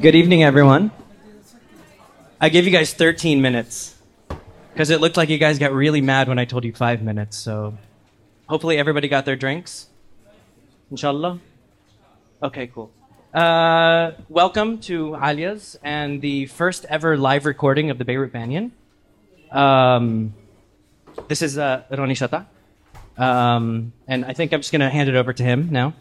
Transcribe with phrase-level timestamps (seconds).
[0.00, 0.90] Good evening, everyone.
[2.40, 3.94] I gave you guys 13 minutes
[4.72, 7.36] because it looked like you guys got really mad when I told you five minutes.
[7.36, 7.78] So
[8.48, 9.86] hopefully everybody got their drinks.
[10.90, 11.38] Inshallah.
[12.42, 12.90] Okay, cool.
[13.32, 18.72] Uh, welcome to Aaliya's and the first ever live recording of the Beirut Banyan.
[19.52, 20.34] Um,
[21.28, 22.46] this is uh, Ronnie Chatah.
[23.18, 25.94] Um, and I think I'm just going to hand it over to him now.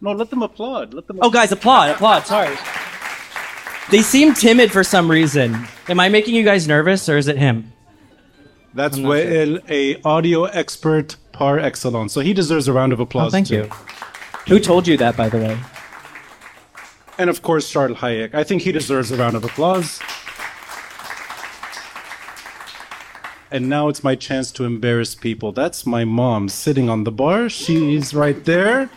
[0.00, 0.94] No, let them applaud.
[0.94, 1.18] Let them.
[1.22, 2.26] Oh, guys, applaud, applaud.
[2.26, 2.56] Sorry.
[3.90, 5.66] They seem timid for some reason.
[5.88, 7.72] Am I making you guys nervous, or is it him?
[8.74, 12.12] That's I'm not Wael, a audio expert par excellence.
[12.12, 13.28] So he deserves a round of applause.
[13.28, 13.54] Oh, thank too.
[13.54, 13.70] you.
[14.48, 15.58] Who told you that, by the way?
[17.18, 18.34] And of course, Charles Hayek.
[18.34, 20.00] I think he deserves a round of applause.
[23.50, 25.52] And now it's my chance to embarrass people.
[25.52, 27.48] That's my mom sitting on the bar.
[27.48, 28.90] She's right there.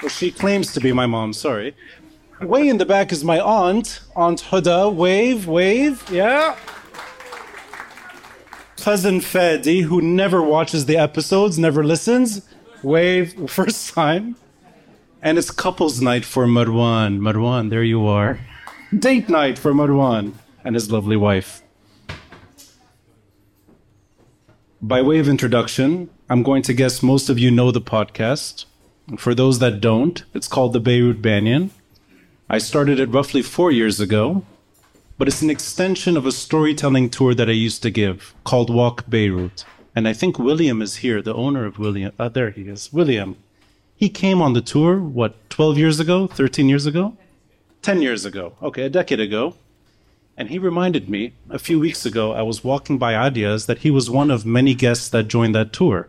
[0.00, 1.74] Well, she claims to be my mom, sorry.
[2.40, 4.92] Way in the back is my aunt, Aunt Huda.
[4.92, 6.56] Wave, wave, yeah.
[8.78, 12.48] Cousin Fadi, who never watches the episodes, never listens.
[12.82, 14.34] Wave, first time.
[15.22, 17.20] And it's couples night for Marwan.
[17.20, 18.40] Marwan, there you are.
[18.96, 20.32] Date night for Marwan
[20.64, 21.61] and his lovely wife.
[24.84, 28.64] By way of introduction, I'm going to guess most of you know the podcast.
[29.16, 31.70] For those that don't, it's called the Beirut Banyan.
[32.50, 34.44] I started it roughly four years ago,
[35.18, 39.08] but it's an extension of a storytelling tour that I used to give called Walk
[39.08, 39.64] Beirut.
[39.94, 42.10] And I think William is here, the owner of William.
[42.18, 42.92] Uh, there he is.
[42.92, 43.36] William.
[43.94, 46.26] He came on the tour, what, 12 years ago?
[46.26, 47.16] 13 years ago?
[47.82, 48.54] 10 years ago.
[48.60, 49.54] Okay, a decade ago.
[50.36, 53.90] And he reminded me a few weeks ago, I was walking by Aaliya's, that he
[53.90, 56.08] was one of many guests that joined that tour.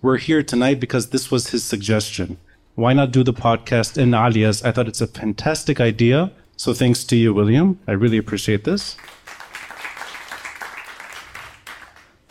[0.00, 2.38] We're here tonight because this was his suggestion.
[2.74, 4.62] Why not do the podcast in Aaliya's?
[4.62, 6.32] I thought it's a fantastic idea.
[6.56, 7.78] So thanks to you, William.
[7.86, 8.96] I really appreciate this.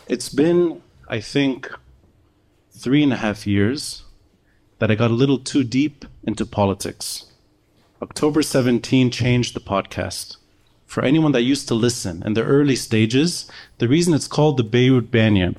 [0.07, 1.71] It's been, I think,
[2.71, 4.03] three and a half years
[4.79, 7.31] that I got a little too deep into politics.
[8.01, 10.37] October 17 changed the podcast
[10.91, 14.63] for anyone that used to listen in the early stages, the reason it's called the
[14.63, 15.55] Beirut Banyan.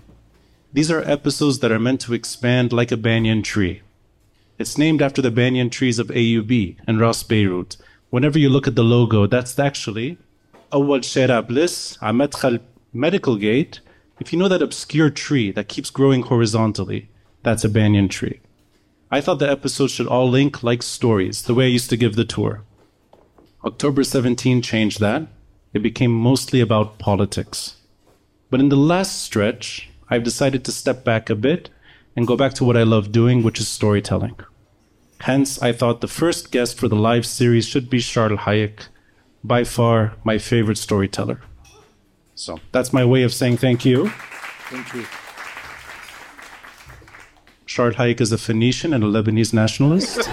[0.75, 3.81] These are episodes that are meant to expand like a banyan tree.
[4.59, 7.79] It's named after the banyan trees of AUB and Ras Beirut.
[8.11, 10.19] Whenever you look at the logo, that's actually
[10.71, 12.61] Awad Shera Bliss, Amadkhal
[12.93, 13.81] Medical Gate.
[14.21, 17.09] If you know that obscure tree that keeps growing horizontally,
[17.43, 18.41] that's a banyan tree.
[19.11, 22.17] I thought the episodes should all link like stories, the way I used to give
[22.17, 22.65] the tour.
[23.65, 25.29] October 17 changed that.
[25.73, 27.77] It became mostly about politics.
[28.51, 31.71] But in the last stretch, I've decided to step back a bit
[32.17, 34.35] and go back to what I love doing, which is storytelling.
[35.21, 38.89] Hence, I thought the first guest for the live series should be Charles Hayek,
[39.45, 41.41] by far my favorite storyteller.
[42.35, 44.09] So that's my way of saying thank you.
[44.71, 45.07] thank you
[47.67, 50.19] Charles Hayek is a Phoenician and a Lebanese nationalist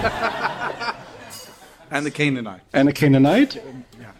[1.91, 3.55] and the Canaanite and a Canaanite.
[3.55, 4.11] Yeah.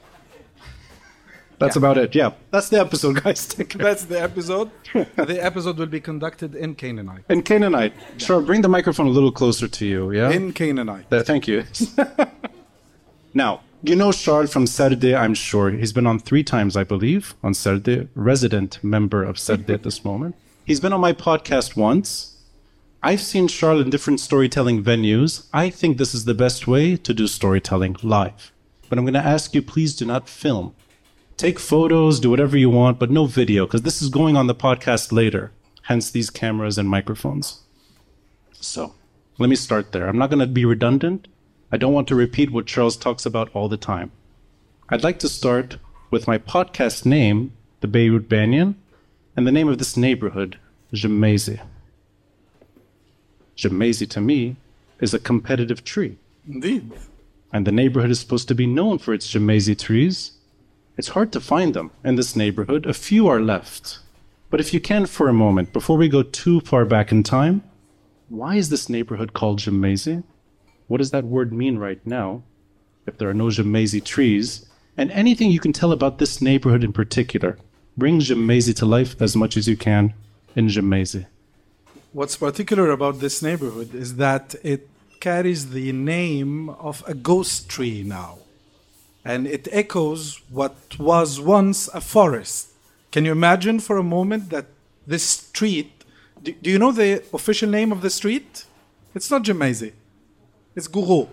[1.60, 1.80] That's Yeah.
[1.80, 2.16] about it.
[2.16, 3.48] Yeah, that's the episode, guys.
[3.76, 7.94] That's the episode the episode will be conducted in Canaanite In Canaanite.
[8.18, 10.12] Sure, bring the microphone a little closer to you.
[10.12, 10.32] Yeah.
[10.32, 11.64] in Canaanite There, thank you.
[13.34, 15.70] now, you know Charles from Sarde, I'm sure.
[15.72, 20.04] He's been on three times, I believe, on Sarde, resident member of Sarde at this
[20.04, 20.36] moment.
[20.66, 22.36] He's been on my podcast once.
[23.02, 25.48] I've seen Charles in different storytelling venues.
[25.54, 28.52] I think this is the best way to do storytelling live.
[28.90, 30.76] But I'm going to ask you, please do not film.
[31.38, 34.56] Take photos, do whatever you want, but no video, because this is going on the
[34.56, 35.54] podcast later.
[35.84, 37.62] Hence these cameras and microphones.
[38.52, 38.96] So
[39.38, 40.10] let me start there.
[40.10, 41.30] I'm not going to be redundant.
[41.72, 44.12] I don't want to repeat what Charles talks about all the time.
[44.90, 45.78] I'd like to start
[46.12, 48.76] with my podcast name, the Beirut Banyan,
[49.38, 50.60] and the name of this neighborhood,
[50.94, 51.62] Gemmayze.
[53.60, 54.56] Gemmayze to me
[55.00, 56.18] is a competitive tree,
[56.48, 56.92] indeed
[57.52, 60.32] and the neighborhood is supposed to be known for its Gemmayze trees.
[60.98, 62.86] It's hard to find them in this neighborhood.
[62.86, 64.00] A few are left.
[64.50, 67.64] But if you can for a moment, before we go too far back in time,
[68.30, 70.24] why is this neighborhood called Gemmayze?
[70.88, 72.44] What does that word mean right now
[73.06, 74.66] if there are no Gemmayze trees?
[74.98, 77.58] And anything you can tell about this neighborhood in particular.
[77.98, 80.14] Bring Gemmayze to life as much as you can
[80.56, 81.26] in Gemmayze.
[82.12, 84.90] What's particular about this neighborhood is that it
[85.20, 88.40] carries the name of a ghost tree now.
[89.24, 92.70] And it echoes what was once a forest.
[93.12, 94.66] Can you imagine for a moment that
[95.06, 95.92] this street
[96.42, 98.66] Do, do you know the official name of the street?
[99.14, 99.92] It's not Gemmayze.
[100.76, 101.30] It's Gouraud.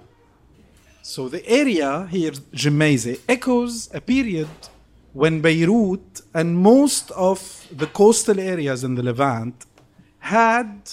[1.03, 4.49] So the area here, Gemmayze, echoes a period
[5.13, 9.65] when Beirut and most of the coastal areas in the Levant
[10.27, 10.91] had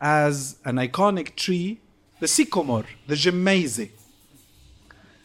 [0.00, 1.80] as an iconic tree
[2.20, 3.90] the sycamore, the Gemmayze.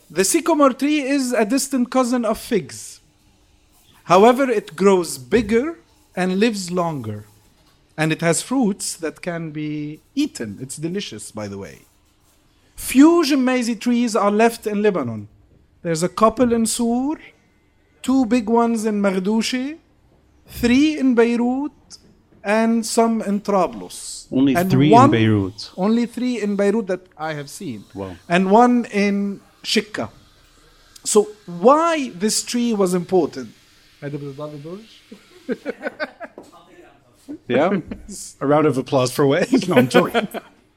[0.10, 3.02] The sycamore tree is a distant cousin of figs.
[4.06, 5.80] However, it grows bigger
[6.16, 7.26] and lives longer.
[7.98, 10.58] And it has fruits that can be eaten.
[10.62, 11.82] It's delicious, by the way.
[12.76, 15.28] Few Gemmayze trees are left in Lebanon.
[15.82, 17.16] There's a couple in Sur,
[18.02, 19.78] two big ones in Maghdouche,
[20.48, 21.72] three in Beirut,
[22.48, 24.26] and some in Trablus.
[24.32, 25.72] Only and three one, in Beirut.
[25.76, 27.84] Only three in Beirut that I have seen.
[27.94, 28.16] Wow.
[28.30, 30.10] And one in Shikka.
[31.04, 33.50] So why this tree was important?
[37.48, 37.80] yeah.
[38.42, 39.68] A round of applause for Wade.
[39.68, 40.28] no, I'm joking.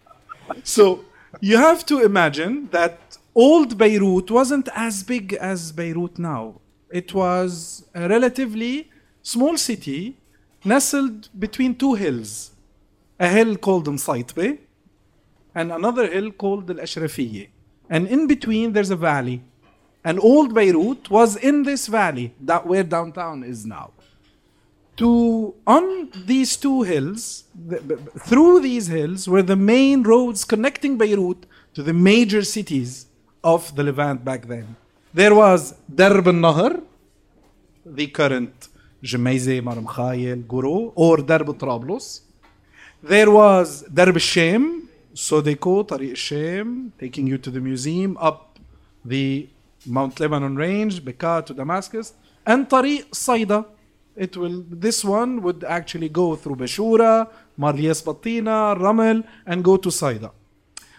[0.65, 1.05] so
[1.41, 2.99] you have to imagine that
[3.35, 6.61] old Beirut wasn't as big as Beirut now.
[6.91, 8.91] It was a relatively
[9.23, 10.17] small city
[10.65, 12.53] nestled between two hills.
[13.19, 14.59] A hill called Msaitbe
[15.55, 17.49] and another hill called Al Ashrafiyye.
[17.89, 19.43] And in between there's a valley.
[20.05, 23.91] And old Beirut was in this valley, that where downtown is now.
[25.01, 25.85] to on
[26.31, 27.23] these two hills
[27.71, 31.47] th- b- b- through these hills were the main roads connecting beirut
[31.77, 32.91] to the major cities
[33.53, 34.67] of the levant back then
[35.21, 35.63] there was
[36.01, 36.73] darb al-nahr
[38.01, 38.69] the current
[39.03, 39.17] There
[43.31, 48.59] was Darb al-Shem, Sodeco, Tariq al-Shem, taking you to the museum, up
[49.03, 49.49] the
[49.87, 52.13] Mount Lebanon range, Bekaa to Damascus,
[52.45, 52.67] and.
[54.17, 54.65] It will.
[54.69, 57.27] This one would actually go through Bashura,
[57.59, 60.31] Marlias Batina, Ramel, and go to Saida.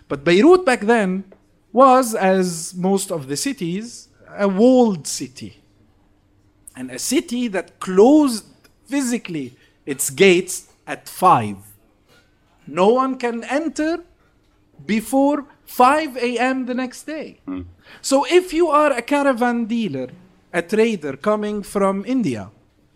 [0.07, 1.25] But Beirut back then
[1.71, 5.60] was, as most of the cities, a walled city
[6.81, 8.43] and a city that closed
[8.85, 9.47] physically
[9.85, 10.55] its gates
[10.87, 11.57] at 5.
[12.65, 14.03] No one can enter
[14.87, 16.65] before 5 a.m.
[16.65, 17.39] the next day.
[17.45, 17.61] Hmm.
[18.01, 20.09] So if you are a caravan dealer,
[20.51, 22.49] a trader coming from India,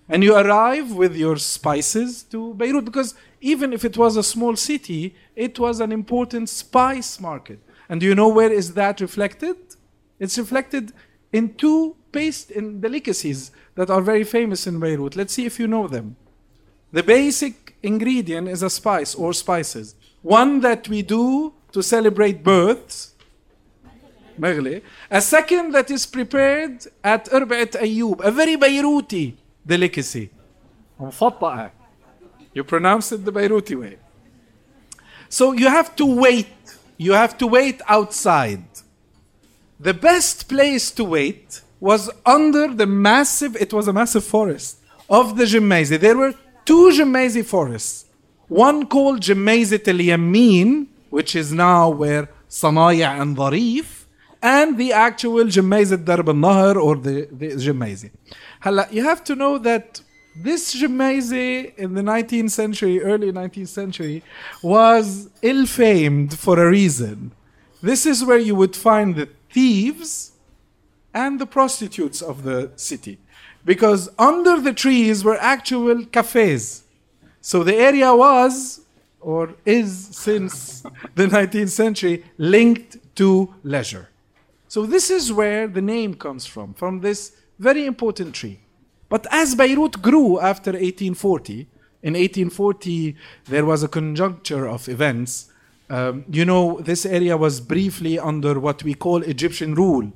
[0.10, 4.56] and you arrive with your spices to Beirut, because even if it was a small
[4.56, 7.60] city, it was an important spice market.
[7.88, 9.58] And do you know where is that reflected?
[10.20, 10.92] It's reflected
[11.32, 15.16] in two based in delicacies that are very famous in Beirut.
[15.16, 16.16] Let's see if you know them.
[16.98, 19.96] The basic ingredient is a spice or spices.
[20.22, 23.14] One that we do to celebrate births,
[24.40, 24.82] Maghli.
[25.12, 29.26] A second that is prepared at Urbat Ayyub, a very Beiruti
[29.66, 30.30] delicacy.
[32.54, 33.98] You pronounce it the Beiruti way.
[35.28, 36.48] So you have to wait.
[36.98, 38.64] You have to wait outside.
[39.80, 44.80] The best place to wait was under the massive, it was a massive forest
[45.10, 46.00] of the Gemmayze.
[46.00, 46.34] There were
[46.66, 48.06] two Gemmayze forests.
[48.48, 54.08] One called Gemmayze Tel Yamin, which is now where Sanaya and Dharif,
[54.42, 58.12] and the actual Gemmayze Darb al Nahar or the, the Gemmayze.
[58.62, 60.02] Hala, you have to know that
[60.36, 64.24] this Gemmayze in the 19th century, early 19th century,
[64.62, 67.32] was ill famed for a reason.
[67.82, 70.32] This is where you would find the thieves
[71.16, 73.18] and the prostitutes of the city.
[73.64, 76.84] Because under the trees were actual cafes.
[77.42, 78.82] So the area was,
[79.22, 80.84] or is since
[81.16, 84.10] the 19th century, linked to leisure.
[84.68, 88.60] So this is where the name comes from, from this very important tree.
[89.08, 91.68] But as Beirut grew after 1840,
[92.04, 95.52] in 1840 there was a conjuncture of events.
[95.90, 100.12] Um, you know, this area was briefly under what we call Egyptian rule.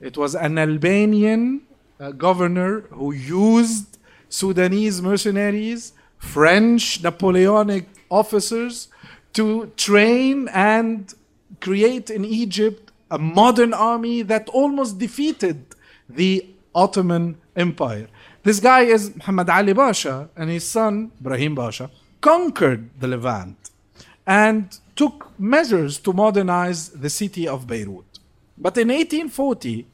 [0.00, 1.62] It was an Albanian
[1.98, 8.88] uh, governor who used Sudanese mercenaries, French Napoleonic officers
[9.34, 11.12] to train and
[11.60, 15.64] create in Egypt a modern army that almost defeated
[16.08, 18.08] the Ottoman Empire.
[18.42, 21.90] This guy is Muhammad Ali Pasha, and his son, Ibrahim Pasha,
[22.20, 23.70] conquered the Levant
[24.26, 28.09] and took measures to modernize the city of Beirut.
[28.60, 29.86] But in 1840,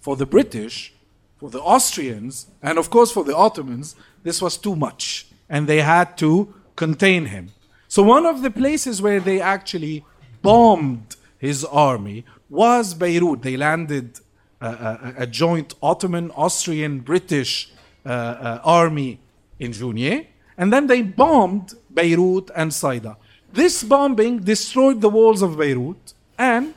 [0.00, 0.92] for the British,
[1.38, 5.80] for the Austrians, and of course for the Ottomans, this was too much, and they
[5.80, 7.52] had to contain him.
[7.88, 10.04] So, one of the places where they actually
[10.42, 13.42] bombed his army was Beirut.
[13.42, 14.18] They landed
[14.60, 17.70] a, a, a joint Ottoman, Austrian, British
[18.04, 19.20] uh, uh, army
[19.58, 20.26] in Jounieh,
[20.58, 23.16] and then they bombed Beirut, and Saida.
[23.52, 26.74] This bombing destroyed the walls of Beirut, and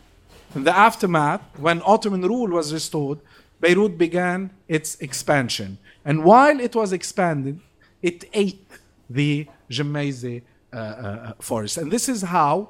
[0.57, 3.19] in the aftermath, when Ottoman rule was restored,
[3.59, 5.77] Beirut began its expansion.
[6.03, 7.61] And while it was expanding,
[8.01, 8.65] it ate
[9.09, 10.41] the Gemmayze
[10.73, 11.77] uh, uh, forest.
[11.77, 12.69] And this is how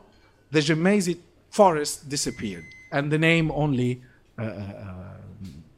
[0.51, 1.17] the Gemmayze
[1.49, 2.65] forest disappeared.
[2.91, 4.01] And the name only
[4.37, 5.17] uh, uh,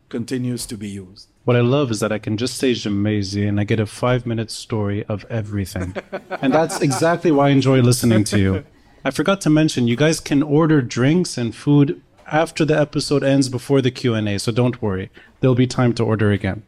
[0.09, 1.27] continues to be used.
[1.45, 4.25] What I love is that I can just say Gemmayze and I get a five
[4.25, 5.95] minute story of everything.
[6.41, 8.65] and that's exactly why I enjoy listening to you.
[9.03, 13.50] I forgot to mention you guys can order drinks and food after the episode ends
[13.50, 15.10] before the Q&A, so don't worry.
[15.39, 16.63] There'll be time to order again.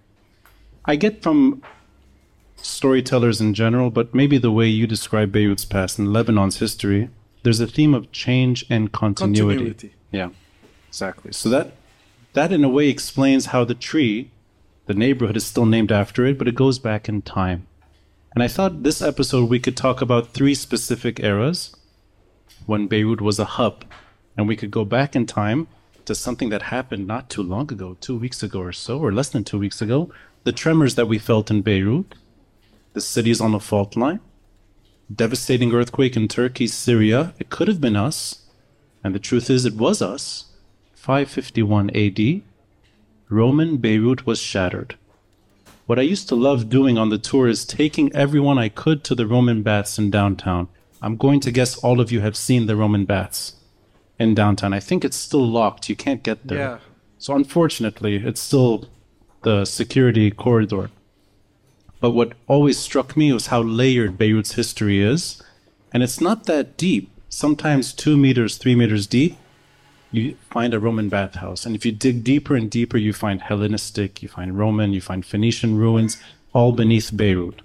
[0.85, 1.61] I get from
[2.55, 7.09] storytellers in general, but maybe the way you describe Beirut's past and Lebanon's history,
[7.43, 9.57] there's a theme of change and continuity.
[9.57, 9.93] Continuity.
[10.11, 10.29] Yeah,
[10.87, 11.33] exactly.
[11.33, 11.73] So that
[12.33, 14.31] that in a way explains how the tree,
[14.85, 17.67] the neighborhood is still named after it, but it goes back in time.
[18.33, 21.75] And I thought this episode we could talk about three specific eras
[22.65, 23.85] when Beirut was a hub,
[24.37, 25.67] and we could go back in time
[26.05, 29.29] to something that happened not too long ago, two weeks ago or so, or less
[29.29, 30.11] than two weeks ago,
[30.43, 32.15] the tremors that we felt in Beirut,
[32.93, 34.19] the cities on the fault line,
[35.13, 37.33] devastating earthquake in Turkey, Syria.
[37.39, 38.45] It could have been us,
[39.03, 40.45] and the truth is, it was us.
[40.95, 42.41] 551 AD,
[43.29, 44.95] Roman Beirut was shattered.
[45.85, 49.15] What I used to love doing on the tour is taking everyone I could to
[49.15, 50.67] the Roman baths in downtown.
[51.01, 53.55] I'm going to guess all of you have seen the Roman baths
[54.19, 54.73] in downtown.
[54.73, 55.89] I think it's still locked.
[55.89, 56.57] You can't get there.
[56.57, 56.77] Yeah.
[57.17, 58.87] So unfortunately, it's still
[59.43, 60.91] the security corridor.
[61.99, 65.41] But what always struck me was how layered Beirut's history is.
[65.91, 67.11] And it's not that deep.
[67.29, 69.37] Sometimes two meters, three meters deep,
[70.11, 71.65] you find a Roman bathhouse.
[71.65, 75.25] And if you dig deeper and deeper, you find Hellenistic, you find Roman, you find
[75.25, 76.21] Phoenician ruins,
[76.53, 77.61] all beneath Beirut.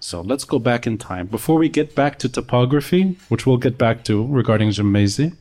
[0.00, 1.26] So let's go back in time.
[1.26, 5.36] Before we get back to topography, which we'll get back to regarding Gemmayze,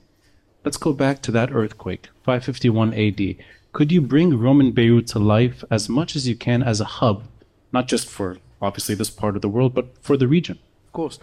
[0.65, 3.35] let's go back to that earthquake, 551 AD.
[3.73, 7.23] Could you bring Roman Beirut to life as much as you can as a hub,
[7.71, 10.57] not just for obviously this part of the world, but for the region?
[10.87, 11.19] Of course.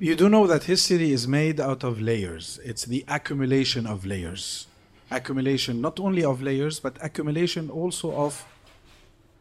[0.00, 2.58] You do know that history is made out of layers.
[2.64, 4.66] It's the accumulation of layers.
[5.08, 8.44] Accumulation not only of layers, but accumulation also of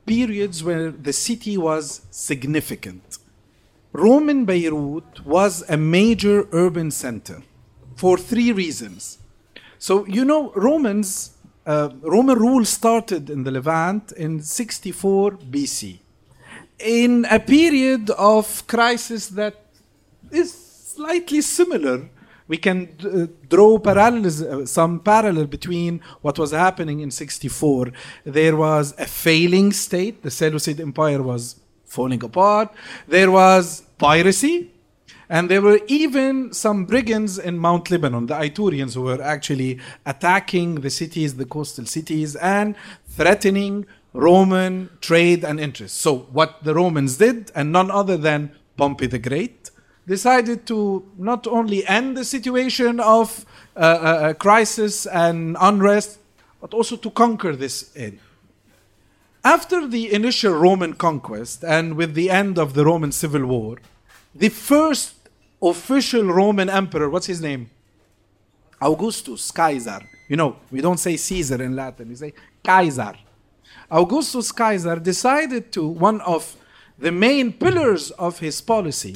[0.05, 3.17] periods where the city was significant.
[3.93, 7.43] Roman Beirut was a major urban center
[7.95, 9.17] for three reasons.
[9.77, 11.31] So, you know, Romans,
[11.65, 15.99] uh, Roman rule started in the Levant in 64 BC
[16.79, 19.55] in a period of crisis that
[20.31, 20.53] is
[20.95, 22.09] slightly similar.
[22.47, 27.91] We can uh, draw parallels, uh, some parallel between what was happening in 64.
[28.25, 30.21] There was a failing state.
[30.21, 31.59] The Seleucid Empire was
[31.91, 32.73] falling apart.
[33.07, 34.71] There was piracy.
[35.29, 40.81] And there were even some brigands in Mount Lebanon, the Ituraeans, who were actually attacking
[40.81, 42.75] the cities, the coastal cities, and
[43.07, 45.97] threatening Roman trade and interests.
[45.97, 49.71] So, what the Romans did, and none other than Pompey the Great,
[50.05, 53.45] decided to not only end the situation of
[53.77, 56.19] uh, uh, uh, crisis and unrest,
[56.59, 58.19] but also to conquer this area.
[59.43, 63.77] After the initial Roman conquest and with the end of the Roman Civil War,
[64.35, 65.15] the first
[65.59, 67.71] official Roman emperor, what's his name?
[68.79, 70.01] Augustus, Caesar.
[70.29, 72.33] You know, we don't say Caesar in Latin, we say
[72.65, 73.15] Caesar.
[73.89, 76.55] Augustus Caesar decided to, one of
[76.99, 79.15] the main pillars of his policy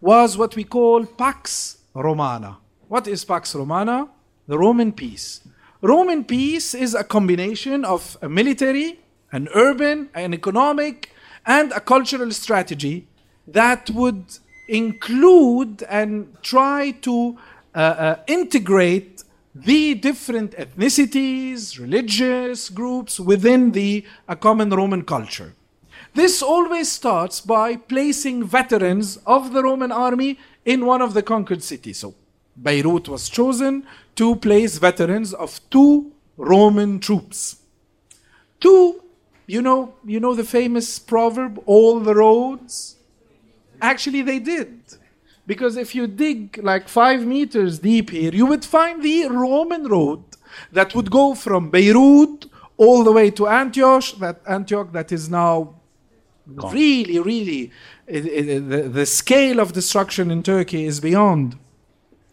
[0.00, 2.56] was what we call Pax Romana.
[2.88, 4.08] What is Pax Romana?
[4.46, 5.42] The Roman peace.
[5.82, 8.98] Roman peace is a combination of a military,
[9.32, 11.12] an urban, an economic,
[11.46, 13.06] and a cultural strategy
[13.46, 14.24] that would
[14.68, 17.38] include and try to
[17.74, 25.54] uh, uh, integrate the different ethnicities, religious groups within the a common Roman culture.
[26.14, 31.62] This always starts by placing veterans of the Roman army in one of the conquered
[31.62, 31.98] cities.
[31.98, 32.14] So
[32.56, 37.56] Beirut was chosen to place veterans of two Roman troops.
[38.60, 39.02] Two,
[39.48, 42.96] you know, you know the famous proverb, all the roads?
[43.80, 44.78] Actually, they did.
[45.46, 50.22] Because if you dig like five meters deep here, you would find the Roman road
[50.70, 52.44] that would go from Beirut
[52.76, 55.74] all the way to Antioch, that Antioch that is now
[56.54, 56.74] Gone.
[56.74, 57.72] really, really,
[58.06, 61.58] it, it, the, the scale of destruction in Turkey is beyond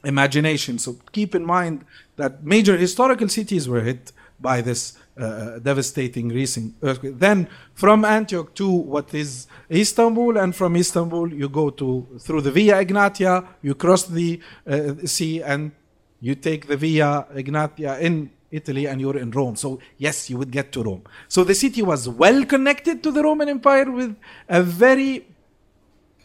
[0.04, 0.80] imagination.
[0.80, 1.86] So keep in mind
[2.18, 7.18] that major historical cities were hit by this uh, devastating recent earthquake.
[7.20, 12.52] Then from Antioch to what is Istanbul, and from Istanbul you go to through the
[12.52, 15.72] Via Egnatia, you cross the uh, sea, and
[16.20, 19.56] you take the Via Egnatia in Italy, and you're in Rome.
[19.56, 21.04] So yes, you would get to Rome.
[21.28, 24.16] So the city was well connected to the Roman Empire with
[24.50, 25.28] a very,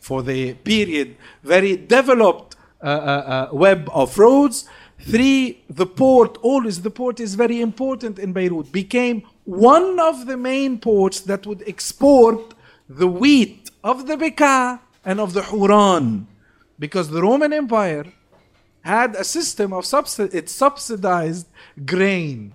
[0.01, 4.67] for the period, very developed uh, uh, uh, web of roads
[5.03, 10.37] Three, the port, always the port is very important in Beirut, became one of the
[10.37, 12.55] main ports that would export
[12.89, 16.27] the wheat of the Bekaa and of the Hauran.
[16.79, 18.13] Because the Roman Empire
[18.83, 19.85] had a system of
[20.19, 21.47] it subsidized
[21.85, 22.53] grain.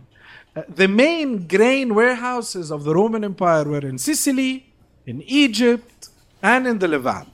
[0.56, 4.74] Uh, the main grain warehouses of the Roman Empire were in Sicily,
[5.06, 6.10] in Egypt,
[6.42, 7.30] and in the Levant.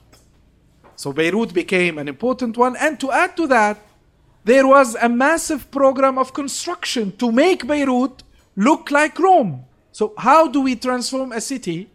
[0.96, 2.76] So Beirut became an important one.
[2.76, 3.78] And to add to that,
[4.44, 8.22] there was a massive program of construction to make Beirut
[8.56, 9.64] look like Rome.
[9.92, 11.90] So, how do we transform a city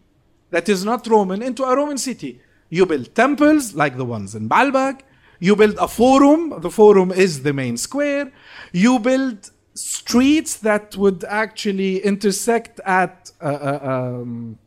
[0.50, 2.42] that is not Roman into a Roman city?
[2.70, 5.02] You build temples like the ones in Baalbek.
[5.40, 6.54] You build a forum.
[6.62, 8.32] The forum is the main square.
[8.72, 14.58] You build streets that would actually intersect at a, a, um,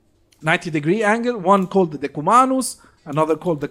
[0.42, 3.68] 90 degree angle, one called the Decumanus, another called the.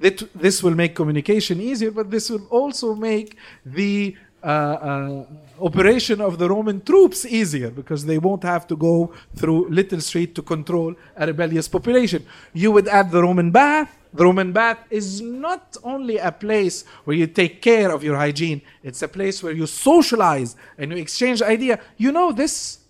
[0.00, 5.24] That this will make communication easier, but this will also make the uh, uh,
[5.60, 10.34] operation of the Roman troops easier because they won't have to go through Little Street
[10.34, 12.26] to control a rebellious population.
[12.52, 13.96] You would add the Roman bath.
[14.12, 18.60] The Roman bath is not only a place where you take care of your hygiene,
[18.82, 21.80] it's a place where you socialize and you exchange idea.
[21.96, 22.80] You know, this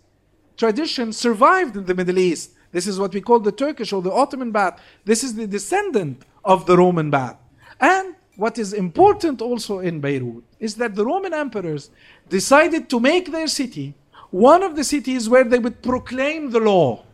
[0.57, 4.11] tradition survived in the Middle East this is what we call the Turkish or the
[4.11, 4.81] Ottoman bath.
[5.05, 7.37] This is the descendant of the Roman bath.
[7.81, 11.91] And what is important also in Beirut is that the Roman emperors
[12.29, 13.95] decided to make their city
[14.33, 17.05] one of the cities where they would proclaim the law.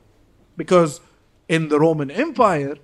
[0.57, 1.03] Because
[1.47, 2.77] in the Roman Empire,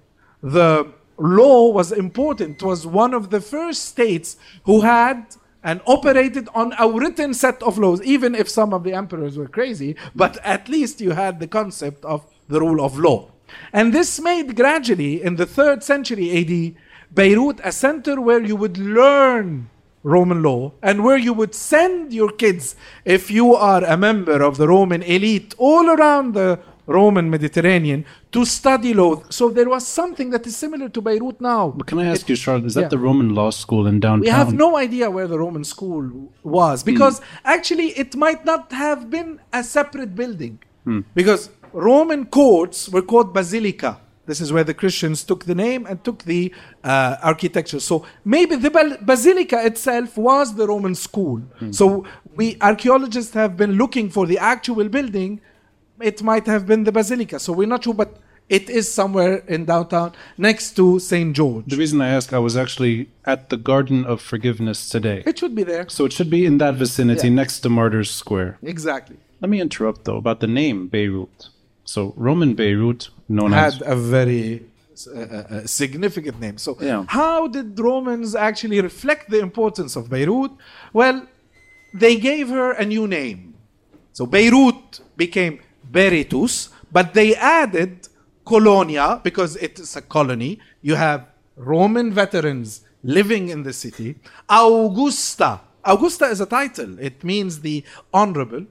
[0.43, 2.61] the law was important.
[2.61, 7.63] It was one of the first states who had and operated on a written set
[7.63, 11.41] of laws, even if some of the emperors were crazy, but at least you had
[11.41, 13.31] the concept of the rule of law.
[13.73, 16.83] And this made gradually, in the third century AD,
[17.15, 19.71] Beirut a center where you would learn
[20.03, 24.57] Roman law and where you would send your kids, if you are a member of
[24.57, 29.23] the Roman elite all around the Roman Mediterranean, to study law.
[29.31, 31.75] So there was something that is similar to Beirut now.
[31.77, 32.89] But can I ask It- you, Charlotte, is that yeah.
[32.89, 34.21] the Roman law school in downtown?
[34.21, 37.25] we have no idea where the Roman school was because hmm.
[37.45, 40.61] actually it might not have been a separate building.
[40.85, 41.01] Hmm.
[41.15, 44.01] Because Roman courts were called basilica.
[44.25, 47.79] This is where the Christians took the name and took the uh, architecture.
[47.81, 48.71] So maybe the
[49.03, 51.43] basilica itself was the Roman school.
[51.71, 55.41] So we archaeologists have been looking for the actual building.
[56.01, 57.39] It might have been the basilica.
[57.39, 58.17] So we're not sure, but
[58.49, 61.37] it is somewhere in downtown next to St.
[61.37, 61.67] George.
[61.67, 65.23] The reason I ask, I was actually at the Garden of Forgiveness today.
[65.27, 65.89] It should be there.
[65.89, 67.35] So it should be in that vicinity Yeah.
[67.35, 68.59] next to Martyrs Square.
[68.63, 69.19] Exactly.
[69.43, 71.51] Let me interrupt though about the name Beirut.
[71.87, 74.67] So Roman Beirut, known had as a very
[75.07, 76.59] uh, uh, significant name.
[76.59, 77.05] So, Yeah.
[77.09, 80.51] how did Romans actually reflect the importance of Beirut?
[80.93, 81.27] Well,
[81.95, 83.55] they gave her a new name.
[84.13, 85.61] So, Beirut became
[85.93, 88.09] Berytus, but they added
[88.45, 90.59] Colonia because it is a colony.
[90.83, 94.17] You have Roman veterans living in the city.
[94.49, 95.61] Augusta.
[95.85, 98.67] Augusta is a title, it means the honorable.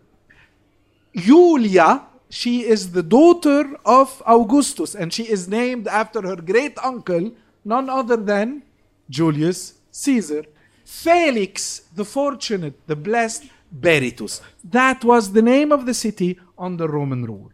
[1.16, 7.32] Julia, she is the daughter of Augustus, and she is named after her great uncle,
[7.64, 8.64] none other than
[9.10, 10.44] Julius Caesar.
[10.84, 13.46] Felix, the fortunate, the blessed,
[13.80, 14.42] Berytus.
[14.64, 17.52] That was the name of the city under Roman rule.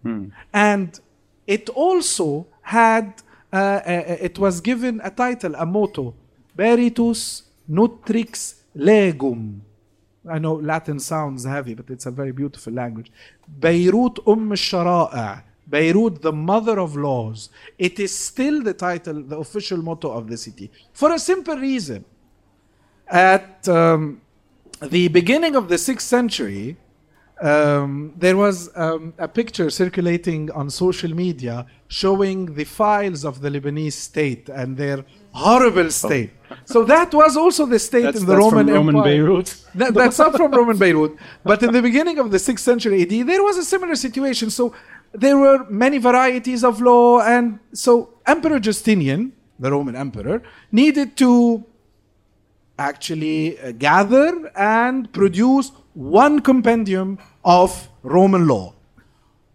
[0.54, 1.00] And
[1.48, 6.14] it also had, uh, uh, it was given a title, a motto,
[6.58, 9.62] Berytus Nutrix Legum.
[10.28, 13.12] I know Latin sounds heavy, but it's a very beautiful language.
[13.60, 15.44] Beirut Umm al-Shara'a.
[15.68, 17.50] Beirut, the mother of laws.
[17.80, 20.70] It is still the title, the official motto of the city.
[20.92, 22.04] For a simple reason.
[23.08, 24.22] At um,
[24.82, 26.78] the beginning of the 6th century,
[27.42, 33.50] um, there was um, a picture circulating on social media showing the files of the
[33.50, 36.32] Lebanese state and their horrible state.
[36.65, 39.12] So that was also the state that's, in the that's Roman from Roman Empire.
[39.12, 39.65] Beirut.
[39.76, 41.17] That, that's not from Roman Beirut.
[41.44, 44.50] But in the beginning of the 6th century AD, there was a similar situation.
[44.50, 44.74] So
[45.13, 47.22] there were many varieties of law.
[47.22, 50.41] And so Emperor Justinian, the Roman emperor,
[50.72, 51.65] needed to
[52.78, 58.74] actually uh, gather and produce one compendium of Roman law.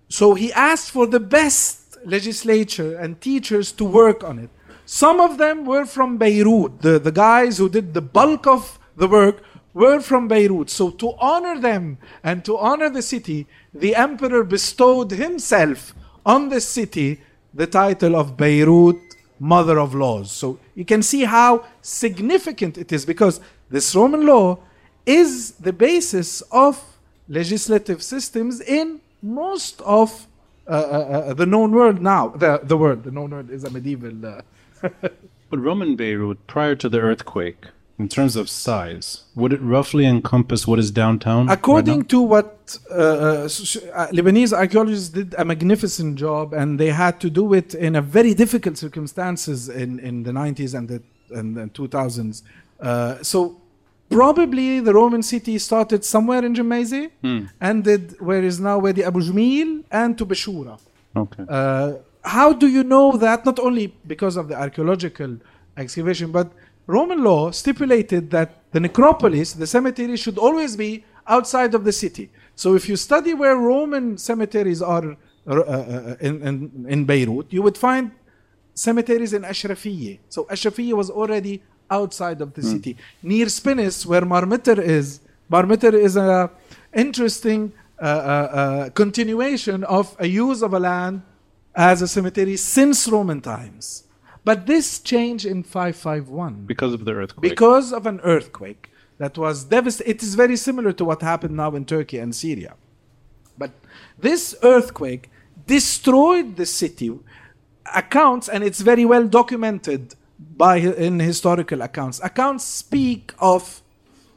[0.09, 4.51] So he asked for the best legislature and teachers to work on it.
[4.87, 6.81] Some of them were from Beirut.
[6.81, 9.42] The, the guys who did the bulk of the work
[9.75, 10.70] were from Beirut.
[10.70, 15.92] So to honor them and to honor the city, the emperor bestowed himself
[16.25, 17.20] on the city
[17.53, 18.96] the title of Beirut,
[19.40, 20.31] Mother of Laws.
[20.31, 24.59] So you can see how significant it is because this Roman law
[25.05, 26.83] is the basis of
[27.29, 30.27] legislative systems in most of
[30.68, 32.29] uh, uh, uh, the known world now.
[32.29, 34.42] The, the world, the known world is a medieval.
[34.83, 34.89] Uh,
[35.49, 37.67] But Roman Beirut, prior to the earthquake,
[37.99, 41.49] in terms of size, would it roughly encompass what is downtown?
[41.49, 42.07] According now?
[42.09, 47.31] to what uh, uh, uh, Lebanese archaeologists did a magnificent job, and they had to
[47.31, 51.67] do it in a very difficult circumstances in, in the 90s and the, and the
[51.69, 52.43] 2000s.
[52.81, 53.57] Uh, so
[54.11, 57.11] probably the Roman city started somewhere in Gemmayze,
[57.61, 60.79] ended where is now Wadi Abu Jmil and to Beshura.
[61.17, 61.45] Okay.
[62.27, 63.45] Uh, how do you know that?
[63.45, 65.39] Not only because of the archaeological
[65.77, 66.53] excavation, but
[66.87, 72.31] Roman law stipulated that the necropolis, the cemetery, should always be outside of the city.
[72.55, 77.62] So if you study where Roman cemeteries are uh, uh, in, in, in Beirut, you
[77.62, 78.11] would find
[78.75, 80.19] cemeteries in Ashrafiyeh.
[80.29, 82.97] So Ashrafiyeh was already outside of the city.
[83.23, 86.51] Near Spinneys, where Mar Mitr is, Mar Mitr is an
[86.93, 91.23] interesting uh, uh, uh, continuation of a use of a land
[91.77, 94.05] as a cemetery since Roman times.
[94.45, 97.51] But this changed in 551 because of the earthquake.
[97.51, 100.15] because of an earthquake that was devastating.
[100.15, 102.75] It is very similar to what happened now in Turkey and Syria.
[103.59, 103.73] But
[104.19, 105.31] this earthquake
[105.67, 107.19] destroyed the city.
[107.95, 112.21] Accounts, and it's very well documented by in historical accounts.
[112.23, 113.83] Accounts speak of,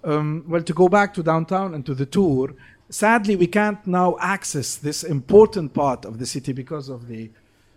[0.04, 2.54] um, well, to go back to downtown and to the tour.
[2.90, 7.30] Sadly, we can't now access this important part of the city because of the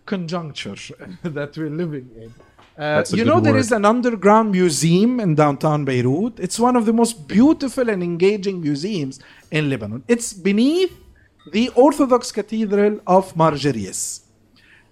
[0.05, 0.75] conjuncture
[1.23, 2.33] that we're living in.
[2.75, 3.59] Uh, you know, there word.
[3.59, 6.39] is an underground museum in downtown Beirut.
[6.39, 9.19] It's one of the most beautiful and engaging museums
[9.51, 10.03] in Lebanon.
[10.07, 10.97] It's beneath
[11.51, 14.21] the Orthodox Cathedral of Margerius.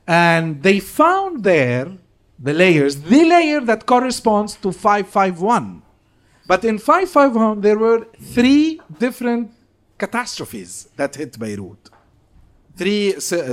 [0.05, 1.91] And they found there
[2.37, 5.81] the layers, the layer that corresponds to 551.
[6.45, 9.51] But in 551, there were three different
[10.05, 11.83] catastrophes that hit Beirut.
[12.79, 13.11] Three,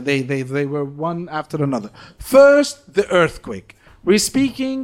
[0.09, 1.91] they, they, they were one after another.
[2.19, 3.71] First, the earthquake.
[4.05, 4.81] We're speaking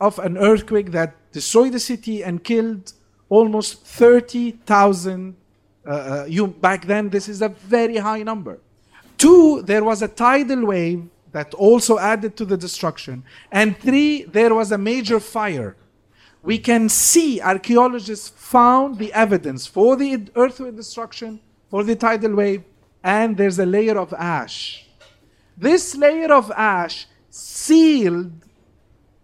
[0.00, 2.84] of an earthquake that destroyed the city and killed
[3.28, 5.36] almost 30,000.
[5.84, 8.54] Uh, uh, you, back then, this is a very high number.
[9.18, 13.24] Two, there was a tidal wave that also added to the destruction.
[13.50, 15.76] And three, there was a major fire.
[16.42, 22.62] We can see archaeologists found the evidence for the earthquake destruction, for the tidal wave,
[23.04, 24.86] and there's a layer of ash.
[25.56, 28.32] This layer of ash sealed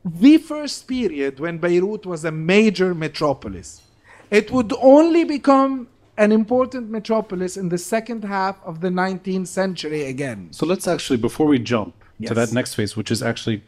[0.04, 3.82] the first period when Beirut was a major metropolis.
[4.30, 10.04] It would only become an important metropolis in the second half of the 19th century
[10.04, 10.48] again.
[10.52, 12.28] So let's actually, before we jump Yes.
[12.30, 13.62] to that next phase, which is actually,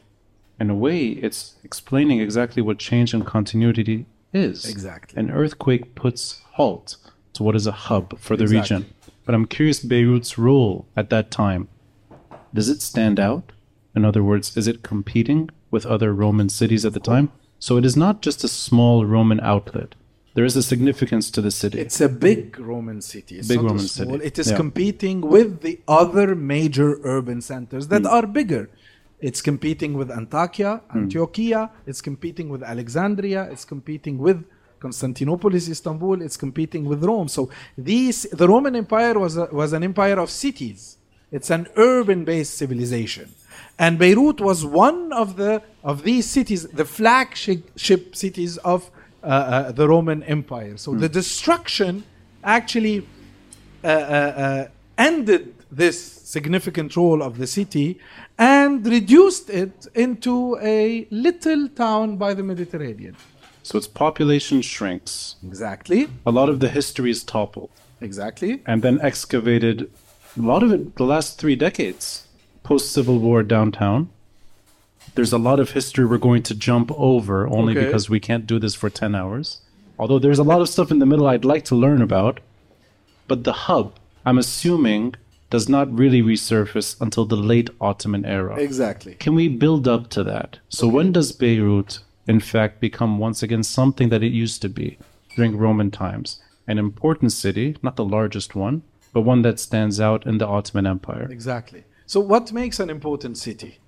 [0.60, 4.64] in a way, it's explaining exactly what change and continuity is.
[4.68, 5.18] Exactly.
[5.18, 6.96] An earthquake puts halt
[7.32, 8.76] to what is a hub for the Exactly.
[8.76, 8.94] region.
[9.24, 11.68] But I'm curious Beirut's role at that time.
[12.52, 13.52] Does it stand out?
[13.96, 17.30] In other words, is it competing with other Roman cities at the time?
[17.58, 19.94] So it is not just a small Roman outlet.
[20.34, 21.78] There is a significance to the city.
[21.80, 23.38] It's a big Roman city.
[23.38, 24.24] It's Big Roman small- city.
[24.24, 24.56] It is Yeah.
[24.56, 28.06] competing with the other major urban centers that Hmm.
[28.16, 28.70] are bigger.
[29.20, 31.70] It's competing with Antakya, Antiochia.
[31.86, 33.48] It's competing with Alexandria.
[33.50, 34.44] It's competing with
[34.80, 36.22] Constantinopolis, Istanbul.
[36.22, 37.28] It's competing with Rome.
[37.28, 40.96] So these, the Roman Empire was a, was an empire of cities.
[41.30, 43.32] It's an urban-based civilization,
[43.78, 48.90] and Beirut was one of the of these cities, the flagship cities of
[49.22, 50.76] uh, uh, the Roman Empire.
[50.76, 52.02] So the destruction
[52.42, 53.06] actually
[53.84, 57.88] uh, uh, uh, ended this significant role of the city
[58.38, 60.34] and reduced it into
[60.76, 63.16] a little town by the Mediterranean.
[63.68, 65.14] so its population shrinks.
[65.46, 66.00] Exactly.
[66.30, 67.70] A lot of the history is toppled.
[68.08, 68.52] Exactly.
[68.72, 69.78] and then excavated
[70.38, 72.06] a lot of it the last three decades
[72.68, 74.08] post civil war downtown
[75.16, 77.84] there's a lot of history we're going to jump over only Okay.
[77.86, 79.46] because we can't do this for 10 hours
[79.98, 82.40] although there's a lot of stuff in the middle i'd like to learn about
[83.28, 83.86] but the hub
[84.24, 85.04] i'm assuming
[85.50, 89.14] does not really resurface until the late ottoman era Exactly.
[89.14, 93.62] can we build up to that so when does beirut in fact become once again
[93.62, 94.98] something that it used to be
[95.36, 98.82] during roman times an important city not the largest one
[99.12, 101.26] but one that stands out in the Ottoman Empire.
[101.30, 101.84] Exactly.
[102.06, 103.78] So, what makes an important city?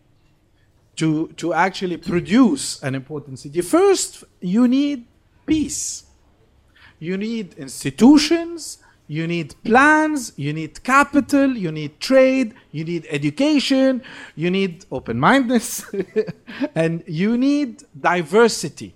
[0.97, 5.07] To, to actually produce an important city, first, you need
[5.47, 6.05] peace.
[6.99, 8.79] You need institutions,
[9.13, 14.03] you need plans, you need capital, you need trade, you need education,
[14.37, 15.85] you need open mindedness,
[16.75, 18.95] and you need diversity.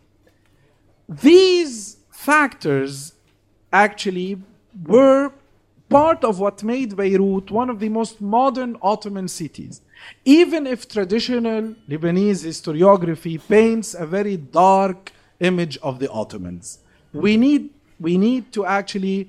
[1.06, 3.12] These factors
[3.70, 4.38] actually
[4.86, 5.32] were
[5.90, 9.82] part of what made Beirut one of the most modern Ottoman cities.
[10.24, 16.78] Even if traditional Lebanese historiography paints a very dark image of the Ottomans,
[17.12, 17.68] we need,
[18.00, 19.28] we need to actually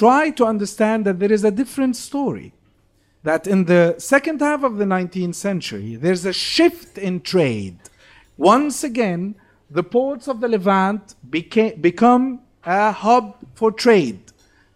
[0.00, 2.52] try to understand that there is a different story.
[3.22, 7.78] That in the second half of the 19th century, there's a shift in trade.
[8.36, 9.34] Once again,
[9.70, 14.20] the ports of the Levant became, become a hub for trade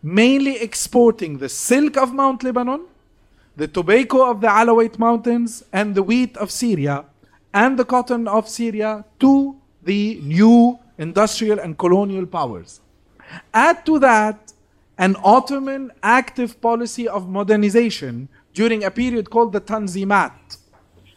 [0.03, 2.87] mainly exporting the silk of Mount Lebanon,
[3.57, 7.05] the tobacco of the Alawite Mountains, and the wheat of Syria,
[7.53, 12.81] and the cotton of Syria to the new industrial and colonial powers.
[13.53, 14.53] Add to that
[15.01, 20.59] an Ottoman active policy of modernization during a period called the Tanzimat.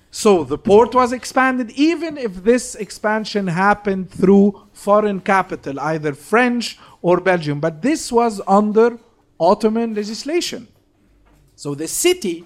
[0.09, 6.79] So the port was expanded, even if this expansion happened through foreign capital, either French
[7.01, 7.59] or Belgium.
[7.59, 8.99] But this was under
[9.37, 10.69] Ottoman legislation.
[11.57, 12.45] So the city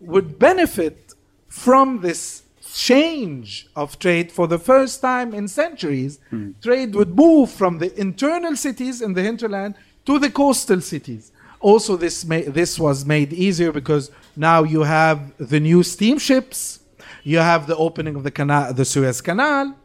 [0.00, 1.12] would benefit
[1.48, 6.18] from this change of trade for the first time in centuries.
[6.32, 6.54] Mm.
[6.62, 9.74] Trade would move from the internal cities in the hinterland
[10.06, 11.32] to the coastal cities.
[11.60, 16.80] Also, this, may, this was made easier because now you have the new steamships,
[17.22, 19.76] you have the opening of the, canal, the Suez Canal.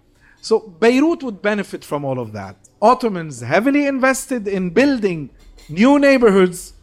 [0.41, 2.55] So Beirut would benefit from all of that.
[2.81, 5.29] Ottomans heavily invested in building
[5.69, 6.73] new neighborhoods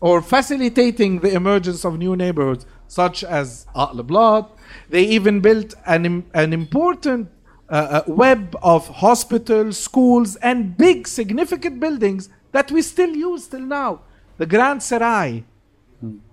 [0.00, 4.44] or facilitating the emergence of new neighborhoods, such as Al Blad.
[4.90, 7.30] They even built an, an important
[7.68, 13.66] uh, uh, web of hospitals, schools, and big, significant buildings that we still use till
[13.80, 14.00] now.
[14.38, 15.44] The Grand Serai.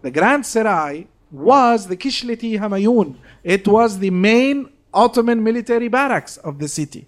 [0.02, 3.16] The Grand Serai was the Kishleti Hamayun.
[3.44, 7.08] It was the main Ottoman military barracks of the city.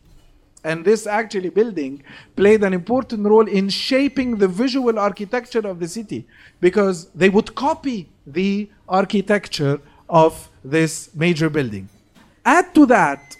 [0.63, 2.03] And this actually building
[2.35, 6.27] played an important role in shaping the visual architecture of the city
[6.59, 11.87] because they would copy the architecture of this major building.
[12.43, 13.37] Add to that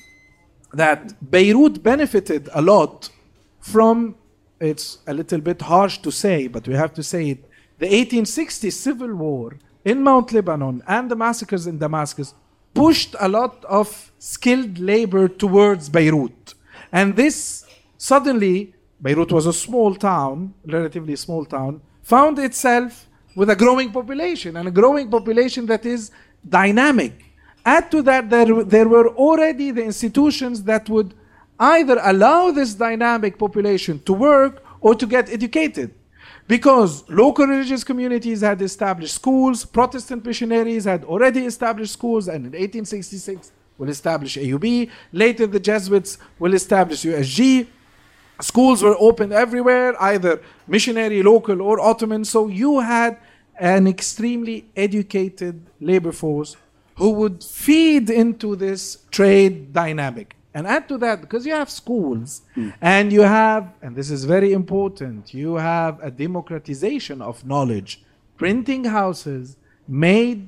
[0.74, 3.10] that Beirut benefited a lot
[3.60, 4.16] from,
[4.60, 7.40] it's a little bit harsh to say, but we have to say it,
[7.78, 12.34] the 1860 civil war in Mount Lebanon and the massacres in Damascus
[12.74, 16.54] pushed a lot of skilled labor towards Beirut.
[16.92, 17.66] And this
[17.98, 24.56] suddenly, Beirut was a small town, relatively small town, found itself with a growing population
[24.58, 26.12] and a growing population that is
[26.48, 27.14] dynamic.
[27.66, 31.14] Add to that, there, there were already the institutions that would
[31.60, 35.94] either allow this dynamic population to work or to get educated.
[36.48, 42.52] Because local religious communities had established schools, Protestant missionaries had already established schools, and in
[42.52, 44.90] 1866, will establish AUB.
[45.12, 47.68] Later, the Jesuits will establish USJ.
[48.42, 52.26] Schools were opened everywhere, either missionary, local, or Ottoman.
[52.26, 53.18] So you had
[53.58, 56.58] an extremely educated labor force
[56.98, 60.35] who would feed into this trade dynamic.
[60.56, 62.74] And add to that, because you have schools mm.
[62.80, 68.02] and you have, and this is very important, you have a democratization of knowledge.
[68.38, 70.48] Printing houses made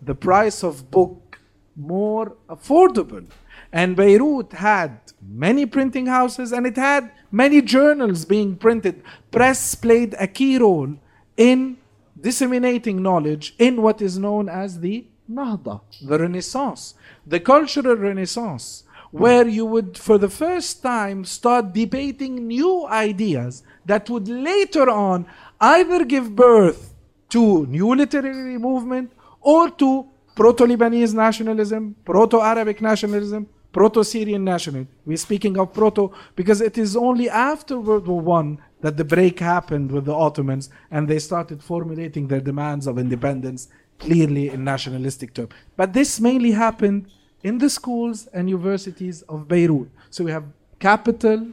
[0.00, 1.40] the price of book
[1.74, 3.26] more affordable.
[3.72, 9.02] And Beirut had many printing houses and it had many journals being printed.
[9.32, 10.94] Press played a key role
[11.36, 11.78] in
[12.20, 16.94] disseminating knowledge in what is known as the Nahda, the Renaissance,
[17.26, 24.08] the cultural Renaissance, where you would, for the first time, start debating new ideas that
[24.10, 25.26] would later on
[25.60, 26.94] either give birth
[27.30, 34.88] to new literary movement or to proto-Lebanese nationalism, proto-Arabic nationalism, proto-Syrian nationalism.
[35.04, 39.40] We're speaking of proto because it is only after World War One that the break
[39.40, 43.68] happened with the Ottomans and they started formulating their demands of independence
[43.98, 45.50] clearly in nationalistic terms.
[45.76, 47.10] But this mainly happened
[47.42, 49.88] in the schools and universities of Beirut.
[50.10, 50.44] So we have
[50.78, 51.48] capital,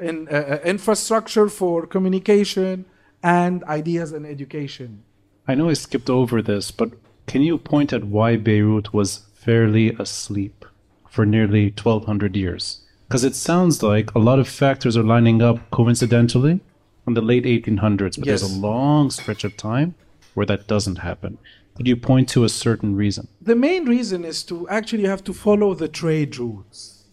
[0.00, 2.84] in, uh, uh infrastructure for communication,
[3.22, 5.04] and ideas and education.
[5.46, 6.92] I know I skipped over this, but
[7.26, 10.64] can you point at why Beirut was fairly asleep
[11.08, 12.80] for nearly 1200 years?
[13.08, 16.60] Because it sounds like a lot of factors are lining up coincidentally
[17.06, 19.94] in the late 1800s, but there's a long stretch of time
[20.34, 21.38] where that doesn't happen.
[21.74, 23.28] Could you point to a certain reason?
[23.40, 27.04] The main reason is to actually have to follow the trade routes.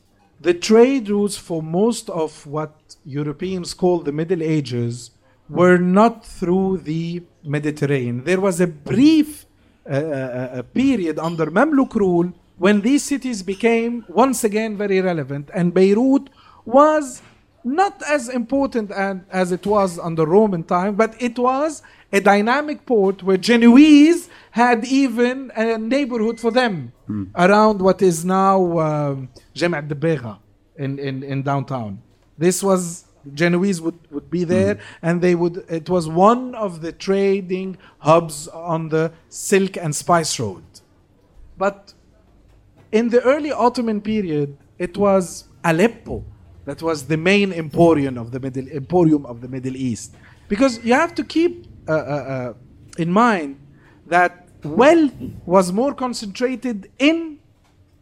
[0.41, 5.11] The trade routes for most of what Europeans call the Middle Ages
[5.49, 8.23] were not through the Mediterranean.
[8.23, 9.45] There was a brief
[9.89, 15.49] uh, uh, uh, period under Mamluk rule when these cities became once again very relevant,
[15.53, 16.29] and Beirut
[16.65, 17.21] was
[17.63, 22.85] not as important an- as it was under Roman time, but it was a dynamic
[22.85, 26.91] port where Genoese had even a neighborhood for them
[27.35, 30.37] around what is now um, Jam' Debega
[30.77, 32.01] in, in, in downtown.
[32.37, 35.65] This was Genoese would, would be there, and they would.
[35.69, 40.63] It was one of the trading hubs on the Silk and Spice Road.
[41.57, 41.93] But
[42.91, 46.23] in the early Ottoman period, it was Aleppo
[46.65, 50.15] that was the main emporium of the Middle emporium of the Middle East,
[50.47, 52.53] because you have to keep uh, uh, uh,
[52.97, 53.59] in mind
[54.07, 55.13] that wealth
[55.45, 57.39] was more concentrated in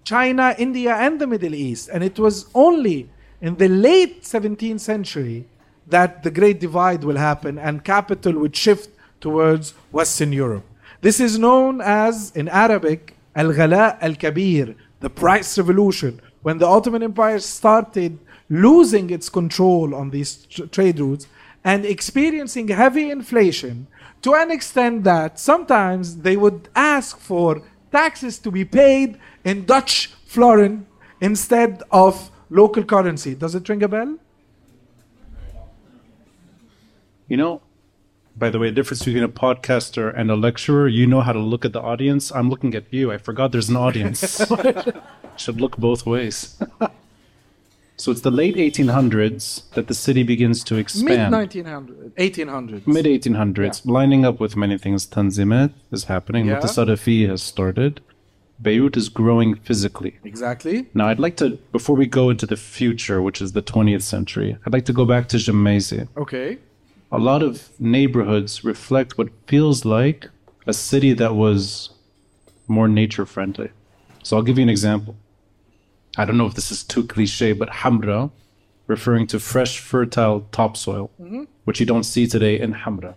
[0.04, 3.10] China, India, and the Middle East, and it was only
[3.42, 5.46] in the late 17th century
[5.86, 8.90] that the Great Divide will happen and capital would shift
[9.22, 10.66] towards Western Europe.
[11.02, 16.66] This is known as, in Arabic, Al Ghala Al Kabir, the price revolution, when the
[16.66, 21.28] Ottoman Empire started losing its control on these tr- trade routes
[21.64, 23.88] and experiencing heavy inflation
[24.22, 30.08] to an extent that sometimes they would ask for taxes to be paid in Dutch
[30.26, 30.86] florin
[31.22, 33.36] instead of local currency.
[33.36, 34.18] Does it ring a bell?
[37.28, 37.62] You know,
[38.38, 41.40] by the way, the difference between a podcaster and a lecturer, you know how to
[41.40, 42.32] look at the audience.
[42.32, 43.12] I'm looking at you.
[43.12, 44.42] I forgot there's an audience.
[45.38, 46.62] Should look both ways.
[47.98, 51.32] so it's the late 1800s that the city begins to expand.
[51.32, 51.90] Mid expand.
[51.90, 52.88] 1900, 1800s.
[52.88, 55.08] Mid 1800s, lining up with many things.
[55.08, 56.46] Tanzimat is happening.
[56.46, 56.60] Yeah.
[56.60, 58.02] Mutasarafi has started.
[58.62, 60.20] Beirut is growing physically.
[60.24, 60.88] Exactly.
[60.94, 64.58] Now, I'd like to, before we go into the future, which is the 20th century,
[64.66, 66.08] I'd like to go back to Gemmayze.
[66.18, 66.58] Okay.
[67.12, 70.30] A lot of neighborhoods reflect what feels like
[70.66, 71.92] a city that was
[72.68, 73.70] more nature friendly.
[74.24, 75.16] So I'll give you an example.
[76.18, 78.32] I don't know if this is too cliche, but Hamra,
[78.88, 81.44] referring to fresh, fertile topsoil, mm-hmm.
[81.66, 83.14] which you don't see today in Hamra.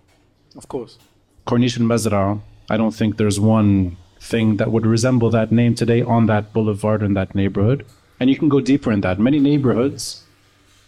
[0.55, 0.99] Of course.
[1.47, 6.03] Corniche and Mazra, I don't think there's one thing that would resemble that name today
[6.03, 7.87] on that boulevard in that neighborhood.
[8.21, 9.19] And you can go deeper in that.
[9.19, 10.25] Many neighborhoods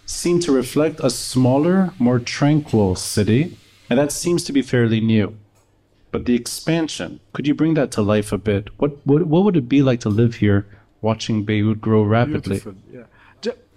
[0.05, 3.57] seem to reflect a smaller, more tranquil city,
[3.89, 5.35] and that seems to be fairly new.
[6.11, 8.69] But the expansion, could you bring that to life a bit?
[8.79, 10.67] What what, what would it be like to live here
[11.03, 12.61] watching Beirut grow rapidly?
[12.61, 12.75] Beautiful.
[12.93, 13.05] Yeah.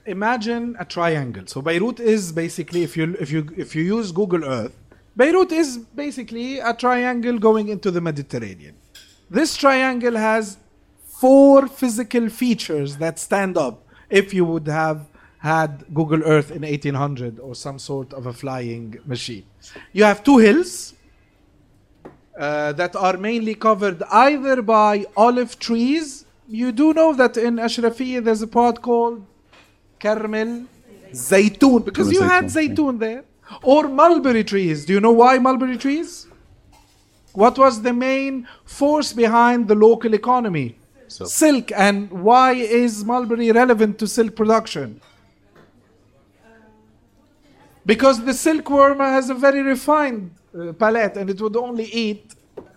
[0.07, 1.47] Imagine a triangle.
[1.47, 4.77] So Beirut is basically, if you if you if you use Google Earth,
[5.17, 8.75] Beirut is basically a triangle going into the Mediterranean.
[9.31, 10.57] This triangle has
[11.07, 15.07] four physical features that stand up if you would have
[15.39, 19.45] had Google Earth in 1800 or some sort of a flying machine.
[19.93, 20.93] You have two hills
[22.37, 26.24] uh, that are mainly covered either by olive trees.
[26.47, 29.25] You do know that in Ashrafiyya there's a part called
[29.99, 30.67] Karm el
[31.11, 33.23] Zaytun because you had Zaytun, there.
[33.63, 34.85] Or mulberry trees.
[34.85, 36.27] Do you know why mulberry trees?
[37.33, 40.77] What was the main force behind the local economy?
[41.07, 41.29] Silk.
[41.29, 41.71] Silk.
[41.75, 45.01] And why is mulberry relevant to silk production?
[47.85, 52.33] Because the silkworm has a very refined uh, palate and it would only eat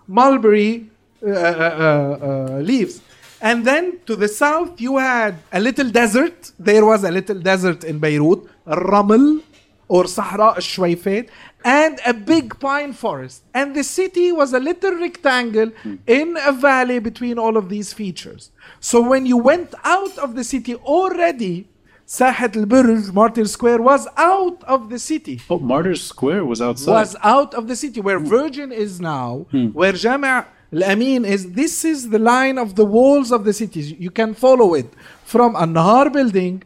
[0.07, 0.91] mulberry
[1.27, 3.01] uh, uh, uh, uh, leaves.
[3.41, 6.53] And then to the south, you had a little desert.
[6.59, 9.43] There was a little desert in Beirut, Raml
[9.89, 11.29] or Sahara al-Shwayfat,
[11.65, 13.43] and a big pine forest.
[13.55, 15.97] And the city was a little rectangle hmm.
[16.07, 18.51] in a valley between all of these features.
[18.81, 21.69] So when you went out of the city already,
[22.07, 26.93] Sahat al-Burj, Martyr Square, was out of the city Oh, Martyrs Square was outside.
[26.93, 28.27] was out of the city where hmm.
[28.27, 29.67] Virgin is now, hmm.
[29.69, 33.93] where Jama' I mean, is this is the line of the walls of the cities.
[33.93, 34.93] You can follow it
[35.25, 36.63] from An-Nahar building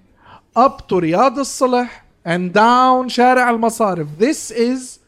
[0.56, 1.88] up to Riyadh al-Salih
[2.24, 4.18] and down Shara al-Masarif.
[4.18, 4.98] This is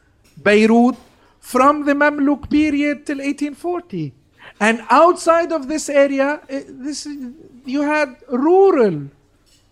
[0.40, 0.96] Beirut
[1.40, 4.12] from the Mamluk period till 1840.
[4.60, 7.08] And outside of this area, eh, this
[7.64, 9.08] you had rural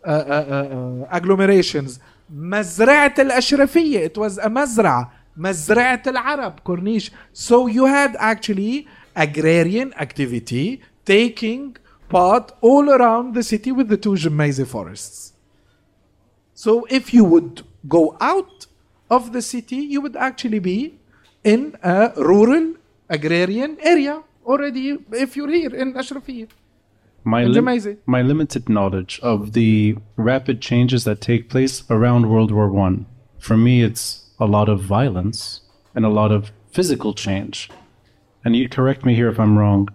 [0.04, 2.00] uh, uh, uh, uh agglomerations.
[2.34, 5.10] مزرعة الأشرفية, it was a مزرعة.
[5.38, 7.10] مزرعة العرب, Corniche.
[7.32, 11.76] So you had actually agrarian activity taking
[12.08, 15.32] part all around the city with the two Jemaise forests
[16.54, 18.66] so if you would go out
[19.10, 20.98] of the city, you would actually be
[21.44, 22.74] in a rural
[23.08, 26.48] agrarian area already if you're here in Ashrafiyya.
[27.24, 32.68] My, lim- my limited knowledge of the rapid changes that take place around World War
[32.68, 33.06] One,
[33.38, 35.60] for me, it's a lot of violence
[35.94, 37.70] and a lot of physical change.
[38.44, 39.88] And you correct me here if I'm wrong.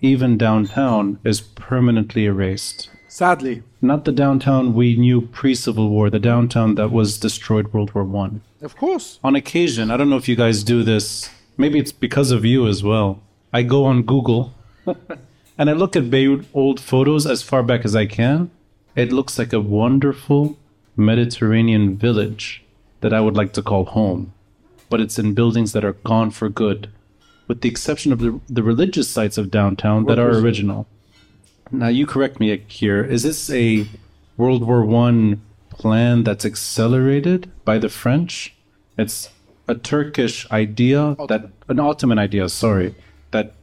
[0.00, 2.90] Even downtown is permanently erased.
[3.08, 8.04] Sadly, Not the downtown we knew pre-Civil War, the downtown that was destroyed World War
[8.04, 8.40] One.
[8.62, 9.18] of course.
[9.22, 11.28] On occasion, I don't know if you guys do this.
[11.58, 13.20] Maybe it's because of you as well.
[13.52, 14.54] I go on Google
[15.58, 18.50] and I look at Beirut old photos as far back as I can.
[18.96, 20.56] It looks like a wonderful
[20.96, 22.62] Mediterranean village
[23.02, 24.32] that I would like to call home.
[24.88, 26.88] But it's in buildings that are gone for good,
[27.48, 30.86] with the exception of the, the religious sites of downtown that are original.
[31.70, 33.02] Now, you correct me here.
[33.02, 33.86] Is this a
[34.36, 38.54] World War One plan that's accelerated by the French?
[38.98, 39.30] It's
[39.66, 42.94] a Turkish idea that an Ottoman idea, sorry,
[43.30, 43.54] that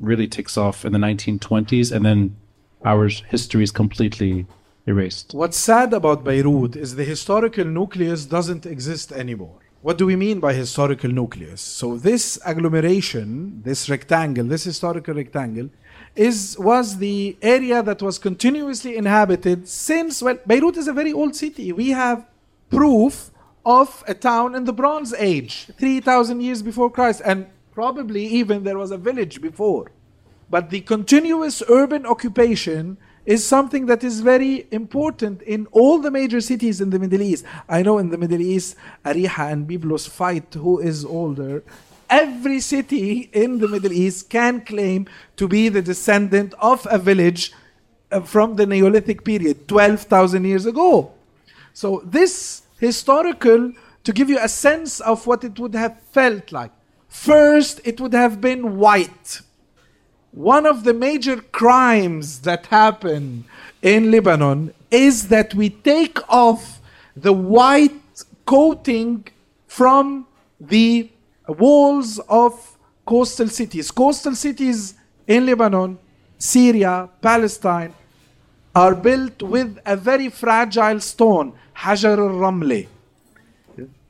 [0.00, 2.36] really takes off in the 1920s, and then
[2.84, 4.46] our history is completely
[4.86, 5.34] erased.
[5.34, 9.60] What's sad about Beirut is the historical nucleus doesn't exist anymore.
[9.80, 11.60] What do we mean by historical nucleus?
[11.60, 15.70] So this agglomeration, this rectangle, this historical rectangle,
[16.16, 21.36] is was the area that was continuously inhabited since well Beirut is a very old
[21.36, 21.70] city.
[21.70, 22.26] We have
[22.70, 23.30] proof
[23.64, 28.78] of a town in the Bronze Age, 3000 years before Christ and probably even there
[28.78, 29.92] was a village before.
[30.50, 32.98] But the continuous urban occupation
[33.28, 37.44] is something that is very important in all the major cities in the Middle East.
[37.68, 38.74] I know in the Middle East,
[39.04, 41.62] Ariha and Byblos fight who is older.
[42.08, 45.06] Every city in the Middle East can claim
[45.36, 47.52] to be the descendant of a village
[48.10, 51.12] uh, from the Neolithic period, 12,000 years ago.
[51.74, 53.74] So this historical,
[54.04, 56.72] to give you a sense of what it would have felt like.
[57.10, 59.42] First, it would have been white.
[60.38, 63.44] One of the major crimes that happen
[63.82, 66.80] in Lebanon is that we take off
[67.16, 68.00] the white
[68.46, 69.26] coating
[69.66, 70.28] from
[70.60, 71.10] the
[71.48, 73.90] walls of coastal cities.
[73.90, 74.94] Coastal cities
[75.26, 75.98] in Lebanon,
[76.38, 77.92] Syria, Palestine
[78.76, 82.86] are built with a very fragile stone, Hajar al-Ramli.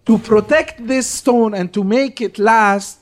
[0.05, 2.99] To protect this stone and to make it last,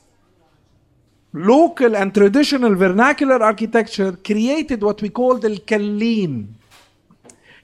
[1.37, 6.47] local and traditional vernacular architecture created what we call the Kalleen.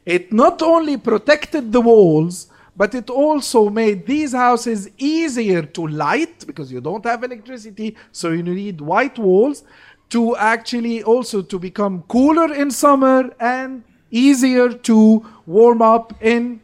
[0.05, 6.45] It not only protected the walls, but it also made these houses easier to light
[6.45, 9.63] because you don't have electricity, so you need white walls
[10.09, 16.61] to actually also to become cooler in summer and easier to warm up in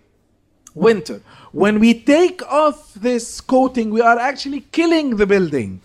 [0.75, 1.21] winter.
[1.51, 5.81] When we take off this coating, we are actually killing the building.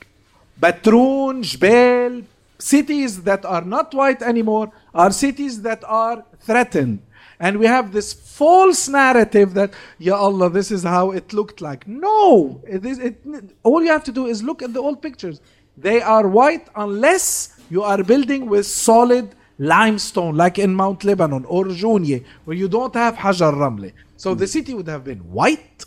[0.65, 2.25] Batroun, Jbel,
[2.59, 7.03] cities that are not white anymore are cities that are threatened.
[7.39, 11.87] And we have this false narrative that, Ya Allah, this is how it looked like.
[11.87, 12.63] No!
[12.67, 13.21] It is, it,
[13.63, 15.43] all you have to do is look at the old pictures.
[15.77, 21.65] They are white unless you are building with solid limestone, like in Mount Lebanon or
[21.67, 23.93] Jounieh, where you don't have Hajar Ramle.
[24.17, 25.85] So the city would have been white,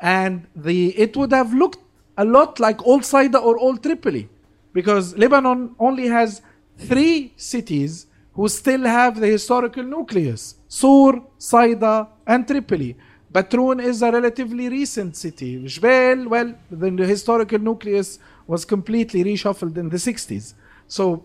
[0.00, 1.78] and the it would have looked
[2.16, 4.28] a lot like Old Saida or Old Tripoli,
[4.72, 6.42] because Lebanon only has
[6.76, 12.96] three cities who still have the historical nucleus: Sur, Saida, and Tripoli.
[13.32, 15.62] Batroun is a relatively recent city.
[15.64, 20.52] Jbel, well, the historical nucleus was completely reshuffled in the 60s.
[20.86, 21.24] So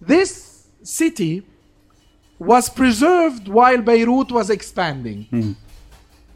[0.00, 1.44] this city
[2.38, 5.26] was preserved while Beirut was expanding.
[5.30, 5.52] Hmm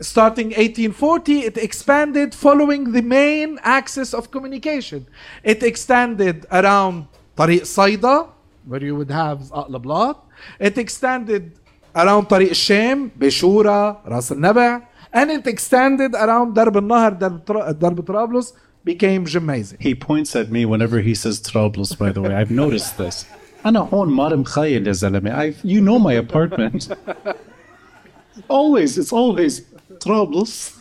[0.02, 5.06] Starting 1840, it expanded following the main axis of communication.
[5.44, 8.28] It extended around Tariq Saida,
[8.66, 10.18] where you would have Aqlablat.
[10.60, 11.54] It extended
[11.96, 14.82] around Tariq Shem, Beshura, Ras al Naba,
[15.14, 19.78] and it extended around Darb al Nahar, Darb Tra- Darb Trablus, became Jemaizi.
[19.80, 22.34] He points at me whenever he says Trablus, by the way.
[22.34, 23.26] I've noticed this.
[23.66, 25.32] أنا هون ما مخيل يا زلمة.
[25.32, 26.90] I You know my apartment.
[28.50, 29.62] always, it's always
[30.01, 30.77] Trablus.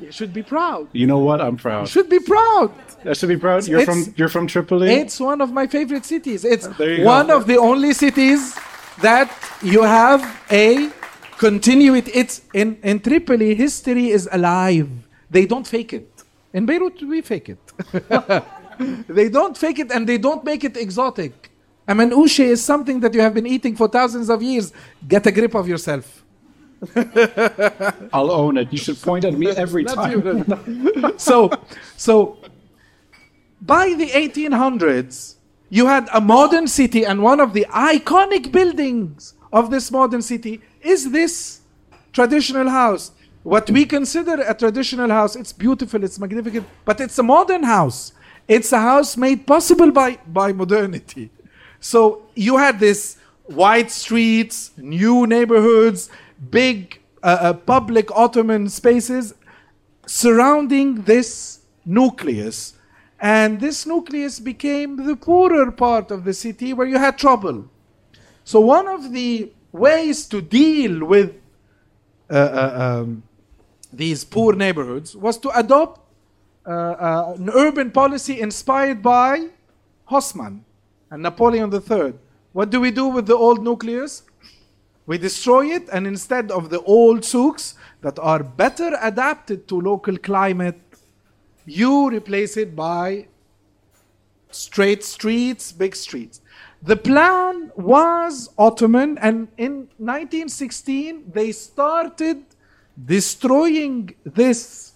[0.00, 0.88] You should be proud.
[0.92, 1.40] You know what?
[1.40, 1.82] I'm proud.
[1.82, 2.70] You should be proud.
[3.04, 3.66] I should be proud.
[3.66, 4.90] You're It's- from you're from Tripoli.
[4.92, 6.44] It's one of my favorite cities.
[6.44, 6.66] It's
[7.16, 7.36] one go.
[7.36, 8.54] of the only cities
[9.02, 9.30] that
[9.62, 10.90] you have a
[11.38, 12.10] continuity.
[12.14, 14.88] It's in, in Tripoli, history is alive.
[15.30, 16.08] They don't fake it.
[16.52, 17.62] In Beirut, we fake it.
[19.08, 21.50] they don't fake it and they don't make it exotic.
[21.86, 24.72] I mean, ushe is something that you have been eating for thousands of years.
[25.06, 26.17] Get a grip of yourself.
[28.12, 28.72] I'll own it.
[28.72, 30.44] You should point at me every time.
[31.18, 31.50] so,
[31.96, 32.38] so
[33.60, 35.36] by the 1800s,
[35.70, 40.60] you had a modern city, and one of the iconic buildings of this modern city
[40.80, 41.60] is this
[42.12, 43.12] traditional house.
[43.42, 48.12] What we consider a traditional house, it's beautiful, it's magnificent, but it's a modern house.
[48.46, 51.30] It's a house made possible by, by modernity.
[51.80, 53.18] So you had this
[53.48, 56.10] wide streets, new neighborhoods,
[56.50, 59.34] big uh, uh, public Ottoman spaces
[60.06, 62.74] surrounding this nucleus.
[63.20, 67.68] And this nucleus became the poorer part of the city where you had trouble.
[68.44, 71.34] So, one of the ways to deal with
[72.30, 73.22] uh, uh, um,
[73.92, 76.00] these poor neighborhoods was to adopt
[76.66, 79.48] uh, uh, an urban policy inspired by
[80.10, 80.60] Haussmann
[81.10, 82.12] and Napoleon III.
[82.52, 84.22] What do we do with the old nucleus?
[85.08, 90.18] We destroy it, and instead of the old souks that are better adapted to local
[90.18, 90.78] climate,
[91.64, 93.28] you replace it by
[94.50, 96.42] straight streets, big streets.
[96.82, 102.44] The plan was Ottoman, and in 1916 they started
[103.02, 104.87] destroying this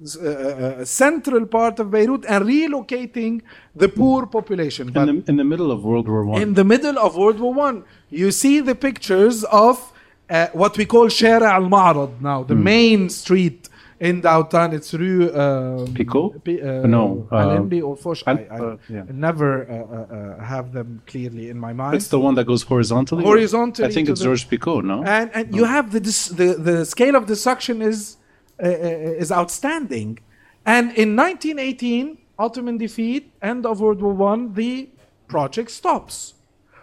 [0.00, 3.42] uh, uh, central part of Beirut and relocating
[3.74, 4.92] the poor population.
[4.92, 6.42] But In the, in the middle of World War One.
[6.42, 9.92] in the middle of World War One, you see the pictures of
[10.30, 13.68] uh, what we call Shara al Ma'rad now, the main street
[13.98, 14.72] in downtown.
[14.72, 16.44] It's Rue um, Picot?
[16.44, 18.22] P- uh, No, uh, or Foch.
[18.26, 19.02] I, I uh, yeah.
[19.10, 21.94] never uh, uh, uh, have them clearly in my mind.
[21.96, 23.24] It's the one that goes horizontally.
[23.24, 24.84] Horizontally I think it's the- Georges Picot.
[24.84, 25.02] No.
[25.02, 28.17] and and you have the, dis- the the scale of destruction is uh, uh,
[28.58, 30.18] is outstanding.
[30.66, 34.88] And in 1918, Ottoman defeat, end of World War One, the
[35.26, 36.34] project stops.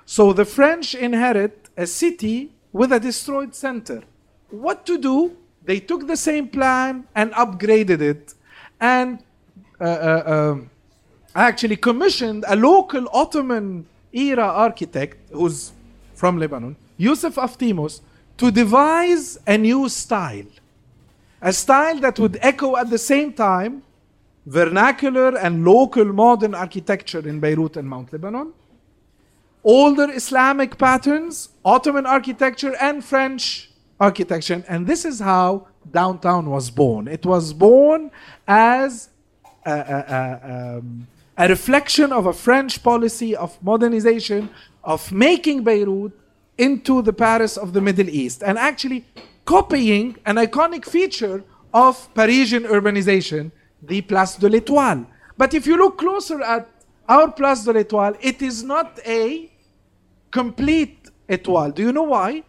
[0.05, 4.03] So the French inherit a city with a destroyed center.
[4.49, 5.37] What to do?
[5.63, 8.33] They took the same plan and upgraded it,
[8.79, 9.19] and
[9.81, 10.69] uh, uh, um,
[11.33, 15.71] actually commissioned a local Ottoman era architect who's
[16.13, 18.01] from Lebanon, Yusuf Aftimos,
[18.37, 20.45] to devise a new style.
[21.45, 23.83] A style that would echo at the same time
[24.47, 28.51] vernacular and local modern architecture in Beirut and Mount Lebanon,
[29.63, 33.69] older Islamic patterns, Ottoman architecture, and French
[33.99, 34.63] architecture.
[34.67, 37.07] And this is how downtown was born.
[37.07, 38.09] It was born
[38.47, 39.09] as
[39.65, 44.49] a, a- a- um, a reflection of a French policy of modernization,
[44.83, 46.11] of making Beirut
[46.57, 49.05] into the Paris of the Middle East, and actually
[49.45, 51.43] copying an iconic feature
[51.73, 55.05] of Parisian urbanization, the Place de l'Étoile.
[55.37, 56.67] But if you look closer at
[57.07, 59.51] our Place de l'Étoile, it is not a
[60.31, 61.73] complete étoile.
[61.73, 62.43] Do you know why?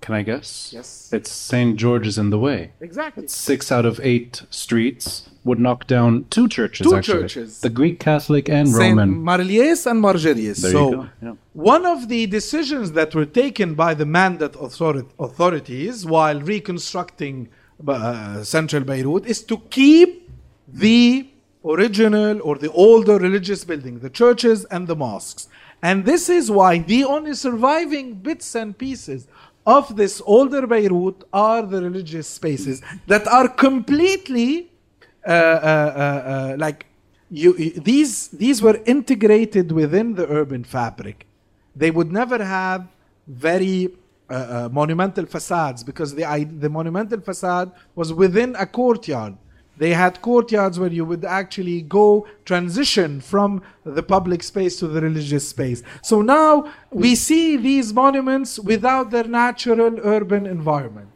[0.00, 0.72] Can I guess?
[0.72, 1.10] Yes.
[1.12, 1.76] It's St.
[1.76, 2.72] George's in the Way.
[2.80, 3.26] Exactly.
[3.26, 6.86] Six out of eight streets would knock down two churches.
[6.86, 7.22] Two actually.
[7.22, 7.60] churches.
[7.60, 9.22] The Greek Catholic and Saint Roman.
[9.22, 10.62] Mar Elias and Mar Gerius.
[10.62, 11.08] There so.
[11.22, 11.34] Yeah.
[11.52, 17.48] one of the decisions that were taken by the Mandate authori- authorities while reconstructing
[17.86, 20.30] uh, central Beirut is to keep
[20.66, 21.28] the
[21.64, 25.48] original or the older religious building, the churches and the mosques.
[25.82, 29.28] And this is why the only surviving bits and pieces
[29.66, 34.70] of this older Beirut are the religious spaces that are completely
[35.26, 36.86] like
[37.30, 41.26] you, you- these these were integrated within the urban fabric.
[41.76, 42.86] They would never have
[43.26, 43.90] very
[44.30, 49.34] uh, uh, monumental facades because the i- the monumental facade was within a courtyard.
[49.76, 55.00] They had courtyards where you would actually go transition from the public space to the
[55.00, 55.82] religious space.
[56.00, 61.08] So now we see these monuments without their natural urban environment.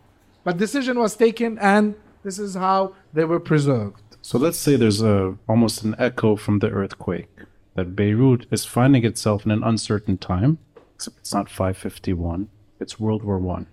[0.43, 4.03] But decision was taken, and this is how they were preserved.
[4.23, 7.29] So let's say there's a almost an echo from the earthquake
[7.75, 10.59] that Beirut is finding itself in an uncertain time.
[10.95, 12.49] Except it's not 551;
[12.81, 13.67] it's World War One.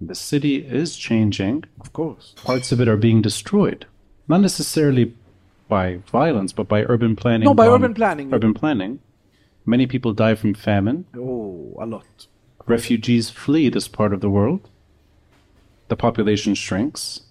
[0.00, 1.64] The city is changing.
[1.80, 2.34] Of course.
[2.36, 3.86] Parts of it are being destroyed,
[4.28, 5.14] not necessarily
[5.68, 7.46] by violence, but by urban planning.
[7.46, 8.32] No, by urban planning.
[8.32, 9.00] Urban planning.
[9.66, 11.06] Many people die from famine.
[11.16, 12.26] Oh, a lot.
[12.66, 14.68] Refugees flee this part of the world.
[15.88, 17.22] The population shrinks.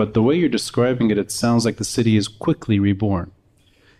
[0.00, 3.32] But the way you're describing it, it sounds like the city is quickly reborn.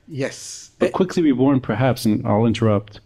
[0.08, 0.70] Yes.
[0.78, 3.00] But quickly reborn, perhaps, and I'll interrupt,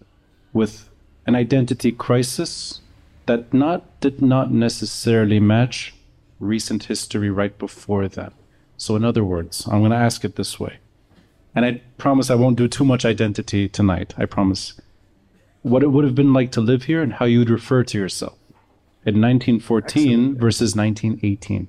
[0.52, 0.88] with
[1.26, 2.82] an identity crisis
[3.26, 5.92] that not did not necessarily match
[6.38, 8.32] recent history right before that.
[8.76, 10.78] So, in other words, I'm going to ask it this way,
[11.52, 14.14] and I promise I won't do too much identity tonight.
[14.16, 14.80] I promise.
[15.62, 17.98] What it would have been like to live here and how you would refer to
[17.98, 18.38] yourself.
[19.04, 21.66] in 1914 versus 1918?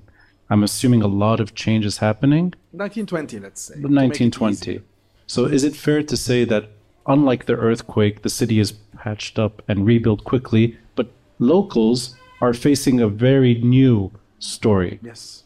[0.48, 2.54] I'm assuming a lot of change is happening.
[2.72, 3.74] 1920, let's say.
[3.74, 4.80] to make it 1920.
[5.26, 6.70] So is it fair to say that
[7.06, 13.00] unlike the earthquake, the city is patched up and rebuilt quickly, but locals are facing
[13.00, 15.00] a very new story?
[15.02, 15.42] Yes.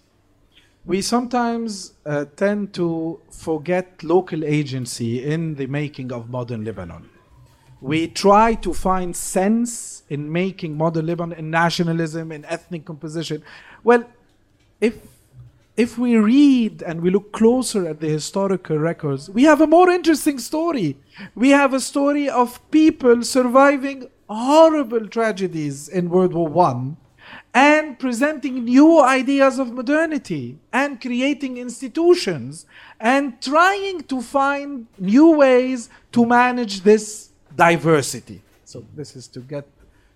[0.85, 7.09] We sometimes uh, tend to forget local agency in the making of modern Lebanon.
[7.81, 13.43] We try to find sense in making modern Lebanon in nationalism, in ethnic composition.
[13.85, 14.05] Well,
[14.81, 14.95] if
[15.77, 19.89] if we read and we look closer at the historical records, we have a more
[19.89, 20.99] interesting story.
[21.35, 26.99] We have a story of people surviving horrible tragedies in World War One
[27.55, 32.67] and presenting new ideas of modernity and creating institutions
[32.99, 38.43] and trying to find new ways to manage this diversity.
[38.65, 39.67] So this is to get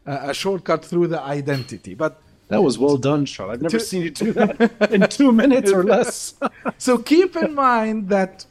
[0.07, 1.95] a, a shortcut through the identity.
[1.95, 3.55] But That was well done, Charles.
[3.55, 6.34] I've never To- seen you do that in two minutes or less.
[6.78, 8.47] so keep in mind that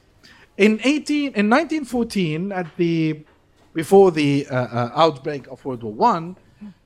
[0.57, 3.21] in 18 in 1914 at the
[3.73, 6.35] before the uh, uh, outbreak of World War One,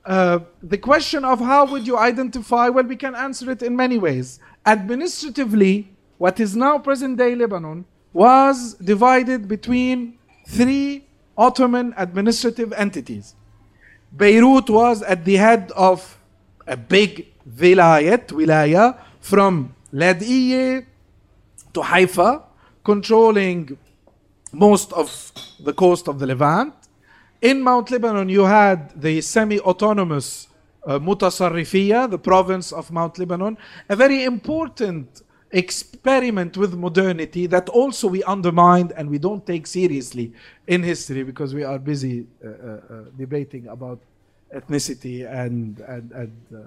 [0.06, 2.68] uh, the question of how would you identify?
[2.68, 4.40] Well, we can answer it in many ways.
[4.66, 11.04] Administratively, what is now present-day Lebanon was divided between three
[11.36, 13.34] Ottoman administrative entities.
[14.16, 16.17] Beirut was at the head of
[16.68, 20.84] a big vilayet, wilaya, from Ladiyeh
[21.72, 22.42] to Haifa,
[22.84, 23.76] controlling
[24.52, 26.74] most of the coast of the Levant.
[27.40, 30.48] In Mount Lebanon, you had the semi autonomous
[30.86, 33.58] uh, the province of Mount Lebanon,
[33.88, 40.32] a very important experiment with modernity that also we undermined and we don't take seriously
[40.66, 43.98] in history because we are busy uh, uh, uh, debating about
[44.54, 46.58] ethnicity and, and, and uh,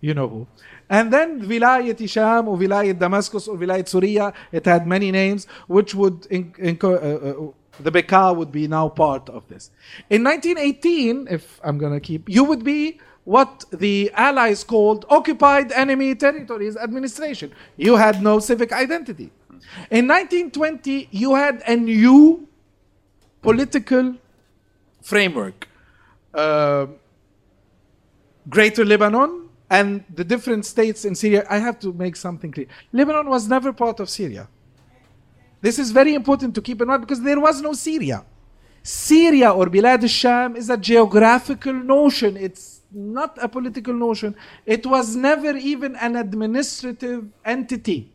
[0.00, 0.46] you know who.
[0.88, 5.94] And then Vilayet Isham or Vilayet Damascus or Vilayet Surya, it had many names, which
[5.94, 9.70] would, uh, uh, the Bekaa would be now part of this.
[10.08, 15.72] In 1918, if I'm going to keep, you would be what the Allies called occupied
[15.72, 17.52] enemy territories administration.
[17.76, 19.30] You had no civic identity.
[19.90, 22.48] In 1920, you had a new
[23.42, 24.16] political
[25.02, 25.69] framework.
[26.34, 26.86] Uh,
[28.48, 31.46] Greater Lebanon and the different states in Syria.
[31.48, 32.66] I have to make something clear.
[32.92, 34.48] Lebanon was never part of Syria.
[35.60, 38.24] This is very important to keep in mind because there was no Syria.
[38.82, 42.36] Syria or Bilad al-Sham is a geographical notion.
[42.36, 44.34] It's not a political notion.
[44.64, 48.10] It was never even an administrative entity.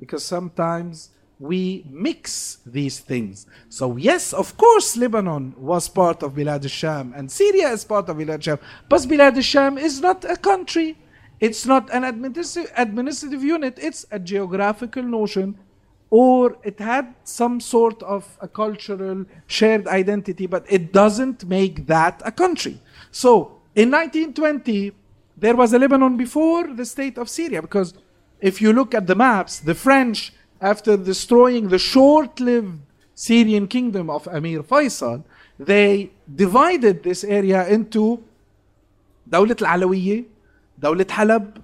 [0.00, 3.46] Because sometimes we mix these things.
[3.68, 8.16] So yes, of course, Lebanon was part of Bilad al-Sham and Syria is part of
[8.16, 8.58] Bilad al-Sham.
[8.88, 10.96] But Bilad al-Sham is not a country.
[11.40, 13.78] It's not an administrative, administrative unit.
[13.80, 15.58] It's a geographical notion
[16.12, 22.20] or it had some sort of a cultural shared identity, but it doesn't make that
[22.22, 22.78] a country.
[23.10, 24.92] So in 1920,
[25.38, 27.94] there was a Lebanon before the state of Syria, because
[28.42, 32.79] if you look at the maps, the French, after destroying the short lived
[33.15, 35.23] Syrian kingdom of Amir Faisal,
[35.59, 38.23] they divided this area into
[39.29, 40.25] دولة العلوية,
[40.79, 41.61] دولة Halab,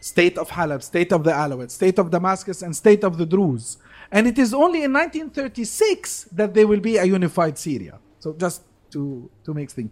[0.00, 3.78] state of Halab, state of the Alawites, state of Damascus, and state of the Druze.
[4.10, 7.98] And it is only in 1936 that there will be a unified Syria.
[8.18, 9.90] So just to, to make things.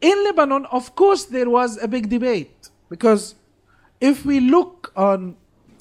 [0.00, 3.34] In Lebanon, of course, there was a big debate because
[4.00, 5.36] if we look on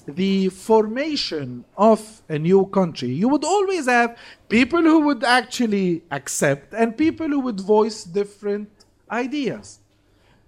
[0.07, 4.17] the formation of a new country, you would always have
[4.49, 8.69] people who would actually accept and people who would voice different
[9.11, 9.81] ideas.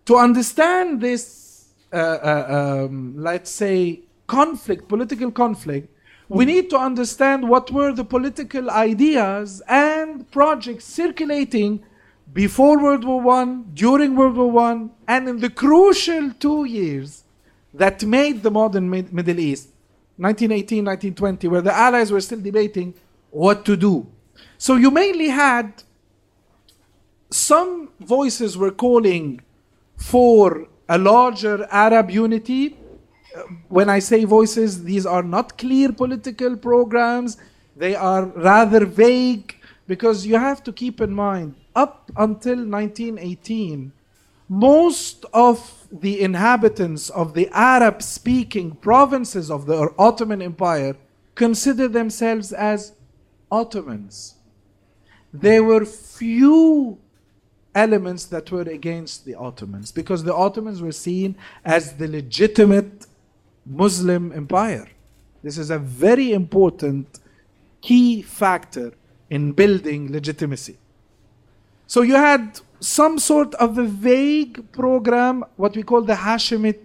[0.06, 5.88] To understand this, uh, uh, um, let's say, conflict, political conflict,
[6.28, 11.84] we need to understand what were the political ideas and projects circulating
[12.32, 17.22] before World War One, during World War One, and in the crucial two years
[17.76, 19.68] that made the modern Mid- Middle East,
[20.18, 22.94] 1918, 1920, where the Allies were still debating
[23.30, 24.06] what to do.
[24.58, 25.82] So you mainly had
[27.30, 29.40] some voices were calling
[29.96, 32.76] for a larger Arab unity.
[33.36, 37.36] Uh, When I say voices, these are not clear political programs.
[37.76, 39.54] They are rather vague
[39.86, 43.92] because you have to keep in mind, up until 1918,
[44.48, 50.96] most of the inhabitants of the Arab speaking provinces of the Ottoman Empire
[51.34, 52.92] consider themselves as
[53.50, 54.34] Ottomans.
[55.32, 56.98] There were few
[57.74, 63.06] elements that were against the Ottomans because the Ottomans were seen as the legitimate
[63.66, 64.88] Muslim empire.
[65.42, 67.18] This is a very important
[67.82, 68.92] key factor
[69.28, 70.78] in building legitimacy.
[71.86, 76.80] So you had some sort of a vague program, what we call the Hashemite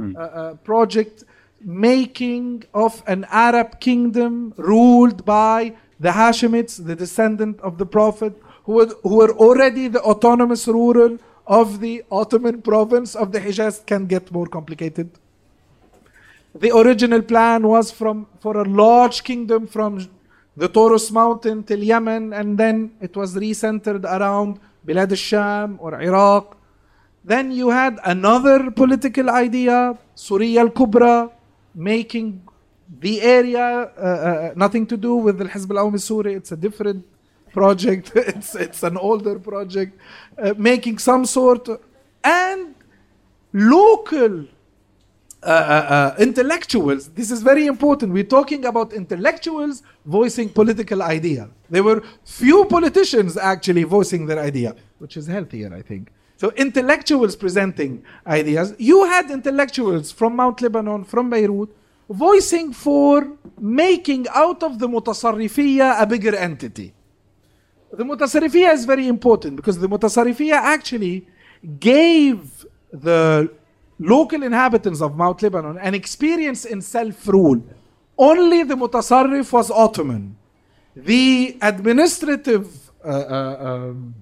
[0.00, 1.24] uh, uh, project,
[1.60, 8.72] making of an Arab kingdom ruled by the Hashemites, the descendant of the Prophet, who
[8.74, 13.84] were, who were already the autonomous ruler of the Ottoman province of the Hijaz.
[13.86, 15.10] Can get more complicated.
[16.54, 20.08] The original plan was from for a large kingdom from
[20.56, 26.56] the Taurus mountain till Yemen, and then it was recentered around Bilad al-Sham or Iraq.
[27.24, 31.30] Then you had another political idea, Surya al-Kubra,
[31.74, 32.42] making
[33.00, 36.36] the area uh, uh, nothing to do with the Hizb al-Awmi Suri.
[36.36, 37.04] It's a different
[37.52, 38.12] project.
[38.16, 39.98] it's it's an older project,
[40.38, 41.68] uh, making some sort
[42.22, 42.74] and
[43.52, 44.44] local
[45.44, 47.08] uh, uh, uh, intellectuals.
[47.10, 48.12] This is very important.
[48.12, 51.50] We're talking about intellectuals voicing political idea.
[51.68, 56.10] There were few politicians actually voicing their idea, which is healthier, I think.
[56.36, 58.74] So intellectuals presenting ideas.
[58.78, 61.70] You had intellectuals from Mount Lebanon, from Beirut,
[62.08, 63.28] voicing for
[63.60, 66.94] making out of the Mutasarrifiyya a bigger entity.
[67.92, 71.28] The Mutasarrifiyya is very important because the Mutasarrifiyya actually
[71.78, 73.52] gave the
[73.98, 77.62] local inhabitants of Mount Lebanon an experience in self-rule.
[78.18, 80.36] Only the Mutasarrif was Ottoman.
[80.96, 84.14] The administrative uh, uh, um,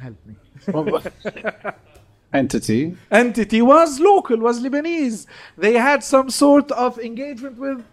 [0.00, 0.34] help me
[2.32, 2.96] Entity.
[3.10, 5.26] entity was local, was Lebanese.
[5.56, 7.84] They had some sort of engagement with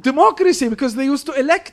[0.00, 1.72] democracy because they used to elect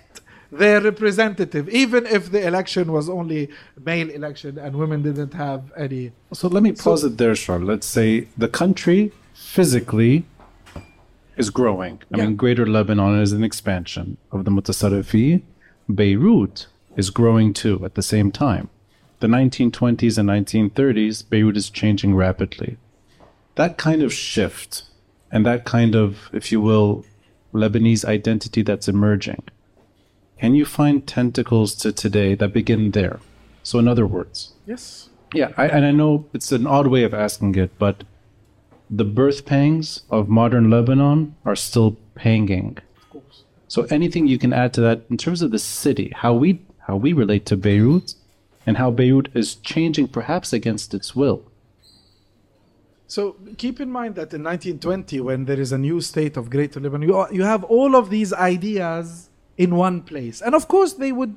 [0.57, 3.49] their representative, even if the election was only
[3.83, 6.11] male election and women didn't have any.
[6.33, 7.63] So let me pause it there, Charles.
[7.63, 10.25] Let's say the country physically
[11.37, 11.99] is growing.
[12.13, 12.25] I Yeah.
[12.25, 15.41] mean, Greater Lebanon is an expansion of the Mutasarrifi.
[15.93, 18.69] Beirut is growing too at the same time.
[19.19, 22.77] The 1920s and 1930s, Beirut is changing rapidly.
[23.55, 24.83] That kind of shift
[25.31, 27.05] and that kind of, if you will,
[27.53, 29.43] Lebanese identity that's emerging,
[30.39, 33.19] can you find tentacles to today that begin there?
[33.63, 35.09] So, in other words, Yes.
[35.33, 38.03] yeah, I, and I know it's an odd way of asking it, but
[38.89, 42.77] the birth pangs of modern Lebanon are still panging.
[42.97, 43.43] Of course.
[43.67, 46.95] So anything you can add to that in terms of the city, how we how
[46.97, 48.13] we relate to Beirut,
[48.67, 51.41] and how Beirut is changing perhaps against its will.
[53.07, 56.79] So keep in mind that in 1920, when there is a new state of Greater
[56.79, 60.41] Lebanon, you, you have all of these ideas in one place.
[60.41, 61.35] And of course, they would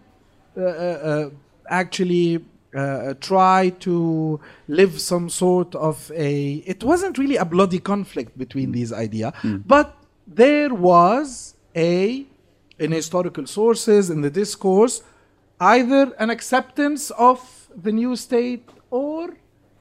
[0.57, 1.31] uh, uh, uh,
[1.69, 2.45] actually
[2.75, 6.55] uh, try to live some sort of a.
[6.67, 9.33] It wasn't really a bloody conflict between these ideas,
[9.67, 9.97] but
[10.27, 12.27] there was a,
[12.79, 15.03] in historical sources, in the discourse,
[15.61, 19.37] either an acceptance of the new state or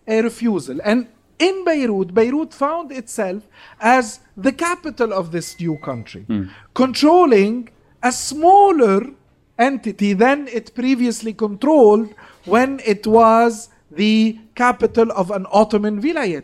[0.07, 0.79] a refusal.
[0.83, 1.07] And
[1.39, 3.43] in Beirut, Beirut found itself
[3.79, 6.25] as the capital of this new country,
[6.73, 7.69] controlling
[8.01, 9.11] a smaller
[9.57, 12.13] entity than it previously controlled
[12.45, 16.43] when it was the capital of an Ottoman vilayet.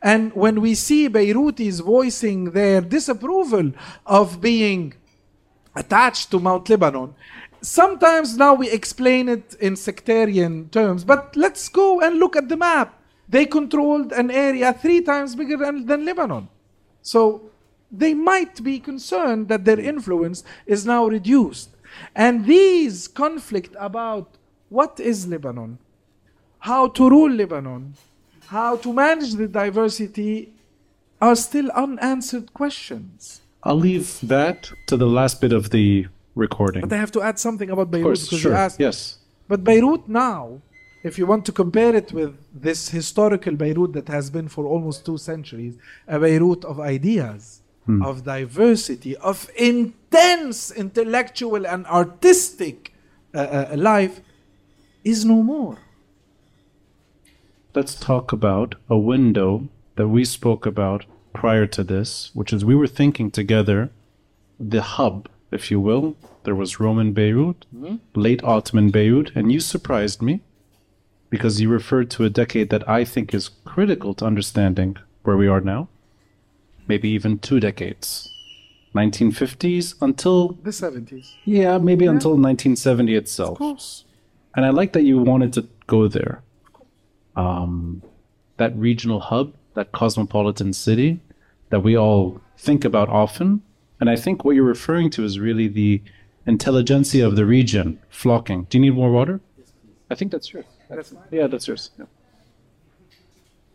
[0.00, 3.72] And when we see Beirutis voicing their disapproval
[4.06, 4.94] of being
[5.74, 7.14] attached to Mount Lebanon.
[7.60, 12.56] Sometimes now we explain it in sectarian terms, but let's go and look at the
[12.56, 13.00] map.
[13.28, 16.48] They controlled an area three times bigger than, than Lebanon.
[17.00, 17.51] So
[17.92, 21.68] they might be concerned that their influence is now reduced.
[22.14, 24.38] And these conflict about
[24.70, 25.78] what is Lebanon,
[26.60, 27.94] how to rule Lebanon,
[28.46, 30.52] how to manage the diversity
[31.20, 33.42] are still unanswered questions.
[33.62, 36.80] I'll leave that to the last bit of the recording.
[36.80, 38.80] But I have to add something about Beirut course, because you asked.
[38.80, 39.18] Yes.
[39.46, 40.60] But Beirut now,
[41.04, 45.04] if you want to compare it with this historical Beirut that has been for almost
[45.04, 45.76] two centuries,
[46.08, 47.61] a Beirut of ideas,
[48.02, 52.92] of diversity, of intense intellectual and artistic
[53.34, 54.20] uh, uh, life,
[55.04, 55.78] is no more.
[57.74, 62.74] let's talk about a window that we spoke about prior to this, which is we
[62.74, 63.90] were thinking together
[64.60, 66.14] the hub, if you will.
[66.44, 67.64] There was Roman Beirut,
[68.14, 70.40] late Ottoman Beirut, and you surprised me
[71.30, 75.48] because you referred to a decade that I think is critical to understanding where we
[75.48, 75.88] are now.
[76.92, 78.28] Maybe even two decades.
[78.94, 81.26] 1950s until, The 70s.
[81.46, 83.52] yeah, maybe until 1970 itself.
[83.52, 84.04] Of course.
[84.54, 86.42] And I like that you wanted to go there.
[87.34, 88.02] um,
[88.58, 91.18] that regional hub, that cosmopolitan city
[91.70, 93.62] that we all think about often.
[93.98, 96.02] And I think what you're referring to is really the
[96.46, 98.64] intelligentsia of the region flocking.
[98.68, 99.40] Do you need more water?
[100.10, 100.66] I think that's yours.
[101.30, 101.90] yeah, that's yours.
[101.98, 102.04] Yeah.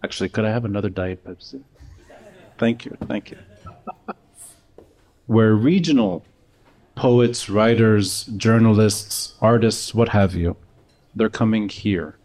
[0.03, 1.59] Actually, could I have another Diet Pepsi?
[2.57, 2.97] Thank you.
[3.07, 3.37] Thank you.
[5.25, 6.25] Where regional
[6.95, 10.55] poets, writers, journalists, artists, what have you,
[11.15, 12.17] they're coming here.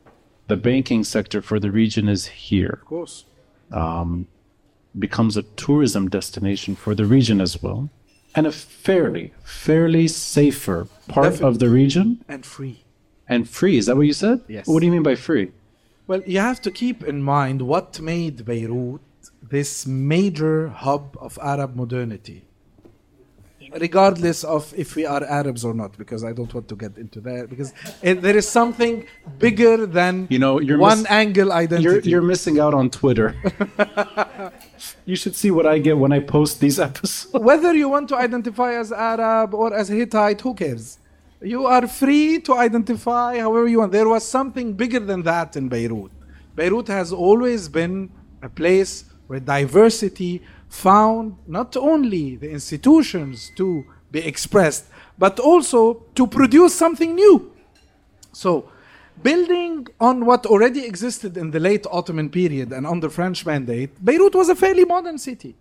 [0.48, 2.78] The banking sector for the region is here.
[2.82, 3.24] Of course.
[3.72, 4.28] Um,
[4.98, 7.88] becomes a tourism destination for the region as well,
[8.34, 11.48] and a fairly, fairly safer part Definitely.
[11.48, 12.84] of the region And free.
[13.28, 13.78] and free.
[13.78, 14.42] Is that what you said?
[14.48, 14.66] Yes.
[14.66, 15.52] What do you mean by free?
[16.06, 19.00] Well, you have to keep in mind what made Beirut
[19.52, 22.46] this major hub of Arab modernity.
[23.86, 27.20] Regardless of if we are Arabs or not, because I don't want to get into
[27.20, 27.72] that, because
[28.02, 29.06] it, there is something
[29.38, 31.84] bigger than You know, you're one miss- angle identity.
[31.84, 33.28] You're, you're missing out on Twitter.
[35.10, 37.32] you should see what I get when I post these episodes.
[37.50, 40.98] Whether you want to identify as Arab or as Hittite, who cares?
[41.42, 43.92] You are free to identify however you want.
[43.92, 46.12] There was something bigger than that in Beirut.
[46.54, 48.10] Beirut has always been
[48.42, 54.84] a place where diversity found not only the institutions to be expressed,
[55.16, 57.50] but also to produce something new.
[58.34, 58.68] So,
[59.22, 64.34] building on what already existed in the late Ottoman period and under French mandate, Beirut
[64.34, 65.56] was a fairly modern city.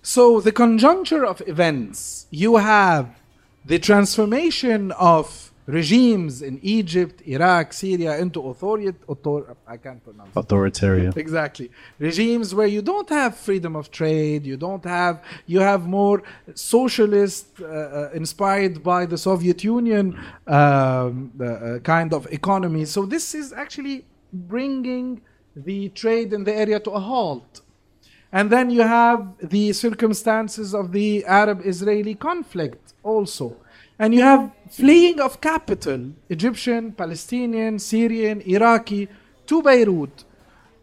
[0.00, 3.08] So, the conjuncture of events, you have
[3.64, 10.38] the transformation of regimes in Egypt, Iraq, Syria into authority, author, I can't pronounce it.
[10.38, 11.12] Authoritarian.
[11.16, 11.70] Exactly.
[11.98, 16.22] Regimes where you don't have freedom of trade, you don't have, you have more
[16.54, 22.84] socialist, uh, uh, inspired by the Soviet Union um, uh, kind of economy.
[22.84, 25.22] So this is actually bringing
[25.56, 27.62] the trade in the area to a halt.
[28.32, 33.56] And then you have the circumstances of the Arab Israeli conflict also.
[33.98, 39.08] And you have fleeing of capital, Egyptian, Palestinian, Syrian, Iraqi,
[39.46, 40.24] to Beirut.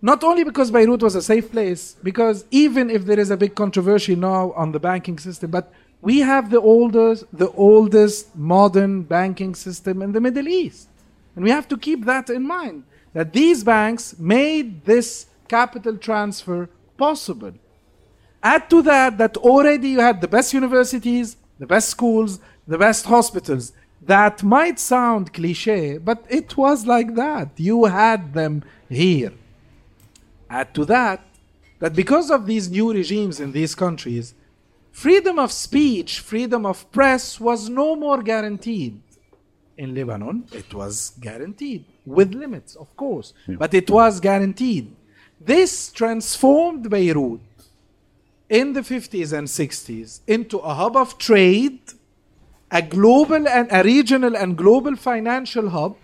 [0.02, 3.54] Not only because Beirut was a safe place, because even if there is a big
[3.54, 9.54] controversy now on the banking system, but we have the oldest, the oldest modern banking
[9.54, 10.88] system in the Middle East.
[11.36, 12.84] And we have to keep that in mind
[13.14, 17.54] that these banks made this capital transfer possible.
[18.42, 23.06] Add to that that already you had the best universities, the best schools, the best
[23.06, 23.74] hospitals.
[24.02, 27.50] That might sound cliche, but it was like that.
[27.58, 29.34] You had them here.
[30.50, 31.24] Add to that
[31.80, 34.34] that because of these new regimes in these countries,
[34.92, 39.02] freedom of speech, freedom of press was no more guaranteed.
[39.78, 44.96] In Lebanon, it was guaranteed with limits, of course, but it was guaranteed.
[45.40, 47.42] This transformed Beirut
[48.48, 51.80] in the 50s and 60s into a hub of trade,
[52.72, 55.98] a global and a regional and global financial hub,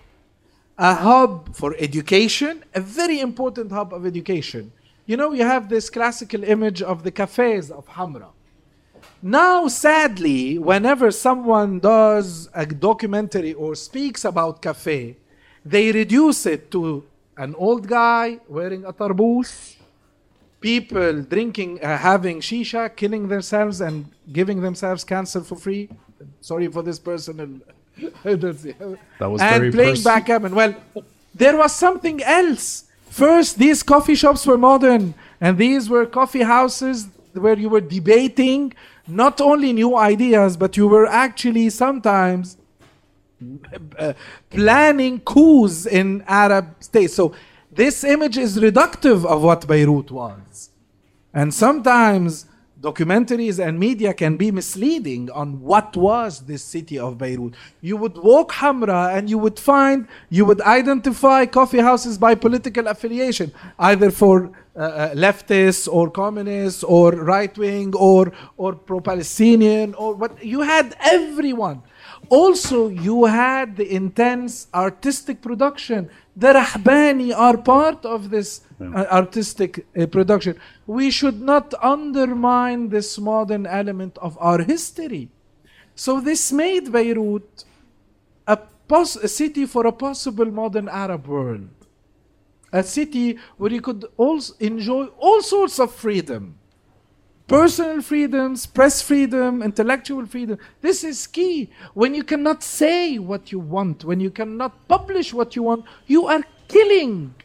[0.77, 4.71] a hub for education, a very important hub of education.
[5.05, 8.27] You know, you have this classical image of the cafes of Hamra.
[9.21, 15.15] Now, sadly, whenever someone does a documentary or speaks about cafe,
[15.65, 17.05] they reduce it to
[17.37, 19.77] an old guy wearing a tarbous,
[20.59, 25.89] people drinking, uh, having shisha, killing themselves and giving themselves cancer for free.
[26.41, 27.49] Sorry for this personal.
[28.23, 30.15] that was and very playing personal.
[30.15, 30.55] backgammon.
[30.55, 30.75] Well,
[31.33, 32.85] there was something else.
[33.09, 38.73] First, these coffee shops were modern, and these were coffee houses where you were debating
[39.07, 42.57] not only new ideas, but you were actually sometimes
[43.97, 44.13] uh,
[44.49, 47.13] planning coups in Arab states.
[47.13, 47.33] So
[47.71, 50.69] this image is reductive of what Beirut was.
[51.33, 52.47] And sometimes
[52.81, 57.55] documentaries and media can be misleading on what was this city of Beirut.
[57.81, 62.87] You would walk Hamra and you would find, you would identify coffee houses by political
[62.87, 69.95] affiliation, either for uh, uh, leftists or communists or right wing or, or pro Palestinian
[69.95, 70.43] or what.
[70.43, 71.81] You had everyone.
[72.29, 76.09] Also, you had the intense artistic production.
[76.35, 80.59] The Rahbani are part of this uh, artistic uh, production.
[80.85, 85.29] We should not undermine this modern element of our history.
[85.95, 87.63] So, this made Beirut
[88.45, 88.57] a,
[88.87, 91.69] pos- a city for a possible modern Arab world.
[92.71, 96.59] A city where you could also enjoy all sorts of freedom
[97.47, 100.57] personal freedoms, press freedom, intellectual freedom.
[100.81, 101.69] This is key.
[101.93, 106.27] When you cannot say what you want, when you cannot publish what you want, you
[106.27, 107.35] are killing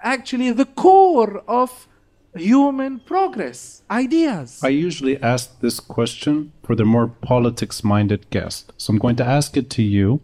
[0.00, 1.86] actually the core of
[2.34, 4.60] human progress, ideas.
[4.64, 8.72] I usually ask this question for the more politics minded guest.
[8.76, 10.20] So I'm going to ask it to you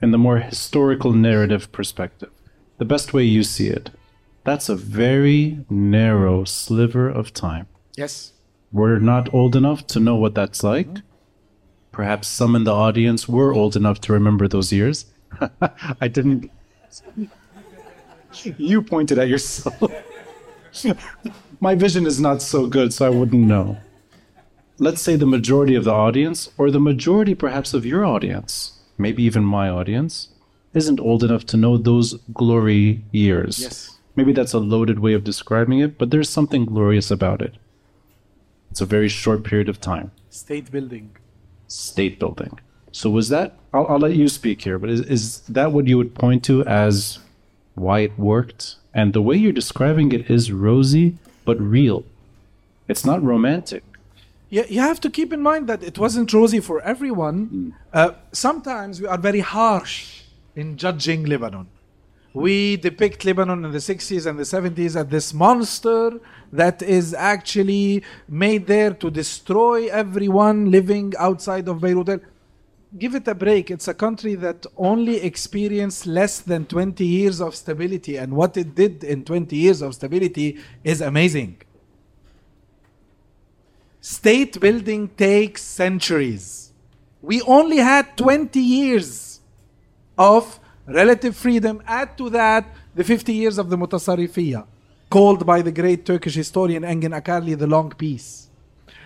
[0.00, 2.30] in the more historical narrative perspective,
[2.78, 3.90] the best way you see it.
[4.44, 7.68] That's a very narrow sliver of time.
[7.96, 8.32] yes.
[8.72, 10.88] We're not old enough to know what that's like.
[11.90, 15.06] Perhaps some in the audience were old enough to remember those years.
[16.00, 16.50] I didn't.
[18.56, 19.92] You pointed at yourself.
[21.60, 23.76] My vision is not so good, so I wouldn't know.
[24.78, 29.22] Let's say the majority of the audience, or the majority perhaps of your audience, maybe
[29.22, 30.28] even my audience,
[30.72, 33.60] isn't old enough to know those glory years.
[33.60, 33.98] Yes.
[34.16, 37.54] Maybe that's a loaded way of describing it, but there's something glorious about it.
[38.72, 40.12] It's a very short period of time.
[40.30, 41.14] State building.
[41.68, 42.58] State building.
[42.90, 43.54] So was that?
[43.74, 46.64] I'll, I'll let you speak here, but is, is that what you would point to
[46.64, 47.18] as
[47.74, 48.76] why it worked?
[48.94, 52.06] And the way you're describing it is rosy but real.
[52.88, 53.84] It's not romantic.
[54.48, 57.74] Yeah, you have to keep in mind that it wasn't rosy for everyone.
[57.92, 60.22] Uh, sometimes we are very harsh
[60.56, 61.66] in judging Lebanon.
[62.34, 66.18] We depict Lebanon in the 60s and the 70s as this monster
[66.50, 72.22] that is actually made there to destroy everyone living outside of Beirut.
[72.98, 73.70] Give it a break.
[73.70, 78.74] It's a country that only experienced less than 20 years of stability, and what it
[78.74, 81.60] did in 20 years of stability is amazing.
[84.00, 86.72] State building takes centuries.
[87.22, 89.40] We only had 20 years
[90.18, 91.82] of relative freedom.
[91.86, 94.66] Add to that the 50 years of the Mutasarrifiyya,
[95.10, 98.48] called by the great Turkish historian Engin Akarli the long peace.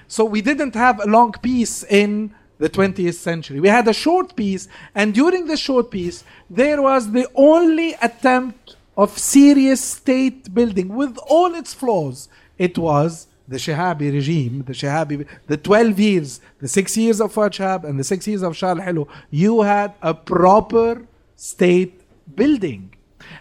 [0.09, 3.61] So we didn't have a long peace in the 20th century.
[3.61, 8.77] We had a short peace, and during the short peace, there was the only attempt
[8.97, 12.29] of serious state building with all its flaws.
[12.57, 17.85] It was the Shahabi regime, the Shahabi, the 12 years, the six years of Fuad
[17.85, 19.07] and the six years of Shah al-Hilo.
[19.31, 21.03] You had a proper
[21.37, 22.03] state
[22.35, 22.95] building.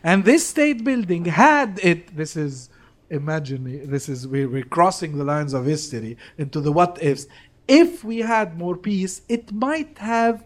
[0.04, 2.70] And this state building had it, this is,
[3.10, 7.28] imagine, this is, we're, crossing the lines of history into the what ifs.
[7.68, 10.46] If we had more peace, it might have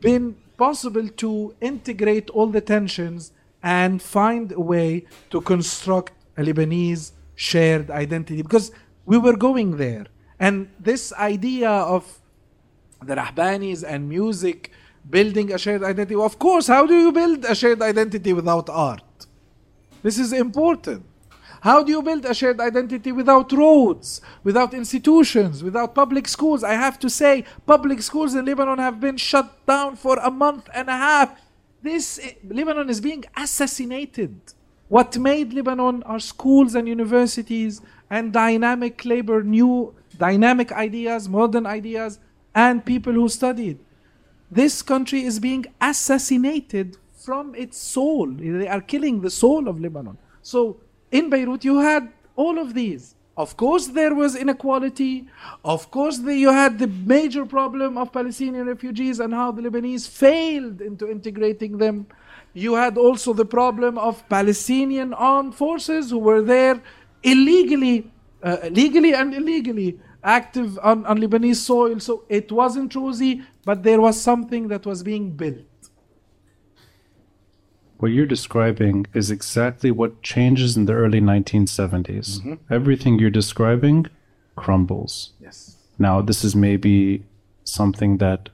[0.00, 3.32] been possible to integrate all the tensions
[3.62, 8.72] and find a way to construct a Lebanese shared identity because
[9.06, 10.06] we were going there.
[10.40, 12.20] And this idea of
[13.02, 14.72] the Rahbanis and music
[15.10, 19.26] building a shared identity, of course, how do you build a shared identity without art?
[20.02, 21.04] This is important.
[21.60, 26.62] How do you build a shared identity without roads, without institutions, without public schools?
[26.62, 30.68] I have to say, public schools in Lebanon have been shut down for a month
[30.72, 31.40] and a half.
[31.82, 34.40] This eh, Lebanon is being assassinated.
[34.88, 42.18] What made Lebanon are schools and universities and dynamic labor, new dynamic ideas, modern ideas,
[42.54, 43.78] and people who studied.
[44.50, 48.26] This country is being assassinated from its soul.
[48.26, 50.16] They are killing the soul of Lebanon.
[50.42, 50.78] So
[51.10, 53.14] in Beirut, you had all of these.
[53.36, 55.28] Of course, there was inequality.
[55.64, 60.08] Of course, the, you had the major problem of Palestinian refugees and how the Lebanese
[60.08, 62.06] failed into integrating them.
[62.52, 66.82] You had also the problem of Palestinian armed forces who were there
[67.22, 68.10] illegally,
[68.42, 72.00] uh, legally and illegally active on, on Lebanese soil.
[72.00, 75.90] So it wasn't rosy, but there was something that was being built.
[77.98, 82.40] What you're describing is exactly what changes in the early 1970s.
[82.40, 82.54] Mm-hmm.
[82.70, 84.06] Everything you're describing
[84.56, 85.32] crumbles.
[85.38, 85.76] Yes.
[85.98, 87.26] Now, this is maybe
[87.64, 88.48] something that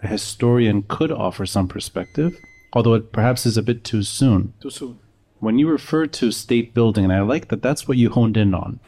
[0.00, 2.36] a historian could offer some perspective,
[2.74, 4.52] although it perhaps is a bit too soon.
[4.60, 4.98] Too soon.
[5.38, 8.52] When you refer to state building, and I like that that's what you honed in
[8.52, 8.80] on,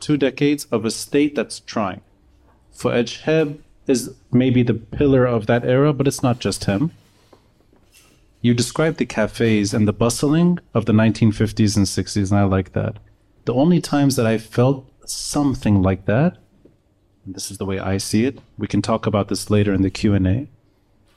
[0.00, 2.00] two decades of a state that's trying.
[2.72, 6.92] Fuad Shahab is maybe the pillar of that era, but it's not just him.
[8.40, 12.72] You described the cafes and the bustling of the 1950s and 60s, and I like
[12.72, 12.98] that.
[13.44, 16.38] The only times that I felt something like that,
[17.26, 19.90] this is the way I see it, we can talk about this later in the
[19.90, 20.48] Q&A,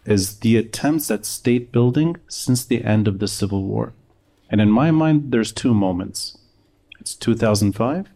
[0.05, 3.93] is the attempts at state building since the end of the Civil War.
[4.49, 6.38] And in my mind, there's two moments.
[6.99, 8.07] It's 2005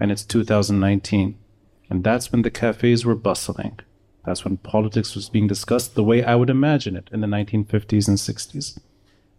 [0.00, 1.38] and it's 2019.
[1.88, 3.78] And that's when the cafes were bustling.
[4.26, 8.08] That's when politics was being discussed the way I would imagine it in the 1950s
[8.08, 8.78] and 60s.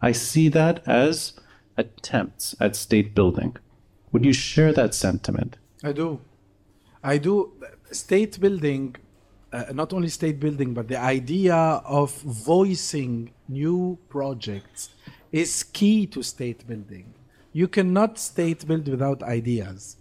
[0.00, 1.34] I see that as
[1.76, 3.56] attempts at state building.
[4.12, 5.58] Would you share that sentiment?
[5.84, 6.20] I do.
[7.02, 7.52] I do.
[7.92, 8.96] State building,
[9.52, 14.90] uh, not only state building, but the idea of voicing new projects
[15.30, 17.14] is key to state building.
[17.52, 19.96] you cannot state build without ideas.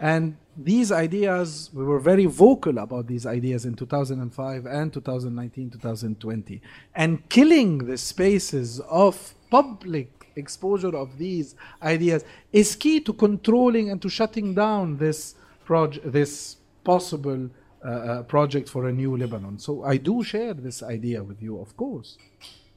[0.00, 6.60] And these ideas, we were very vocal about these ideas in 2005 and 2019, 2020.
[6.96, 14.02] And killing the spaces of public exposure of these ideas is key to controlling and
[14.02, 17.50] to shutting down this proj- this possible
[17.84, 19.58] uh, uh, project for a new Lebanon.
[19.58, 22.18] So I do share this idea with you, of course.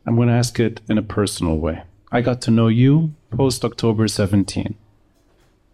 [0.06, 1.84] I'm going to ask it in a personal way.
[2.12, 4.76] I got to know you post October 17.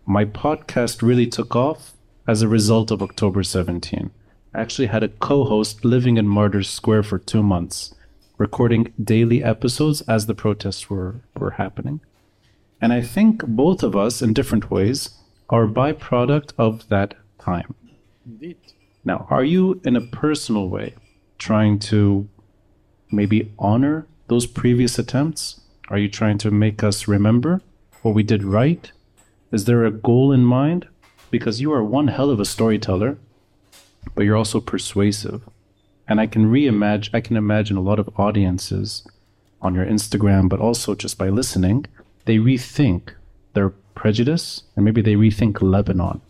[0.06, 1.97] My podcast really took off
[2.28, 4.12] as a result of October 17.
[4.54, 7.96] I actually had a co host living in Martyrs Square for two months,
[8.38, 12.02] recording daily episodes as the protests were, were happening.
[12.82, 15.10] And I think both of us, in different ways,
[15.50, 17.74] are byproduct of that time.
[18.26, 18.58] Indeed.
[19.06, 20.94] Now, are you, in a personal way,
[21.38, 22.28] trying to
[23.10, 25.62] maybe honor those previous attempts?
[25.90, 27.62] Are you trying to make us remember
[28.02, 28.92] what we did right?
[29.52, 30.88] Is there a goal in mind?
[31.30, 33.18] Because you are one hell of a storyteller,
[34.16, 35.42] but you're also persuasive.
[36.08, 39.06] And I can reimagine, I can imagine a lot of audiences
[39.62, 41.86] on your Instagram, but also just by listening,
[42.26, 43.14] they rethink
[43.54, 46.22] their prejudice and maybe they rethink Lebanon.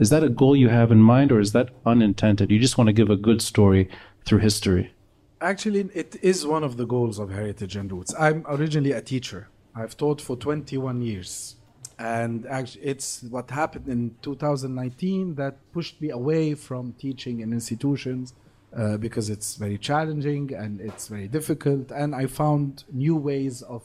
[0.00, 2.50] Is that a goal you have in mind, or is that unintended?
[2.50, 3.90] You just want to give a good story
[4.24, 4.94] through history.
[5.42, 8.14] Actually, it is one of the goals of Heritage and Roots.
[8.18, 9.48] I'm originally a teacher.
[9.74, 11.56] I've taught for 21 years.
[12.00, 18.32] And actually, it's what happened in 2019 that pushed me away from teaching in institutions
[18.74, 21.90] uh, because it's very challenging and it's very difficult.
[21.90, 23.82] And I found new ways of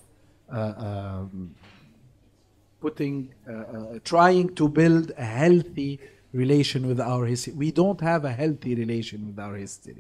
[0.50, 1.56] uh, um,
[2.80, 6.00] putting, uh, uh, trying to build a healthy
[6.32, 7.52] relation with our history.
[7.52, 9.98] We don't have a healthy relation with our history.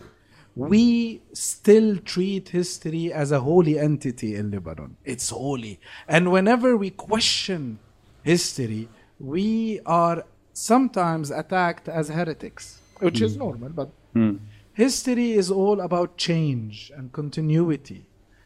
[0.55, 4.95] We still treat history as a holy entity in Lebanon.
[5.03, 5.81] It's holy.
[6.07, 7.79] And whenever we question
[8.25, 13.39] history, we are sometimes attacked as heretics, which is hmm.
[13.39, 14.37] normal, but hmm.
[14.73, 18.05] history is all about change and continuity.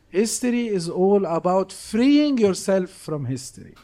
[0.09, 3.75] History is all about freeing yourself from history.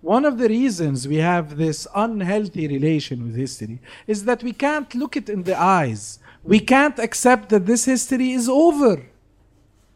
[0.00, 4.92] One of the reasons we have this unhealthy relation with history is that we can't
[4.94, 6.18] look it in the eyes.
[6.42, 9.04] We can't accept that this history is over.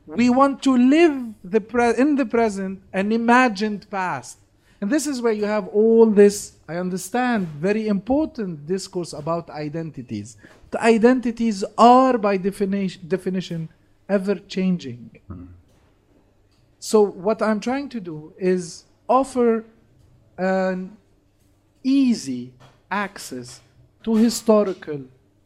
[0.07, 4.39] We want to live the pre- in the present an imagined past.
[4.87, 10.37] And this is where you have all this, I understand, very important discourse about identities.
[10.71, 13.69] The identities are, by definition, definition
[14.09, 15.11] ever changing.
[16.79, 19.65] So, what I'm trying to do is offer
[20.39, 20.97] an
[21.83, 22.53] easy
[22.89, 23.61] access
[24.05, 25.01] to historical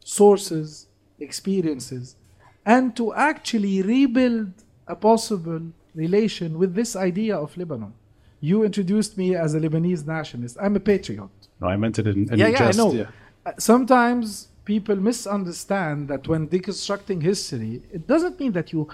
[0.05, 0.85] sources,
[1.19, 2.15] experiences,
[2.63, 4.53] and to actually rebuild
[4.85, 5.63] a possible
[5.95, 7.95] relation with this idea of Lebanon.
[8.41, 10.57] You introduced me as a Lebanese nationalist.
[10.59, 11.29] I'm a patriot.
[11.61, 12.79] No, I meant it in, in yeah, yeah, jest.
[12.79, 13.07] I know.
[13.45, 18.87] Uh, Sometimes people misunderstand that when deconstructing history, it doesn't mean that you,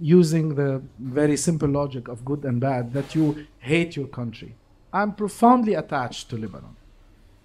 [0.00, 4.54] using the very simple logic of good and bad, that you hate your country.
[4.92, 6.76] I'm profoundly attached to Lebanon.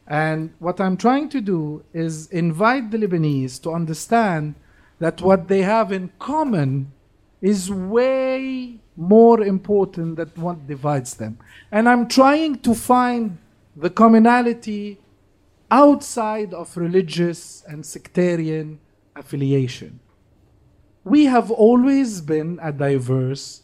[0.08, 4.56] And what I'm trying to do is invite the Lebanese to understand
[5.00, 6.92] that what they have in common
[7.42, 11.38] is way more important than what divides them.
[11.72, 13.38] And I'm trying to find
[13.76, 15.00] the commonality
[15.72, 18.80] outside of religious and sectarian
[19.16, 20.00] affiliation.
[21.04, 23.64] We have always been a diverse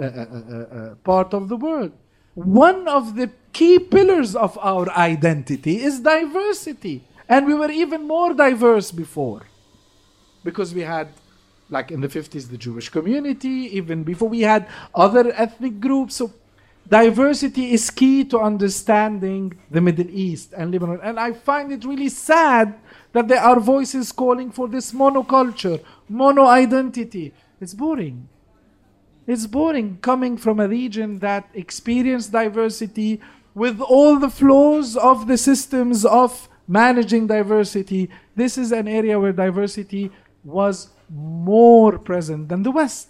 [0.00, 1.92] uh, uh, uh, uh, part of the world.
[2.34, 7.04] One of the key pillars of our identity is diversity.
[7.28, 9.42] And we were even more diverse before
[10.42, 11.08] because we had
[11.70, 16.16] like in the 50s the jewish community even before we had other ethnic groups.
[16.16, 16.32] So
[16.88, 21.00] diversity is key to understanding the middle east and lebanon.
[21.02, 22.74] And i find it really sad
[23.12, 27.32] that there are voices calling for this monoculture mono identity
[27.64, 28.28] it's boring.
[29.26, 33.22] It's boring coming from a region that experienced diversity
[33.54, 38.10] with all the flaws of the systems of managing diversity.
[38.36, 40.10] This is an area where diversity
[40.44, 43.08] was more present than the West,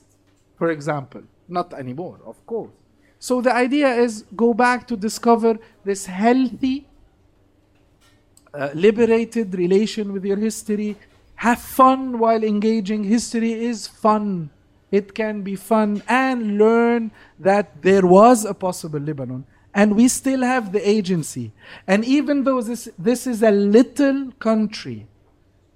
[0.59, 1.23] for example.
[1.49, 2.73] Not anymore, of course.
[3.19, 6.87] So the idea is go back to discover this healthy,
[8.53, 10.97] uh, liberated relation with your history.
[11.37, 13.05] Have fun while engaging.
[13.05, 14.51] History is fun.
[14.91, 19.45] It can be fun and learn that there was a possible Lebanon
[19.75, 21.53] and we still have the agency.
[21.87, 25.09] And even though this, this is a little country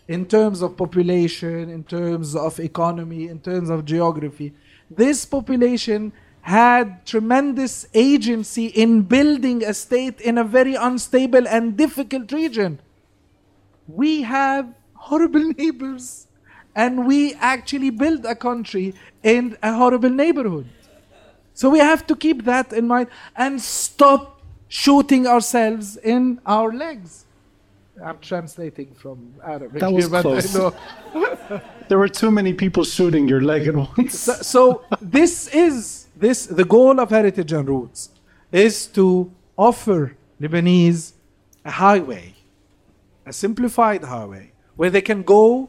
[0.08, 4.54] in terms of population, in terms of economy, in terms of geography,
[4.90, 12.32] this population had tremendous agency in building a state in a very unstable and difficult
[12.32, 12.80] region.
[13.86, 16.26] We have horrible neighbors,
[16.74, 20.66] and we actually build a country in a horrible neighborhood.
[21.52, 27.26] So we have to keep that in mind and stop shooting ourselves in our legs.
[28.04, 29.80] I'm translating from Arabic.
[29.80, 30.54] That was here, but I close.
[30.54, 30.74] know-
[31.88, 34.18] There were too many people shooting your leg at once.
[34.18, 38.10] so, so this is this the goal of heritage and roots
[38.52, 41.12] is to offer lebanese
[41.64, 42.34] a highway
[43.24, 45.68] a simplified highway where they can go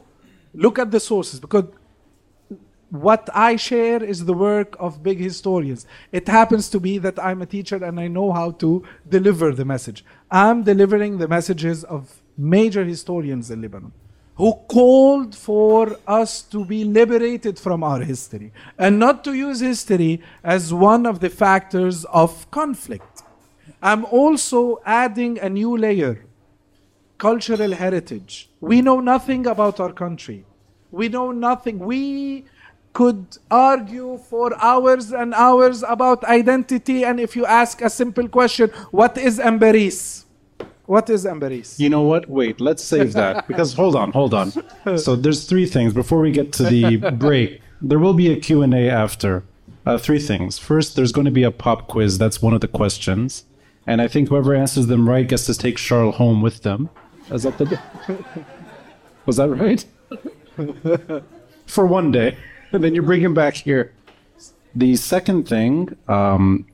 [0.52, 1.64] look at the sources because
[2.90, 7.40] what i share is the work of big historians it happens to be that i'm
[7.42, 12.19] a teacher and i know how to deliver the message i'm delivering the messages of
[12.36, 13.92] major historians in lebanon
[14.36, 20.22] who called for us to be liberated from our history and not to use history
[20.42, 23.22] as one of the factors of conflict.
[23.82, 26.24] I'm also adding a new layer
[27.18, 28.48] cultural heritage.
[28.60, 30.46] We know nothing about our country.
[30.90, 31.78] We know nothing.
[31.78, 32.46] We
[32.94, 38.70] could argue for hours and hours about identity, and if you ask a simple question,
[38.90, 40.24] what is Ambaris?
[40.90, 41.78] What is Ambaris?
[41.78, 42.28] You know what?
[42.28, 44.50] Wait, let's save that because hold on, hold on.
[44.98, 47.60] So there's three things before we get to the break.
[47.80, 49.44] There will be a Q&A after.
[49.86, 50.58] Uh, three things.
[50.58, 52.18] First, there's going to be a pop quiz.
[52.18, 53.44] That's one of the questions.
[53.86, 56.90] And I think whoever answers them right gets to take Charles home with them.
[57.30, 57.78] Is that the
[59.26, 59.84] Was that right?
[61.66, 62.36] For one day.
[62.72, 63.92] And then you bring him back here.
[64.74, 66.66] The second thing, um,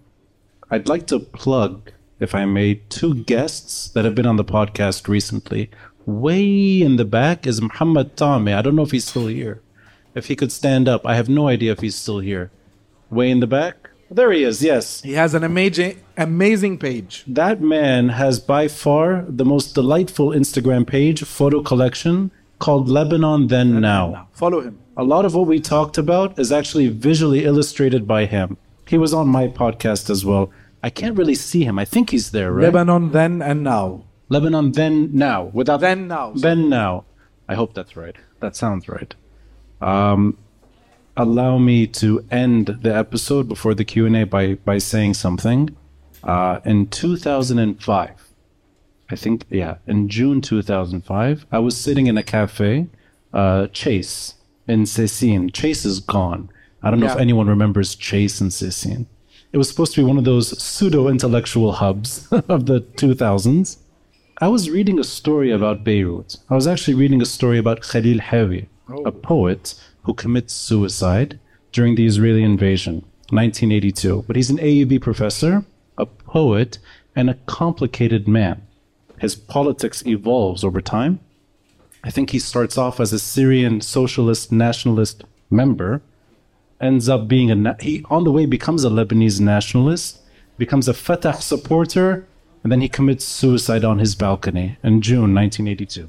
[0.71, 5.09] I'd like to plug, if I may, two guests that have been on the podcast
[5.09, 5.71] recently.
[6.07, 8.49] Way in the back is Muhammad Tame.
[8.49, 9.61] I don't know if he's still here.
[10.15, 12.51] If he could stand up, I have no idea if he's still here.
[13.11, 13.91] Way in the back?
[14.11, 15.03] There he is, yes.
[15.03, 17.25] He has an amazing, amazing page.
[17.27, 23.81] That man has by far the most delightful Instagram page, photo collection, called Lebanon Then
[23.81, 24.29] Now.
[24.33, 24.79] Follow him.
[24.97, 28.57] A lot of what we talked about is actually visually illustrated by him.
[28.87, 30.51] He was on my podcast as well.
[30.87, 31.81] I can't really see him.
[31.81, 32.67] I think he's there, right?
[32.67, 34.05] Lebanon then and now.
[34.29, 36.33] Lebanon then now without Then now.
[36.37, 37.05] then now.
[37.49, 38.15] I hope that's right.
[38.39, 39.13] That sounds right.
[39.81, 40.39] Um,
[41.17, 45.77] allow me to end the episode before the Q and A by by saying something.
[46.23, 48.33] Uh, in 2005,
[49.11, 52.87] I think yeah, in June 2005, I was sitting in a cafe,
[53.33, 54.35] uh, Chase
[54.69, 55.53] in Sassine.
[55.53, 56.49] Chase is gone.
[56.81, 59.07] I don't know if anyone remembers Chase in Sassine.
[59.53, 63.79] It was supposed to be one of those pseudo intellectual hubs of the 2000s.
[64.39, 66.37] I was reading a story about Beirut.
[66.51, 69.11] I was actually reading a story about Khalil Hawi, a oh.
[69.11, 71.39] poet who commits suicide
[71.73, 72.97] during the Israeli invasion,
[73.31, 74.25] 1982.
[74.27, 75.65] But he's an AUB professor,
[75.97, 76.79] a poet,
[77.15, 78.67] and a complicated man.
[79.19, 81.21] His politics evolves over time.
[82.05, 86.03] I think he starts off as a Syrian socialist nationalist member,
[86.81, 90.21] ends up being a he on the way becomes a Lebanese nationalist,
[90.59, 92.27] becomes a Fatah supporter,
[92.63, 96.09] and then he commits suicide on his balcony in June 1982.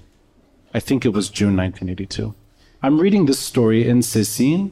[0.74, 2.34] I think it was June 1982.
[2.82, 4.72] I'm reading this story in Sassine,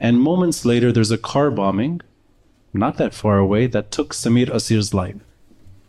[0.00, 2.00] and moments later there's a car bombing,
[2.72, 5.16] not that far away, that took Samir Kassir's life.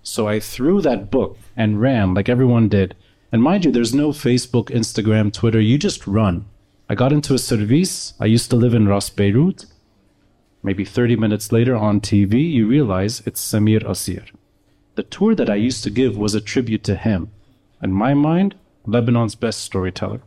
[0.04, 2.96] So I threw that book and ran like everyone did.
[3.32, 5.60] And mind you, there's no Facebook, Instagram, Twitter.
[5.60, 6.46] You just run.
[6.92, 8.14] I got into a service.
[8.20, 9.66] I used to live in Ras Beirut.
[10.64, 14.26] Maybe 30 minutes later on TV, you realize it's Samir Kassir.
[14.96, 17.30] The tour that I used to give was a tribute to him.
[17.84, 18.56] In my mind,
[18.88, 20.22] Lebanon's best storyteller,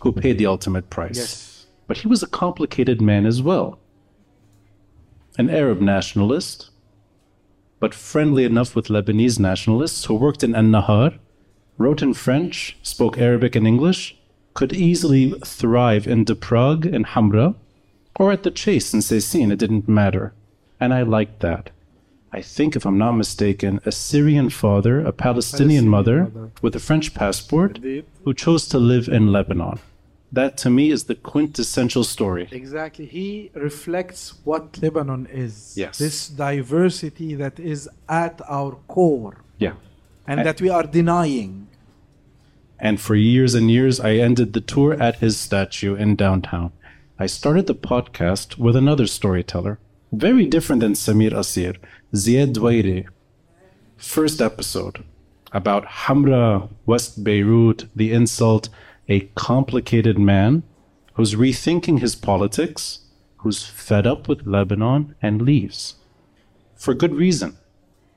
[0.00, 1.16] who paid the ultimate price.
[1.16, 1.66] Yes.
[1.86, 3.78] But he was a complicated man as well.
[5.38, 6.70] An Arab nationalist,
[7.80, 11.18] but friendly enough with Lebanese nationalists who worked in An Nahar,
[11.78, 14.16] wrote in French, spoke Arabic and English,
[14.54, 17.54] could easily thrive in De Prague and Hamra,
[18.16, 20.32] or at the Chase in Sassine, it didn't matter.
[20.80, 21.70] And I liked that.
[22.32, 26.50] I think, if I'm not mistaken, a Syrian father, a Palestinian, Palestinian mother, mother.
[26.62, 28.04] with a French passport Indeed.
[28.24, 29.78] who chose to live in Lebanon.
[30.32, 32.48] That to me is the quintessential story.
[32.50, 33.06] Exactly.
[33.06, 35.74] He reflects what Lebanon is.
[35.76, 35.98] Yes.
[35.98, 39.74] This diversity that is at our core Yeah.
[40.26, 41.68] and I- that we are denying.
[42.78, 46.72] And for years and years, I ended the tour at his statue in downtown.
[47.18, 49.78] I started the podcast with another storyteller,
[50.12, 51.76] very different than Samir Kassir,
[52.12, 53.06] Ziad Doueiri.
[53.96, 55.04] First episode
[55.52, 58.68] about Hamra, West Beirut, the insult,
[59.08, 60.64] a complicated man
[61.14, 63.00] who's rethinking his politics,
[63.38, 65.94] who's fed up with Lebanon and leaves.
[66.74, 67.56] For good reason.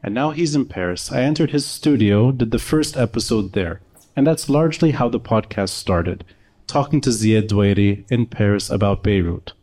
[0.02, 1.12] And now he's in Paris.
[1.12, 3.82] I entered his studio, did the first episode there.
[4.18, 6.26] And that's largely how the podcast started,
[6.66, 9.54] talking to Ziad Doueiri in Paris about Beirut.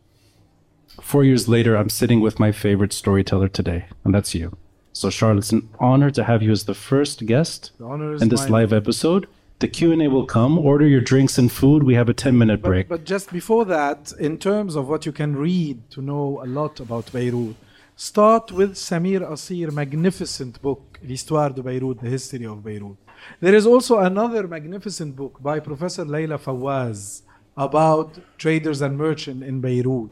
[1.01, 4.55] Four years later, I'm sitting with my favorite storyteller today, and that's you.
[4.93, 8.43] So, Charles, it's an honor to have you as the first guest The in this
[8.43, 8.51] mine.
[8.53, 9.27] live episode.
[9.59, 10.57] The Q&A will come.
[10.57, 11.83] Order your drinks and food.
[11.83, 12.87] We have a 10-minute break.
[12.87, 16.47] But, but just before that, in terms of what you can read to know a
[16.47, 17.57] lot about Beirut,
[17.97, 22.95] start with Samir Kassir magnificent book, L'Histoire de Beirut, The History of Beirut.
[23.39, 27.21] There is also another magnificent book by Professor Leila Fawaz
[27.57, 30.11] about traders and merchants in Beirut.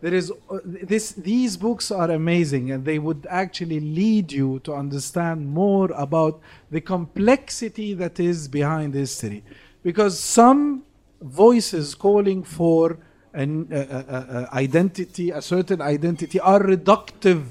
[0.00, 4.74] There is uh, this; these books are amazing, and they would actually lead you to
[4.74, 6.40] understand more about
[6.70, 9.42] the complexity that is behind history,
[9.82, 10.84] because some
[11.22, 12.98] voices calling for
[13.32, 17.44] an uh, uh, uh, uh, identity, a certain identity, are reductive.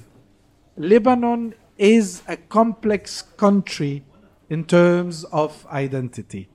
[0.77, 4.03] Lebanon is a complex country
[4.49, 6.47] in terms of identity.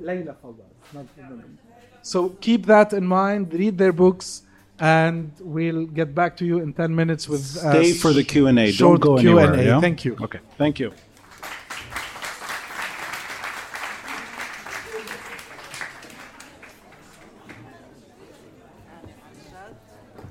[0.00, 1.58] Leila Fawaz, not Lebanon.
[2.02, 3.52] So keep that in mind.
[3.52, 4.42] Read their books,
[4.78, 8.72] and we'll get back to you in ten minutes with uh, Stay for the Q&A.
[8.72, 9.42] Don't go Q&A.
[9.42, 9.64] anywhere.
[9.64, 9.80] yeah?
[9.80, 10.16] Thank you.
[10.20, 10.40] Okay.
[10.58, 10.92] Thank you.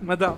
[0.01, 0.37] Madam.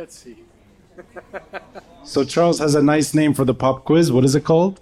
[0.00, 0.38] Let's see.
[2.04, 4.10] So Charles has a nice name for the pop quiz.
[4.10, 4.80] What is it called?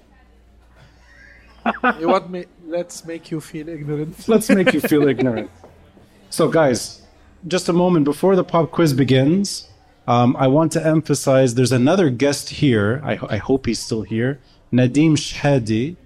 [1.98, 2.44] You want me?
[2.64, 4.28] Let's make you feel ignorant.
[4.28, 5.50] Let's make you feel ignorant.
[6.30, 7.02] So, guys,
[7.48, 9.68] just a moment before the pop quiz begins,
[10.06, 13.00] um, I want to emphasize there's another guest here.
[13.04, 14.38] I, I hope he's still here.
[14.72, 15.96] Nadim Shehadi.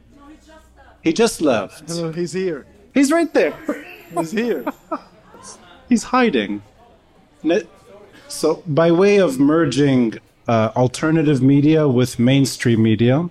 [1.03, 1.87] He just left.
[1.87, 2.65] Hello, he's here.
[2.95, 3.55] He's right there.
[4.17, 4.65] He's here.
[5.91, 6.63] He's hiding.
[7.43, 7.69] Ne-
[8.33, 10.15] so, by way of merging
[10.49, 13.29] uh, alternative media with mainstream media,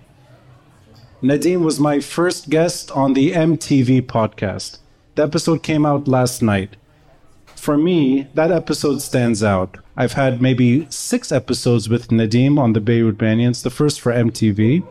[1.23, 4.77] Nadim was my first guest on the MTV podcast.
[5.15, 6.77] The episode came out last night.
[7.55, 9.79] For me, that episode stands out.
[9.97, 14.85] I've had maybe six episodes with Nadim on the Beirut Banyans, the first for MTV.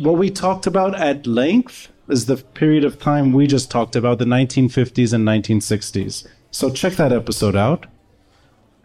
[0.00, 4.18] What we talked about at length is the period of time we just talked about,
[4.18, 6.26] the 1950s and 1960s.
[6.50, 7.86] So check that episode out.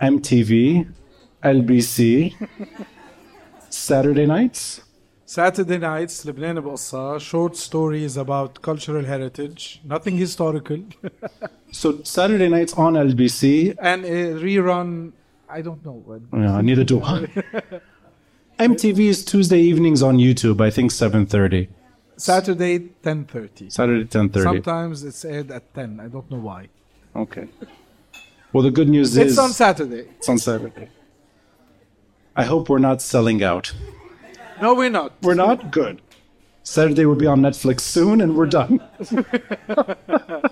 [0.01, 0.86] MTV,
[1.43, 2.35] LBC,
[3.70, 4.81] Saturday nights.
[5.27, 10.78] Saturday nights, Lebanon بقصة, short stories about cultural heritage, nothing historical,
[11.73, 13.74] So Saturday nights on LBC.
[13.81, 15.12] and a rerun.
[15.48, 16.28] I don't know when.
[16.32, 17.27] Yeah, neither do I.
[18.59, 20.61] MTV is Tuesday evenings on YouTube.
[20.61, 21.69] I think 7:30.
[22.16, 23.73] Saturday, 10.30.
[23.73, 24.43] Saturday 10:30.
[24.43, 25.98] Sometimes it's aired at 10.
[26.01, 26.69] I don't know why.
[27.16, 27.48] Okay.
[28.51, 30.07] Well, the good news It's is It's on Saturday.
[30.17, 30.89] it's on Saturday.
[32.35, 33.73] I hope we're not selling out.
[34.61, 35.13] No, we're not.
[35.21, 36.01] We're not good.
[36.63, 38.81] Saturday will be on Netflix soon, and we're done.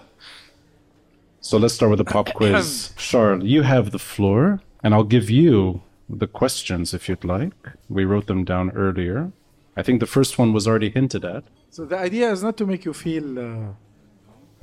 [1.42, 2.92] so let's start with the pop quiz.
[2.98, 7.54] Charles, you have the floor, and I'll give you the questions if you'd like.
[7.90, 9.32] We wrote them down earlier.
[9.76, 11.44] I think the first one was already hinted at.
[11.70, 13.38] So the idea is not to make you feel.
[13.38, 13.44] Uh,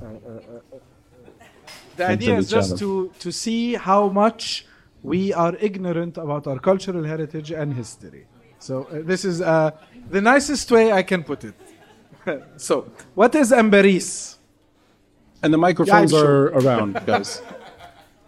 [0.01, 0.78] uh, uh, uh,
[1.97, 4.66] the idea is just to, to see how much
[5.03, 8.27] we are ignorant about our cultural heritage and history.
[8.59, 9.73] So uh, this is uh,
[10.11, 11.55] the nicest way I can put it.
[12.57, 14.37] so what is amberis?
[15.43, 16.47] And the microphones yeah, sure.
[16.47, 17.43] are around, guys.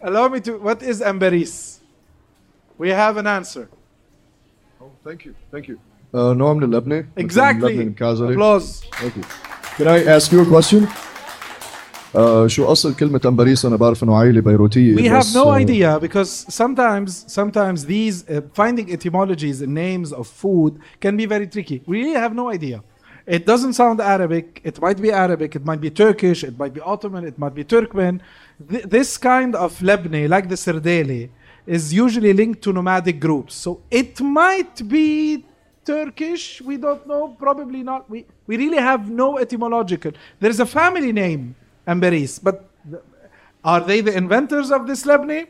[0.03, 0.59] Allow me to.
[0.59, 1.79] What is amberis?
[2.77, 3.71] We have an answer.
[4.81, 5.81] Oh, thank you, thank you.
[6.13, 7.09] Uh, Noam Labne.
[7.17, 7.77] Exactly.
[7.77, 8.85] Labne Applause.
[8.93, 9.25] Thank you.
[9.77, 10.87] Can I ask you a question?
[12.16, 15.62] Uh, شو أصل كلمة أمباريس أنا بعرف إنه عائلة بيروتية We have بس, no uh,
[15.62, 21.48] idea because sometimes, sometimes these uh, finding etymologies and names of food can be very
[21.48, 21.82] tricky.
[21.88, 22.82] We really have no idea.
[23.28, 24.62] It doesn't sound Arabic.
[24.64, 25.56] It might be Arabic.
[25.56, 26.44] It might be Turkish.
[26.44, 27.24] It might be Ottoman.
[27.24, 28.20] It might be Turkmen.
[28.70, 31.30] Th- this kind of Lebni, like the Serdeli,
[31.66, 33.54] is usually linked to nomadic groups.
[33.56, 35.46] So it might be
[35.86, 36.62] Turkish.
[36.62, 37.24] We don't know.
[37.40, 38.10] Probably not.
[38.10, 40.12] We, we really have no etymological.
[40.40, 41.56] There is a family name,
[41.87, 42.43] Amberis.
[42.43, 42.69] But
[43.65, 45.47] are they the inventors of this lebni?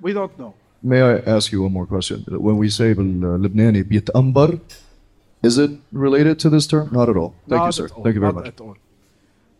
[0.00, 0.54] We don't know.
[0.82, 2.24] May I ask you one more question?
[2.28, 4.60] When we say uh, Lebanese bit ambar,
[5.42, 6.88] is it related to this term?
[6.92, 7.34] Not at all.
[7.48, 7.88] Thank Not you, sir.
[7.88, 8.46] Thank you very Not much.
[8.46, 8.76] At all.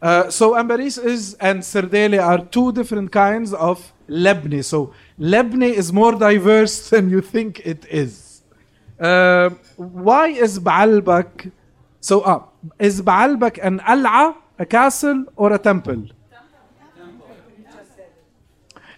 [0.00, 4.64] Uh, so ambaris is and serdele are two different kinds of lebni.
[4.64, 8.42] So lebni is more diverse than you think it is.
[9.00, 11.50] Uh, why is Baalbek?
[12.00, 12.42] So uh,
[12.78, 16.02] is Baalbek an al'a a castle, or a temple?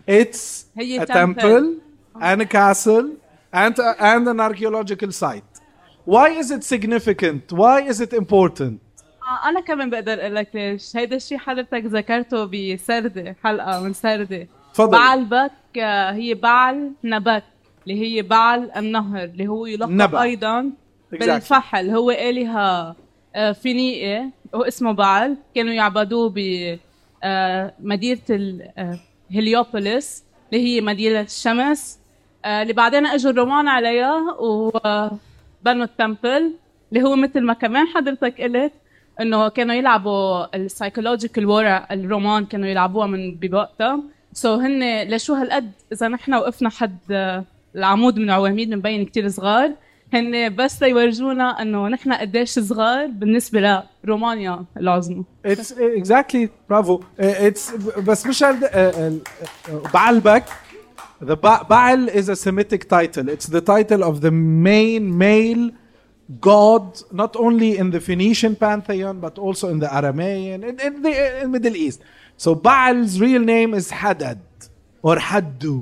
[0.07, 1.65] It's a temple.
[2.21, 3.17] and a castle
[3.53, 5.45] and, a, and an archaeological site.
[6.05, 7.53] Why is it significant?
[7.53, 8.81] Why is it important?
[9.23, 14.49] آه، أنا كمان بقدر أقول لك ليش هيدا الشيء حضرتك ذكرته بسردة حلقة من سردة
[14.75, 14.99] تفضل.
[14.99, 17.45] بعلبك آه، هي بعل نبك
[17.83, 20.15] اللي هي بعل النهر اللي هو يلقب.
[20.15, 20.71] أيضا.
[21.13, 22.97] بالفحل هو آلهة
[23.35, 25.37] آه، فينيقي هو اسمه بعل.
[25.55, 26.39] كانوا يعبدوه ب
[27.23, 27.75] آه،
[28.79, 28.99] آه،
[29.31, 31.99] هليوبوليس اللي هي مدينة الشمس.
[32.45, 36.53] آه، اللي بعدين إجوا الرومان عليها وبنوا التمبل
[36.93, 38.73] اللي هو مثل ما كمان حضرتك قلت
[39.21, 44.03] إنه كانوا يلعبوا السايكولوجيكال وورا الرومان كانوا يلعبوها من بوقتها.
[44.33, 46.99] سو so هن لشو هالقد إذا نحن وقفنا حد
[47.77, 49.73] العمود من عواميد بنبين كتير صغار.
[50.15, 55.51] هن بس ليورجونا انه نحن قديش صغار بالنسبة لرومانيا العظمى uh,
[56.01, 57.01] exactly bravo.
[57.01, 60.45] Uh, it's بس مش uh, uh, Baalbek.
[61.23, 63.29] The ba- Baal is a Semitic title.
[63.29, 64.31] It's the title of the
[64.71, 65.71] main male
[66.41, 66.87] god,
[67.23, 71.51] not only in the Phoenician pantheon but also in the Aramean in, in the in
[71.57, 72.01] Middle East.
[72.45, 74.41] So Baal's real name is Hadad
[75.03, 75.75] or Haddu.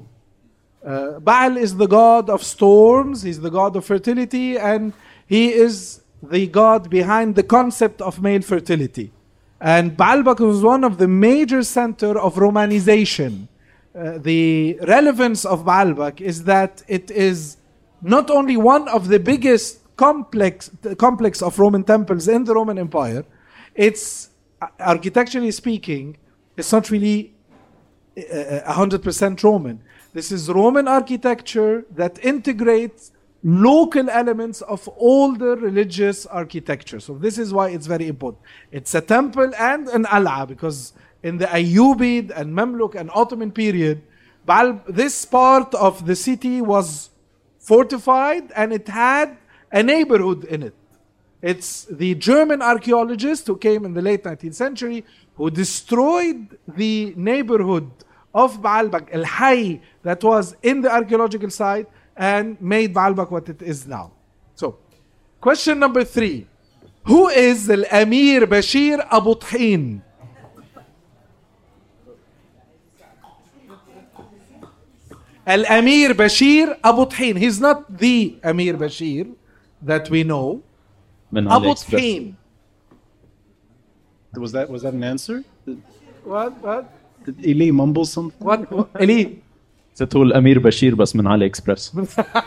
[0.88, 4.94] Uh, Baal is the god of storms, he's the god of fertility, and
[5.26, 9.12] he is the god behind the concept of male fertility.
[9.60, 13.48] And Baalbek was one of the major center of Romanization.
[13.94, 17.58] Uh, the relevance of Baalbek is that it is
[18.00, 23.26] not only one of the biggest complex complex of Roman temples in the Roman Empire,
[23.74, 24.30] it's
[24.62, 26.16] uh, architecturally speaking,
[26.56, 27.34] it's not really
[28.16, 29.82] uh, 100% Roman.
[30.12, 33.12] This is Roman architecture that integrates
[33.44, 36.98] local elements of older religious architecture.
[36.98, 38.42] So this is why it's very important.
[38.72, 44.02] It's a temple and an al'a because in the Ayyubid and Mamluk and Ottoman period,
[44.88, 47.10] this part of the city was
[47.58, 49.36] fortified and it had
[49.70, 50.74] a neighborhood in it.
[51.42, 55.04] It's the German archaeologist who came in the late 19th century
[55.36, 57.90] who destroyed the neighborhood
[58.34, 63.62] of Baalbek, El Hay, that was in the archaeological site and made Baalbek what it
[63.62, 64.12] is now.
[64.54, 64.78] So,
[65.40, 66.46] question number three
[67.04, 70.02] Who is Al Amir Bashir Abu Tahin?
[75.46, 77.38] Al Amir Bashir Abu Tahin.
[77.38, 79.34] He's not the Amir Bashir
[79.82, 80.62] that we know.
[81.32, 82.00] من Abu AliExpress.
[82.00, 82.36] Thin.
[84.36, 85.44] Was that was that an answer?
[86.24, 86.52] What?
[86.62, 86.97] What?
[87.44, 88.46] Eli mumbles something.
[88.46, 88.72] What?
[88.72, 88.88] what?
[89.00, 89.26] Eli?
[89.96, 91.92] تقول أمير بشير بس من علي إكسبرس.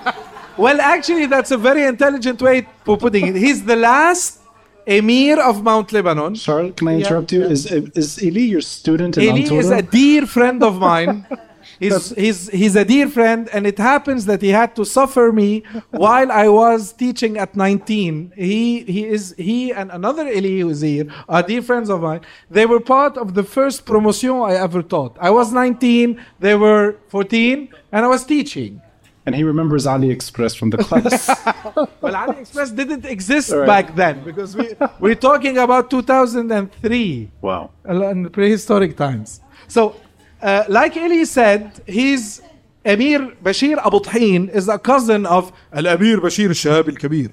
[0.57, 3.35] well, actually, that's a very intelligent way of putting it.
[3.35, 4.39] He's the last
[4.87, 6.35] Emir of Mount Lebanon.
[6.35, 7.39] Charles, can I interrupt yeah.
[7.39, 7.45] you?
[7.45, 7.65] Is
[8.01, 9.59] is Eli your student in Eli Antoura?
[9.59, 11.25] is a dear friend of mine.
[11.80, 15.64] He's, he's, he's a dear friend, and it happens that he had to suffer me
[15.91, 18.34] while I was teaching at 19.
[18.35, 22.22] He, he, is, he and another Eli here are dear friends of mine.
[22.49, 25.18] They were part of the first promotion I ever taught.
[25.19, 28.81] I was 19, they were 14, and I was teaching.
[29.26, 31.30] and he remembers AliExpress from the class.
[32.02, 33.68] Well, AliExpress didn't exist right.
[33.68, 37.69] back then because we, we're talking about 2003 wow.
[37.88, 39.39] in prehistoric times.
[39.68, 39.95] So,
[40.41, 42.41] uh, like Eli said, he's
[42.84, 47.30] Emir Bashir Abu Tahin is a cousin of Al Amir Bashir Shahab al Kabir,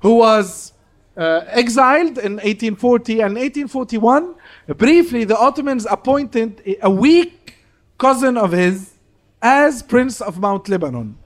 [0.00, 0.72] who was
[1.16, 4.34] uh, exiled in 1840 and 1841.
[4.76, 7.56] Briefly, the Ottomans appointed a weak
[7.98, 8.94] cousin of his
[9.40, 11.16] as Prince of Mount Lebanon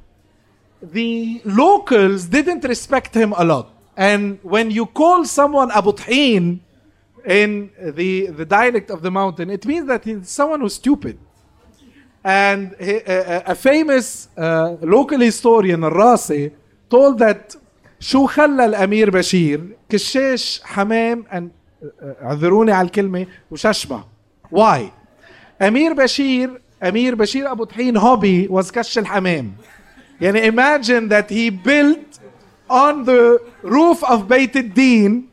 [0.82, 3.74] the locals didn't respect him a lot.
[3.96, 6.60] And when you call someone Abu Tahin
[7.27, 7.69] in
[7.99, 11.17] the, the dialect of the mountain, it means that he's someone who's stupid.
[12.23, 16.51] And he- a, a- a famous uh, local historian, Rasi,
[16.89, 17.57] told that
[17.99, 21.49] شو خلى الامير بشير كشاش حمام أن
[22.01, 24.03] اعذروني على الكلمه وششمه
[24.51, 24.91] واي
[25.61, 29.51] امير بشير امير بشير ابو طحين هوبي was كش الحمام
[30.21, 32.19] يعني imagine that he built
[32.69, 35.29] on the roof of بيت الدين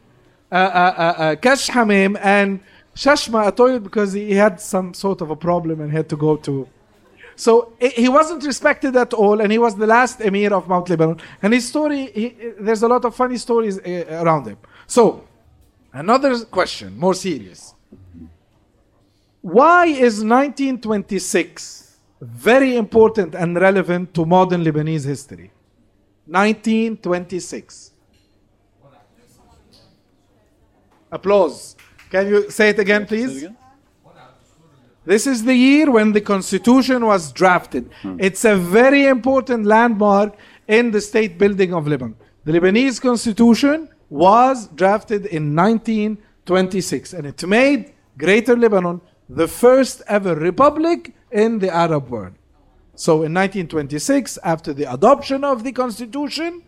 [0.52, 2.60] uh, uh, uh, uh Kash Hamim and
[2.96, 6.68] Shashma atoyed because he had some sort of a problem and had to go to.
[7.36, 11.20] So he wasn't respected at all, and he was the last emir of Mount Lebanon.
[11.42, 14.58] And his story, he, there's a lot of funny stories around him.
[14.88, 15.26] So,
[15.92, 17.76] another question, more serious.
[19.42, 25.52] Why is 1926 very important and relevant to modern Lebanese history?
[26.28, 27.92] 1926.
[31.16, 31.78] Applause.
[32.10, 33.48] Can you say it again, please?
[35.06, 37.90] This is the year when the Constitution was drafted.
[38.28, 40.36] It's a very important landmark
[40.68, 42.18] in the state building of Lebanon.
[42.44, 50.36] The Lebanese Constitution was drafted in 1926, and it made Greater Lebanon the first ever
[50.36, 52.34] republic in the Arab world.
[52.96, 56.62] So in 1926, after the adoption of the Constitution,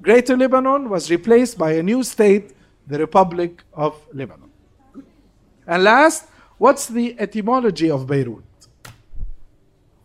[0.00, 2.54] Greater Lebanon was replaced by a new state,
[2.92, 4.50] the Republic of Lebanon.
[5.66, 6.28] And last,
[6.58, 8.44] what's the etymology of Beirut?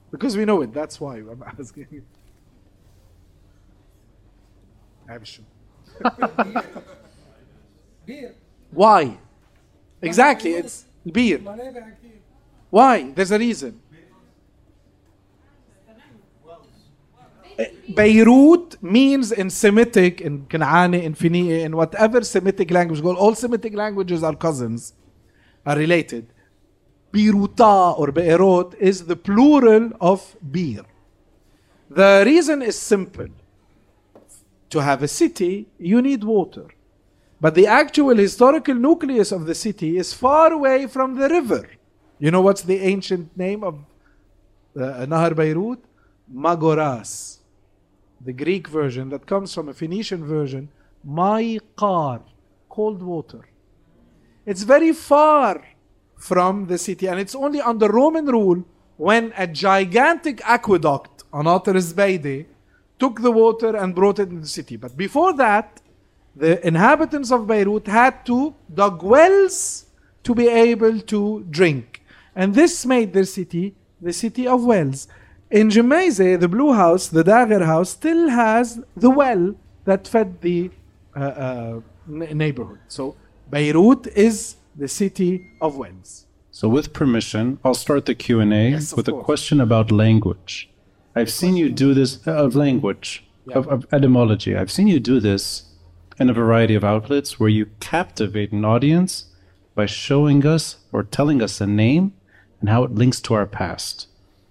[0.09, 2.03] Because we know it, that's why I'm asking you.
[5.09, 5.45] I'm sure.
[8.71, 9.17] why?
[10.01, 11.39] Exactly, it's beer.
[12.69, 13.11] Why?
[13.11, 13.81] There's a reason.
[17.93, 24.23] Beirut means in Semitic, in Kanani, in Fini, in whatever Semitic language, all Semitic languages
[24.23, 24.93] are cousins,
[25.65, 26.27] are related.
[27.11, 30.85] Biruta or Beirut is the plural of Bir.
[31.89, 33.27] The reason is simple.
[34.69, 36.67] To have a city, you need water.
[37.39, 41.67] But the actual historical nucleus of the city is far away from the river.
[42.19, 43.75] You know what's the ancient name of
[44.75, 45.79] uh, Nahar Beirut?
[46.31, 47.36] Magoras.
[48.21, 50.69] The Greek version that comes from a Phoenician version,
[51.07, 52.21] Maiqar,
[52.69, 53.47] cold water.
[54.45, 55.63] It's very far
[56.17, 58.65] from the city, and it's only under Roman rule
[58.97, 62.47] when a gigantic aqueduct on Ateris Beide
[62.97, 64.75] took the water and brought it into the city.
[64.75, 65.81] But before that,
[66.35, 69.85] the inhabitants of Beirut had to dug wells
[70.23, 72.03] to be able to drink.
[72.35, 75.07] And this made their city the city of wells.
[75.49, 79.55] In Gemmayze, the Blue House, the Dagger House, still has the well
[79.85, 80.69] that fed the
[81.15, 82.79] uh, uh, neighborhood.
[82.89, 83.15] So
[83.49, 86.25] Beirut is the city of wells.
[86.51, 90.69] So, with permission, I'll start the Q and A Yes, with a question about language.
[91.15, 94.55] I've seen you do this uh, of language, of, of etymology.
[94.55, 95.63] I've seen you do this
[96.19, 99.25] in a variety of outlets where you captivate an audience
[99.75, 102.13] by showing us or telling us a name
[102.59, 104.07] and how it links to our past.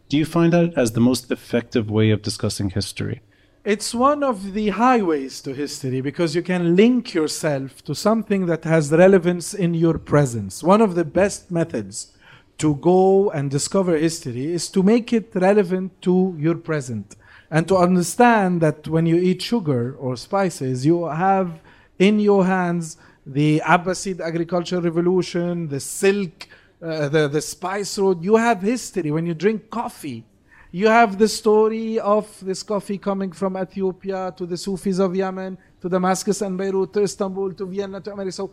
[0.08, 3.22] Do you find that as the most effective way of discussing history?
[3.64, 8.62] It's one of the highways to history because you can link yourself to something that
[8.62, 10.62] has relevance in your presence.
[10.62, 12.12] One of the best methods
[12.58, 17.16] to go and discover history is to make it relevant to your present
[17.50, 21.58] and to understand that when you eat sugar or spices, you have
[21.98, 22.96] in your hands
[23.26, 26.46] the Abbasid agricultural revolution, the silk,
[26.86, 28.22] uh, the, the spice road.
[28.22, 29.10] You have history.
[29.10, 30.24] When you drink coffee,
[30.70, 35.58] you have the story of this coffee coming from Ethiopia to the Sufis of Yemen
[35.80, 38.32] to Damascus and Beirut to Istanbul to Vienna to America.
[38.32, 38.50] So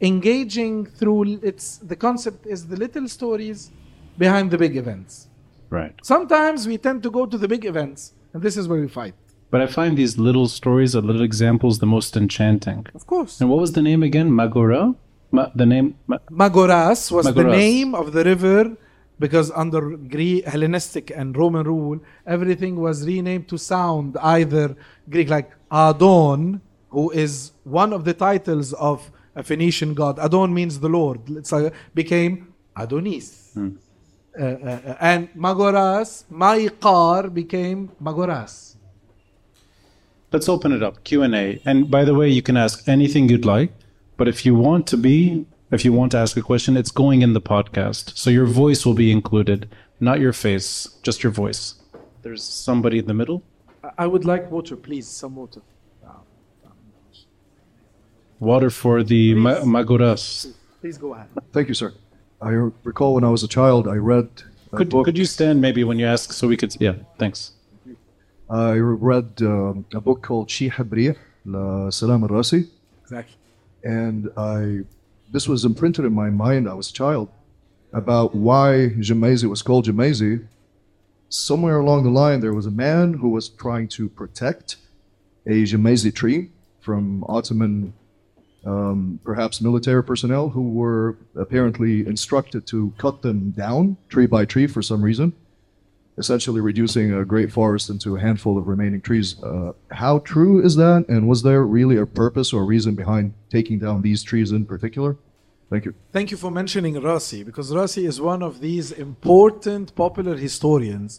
[0.00, 3.70] engaging through it's the concept is the little stories
[4.18, 5.28] behind the big events.
[5.68, 5.94] Right.
[6.02, 9.14] Sometimes we tend to go to the big events, and this is where we fight.
[9.50, 12.86] But I find these little stories or little examples the most enchanting.
[12.94, 13.40] Of course.
[13.40, 14.30] And what was the name again?
[14.30, 14.94] Magora?
[15.32, 15.94] Ma- the name?
[16.06, 18.76] Ma- Magoras was the name of the river
[19.18, 24.74] because under Greek, Hellenistic and Roman rule, everything was renamed to sound either
[25.08, 30.18] Greek, like Adon, who is one of the titles of a Phoenician god.
[30.18, 31.20] Adon means the Lord.
[31.30, 33.56] It's like, became Adonis.
[33.56, 38.76] Uh, uh, uh, and Magoras, Maiqar became Magoras.
[40.32, 41.60] Let's open it up Q and A.
[41.64, 43.72] And by the way, you can ask anything you'd like.
[44.20, 47.22] But if you want to be, if you want to ask a question, it's going
[47.22, 48.18] in the podcast.
[48.18, 49.66] So your voice will be included,
[49.98, 51.76] not your face, just your voice.
[52.20, 53.42] There's somebody in the middle.
[53.96, 55.08] I would like water, please.
[55.08, 55.62] Some water.
[58.40, 60.42] Water for the please, ma- Magoras.
[60.42, 61.28] Please, please go ahead.
[61.54, 61.94] Thank you, sir.
[62.42, 62.50] I
[62.84, 64.28] recall when I was a child, I read.
[64.74, 65.06] Could, book.
[65.06, 66.76] could you stand maybe when you ask so we could?
[66.78, 67.52] Yeah, thanks.
[68.50, 71.16] I read um, a book called Shi Habriya,
[71.46, 72.68] La Salam al Rasi.
[73.00, 73.39] Exactly
[73.84, 74.80] and I
[75.32, 76.68] this was imprinted in my mind.
[76.68, 77.28] I was a child
[77.92, 80.46] about why Gemmayze was called Gemmayze.
[81.28, 84.76] Somewhere along the line, there was a man who was trying to protect
[85.46, 86.50] a Jemezi tree
[86.80, 87.92] from Ottoman,
[88.66, 94.66] um, perhaps military personnel, who were apparently instructed to cut them down tree by tree
[94.66, 95.32] for some reason,
[96.22, 99.28] essentially reducing a great forest into a handful of remaining trees.
[99.42, 99.72] Uh,
[100.04, 101.00] how true is that?
[101.08, 103.26] And was there really a purpose or reason behind
[103.56, 105.16] taking down these trees in particular?
[105.72, 105.94] Thank you.
[106.16, 111.10] Thank you for mentioning Rasi because Rasi is one of these important popular historians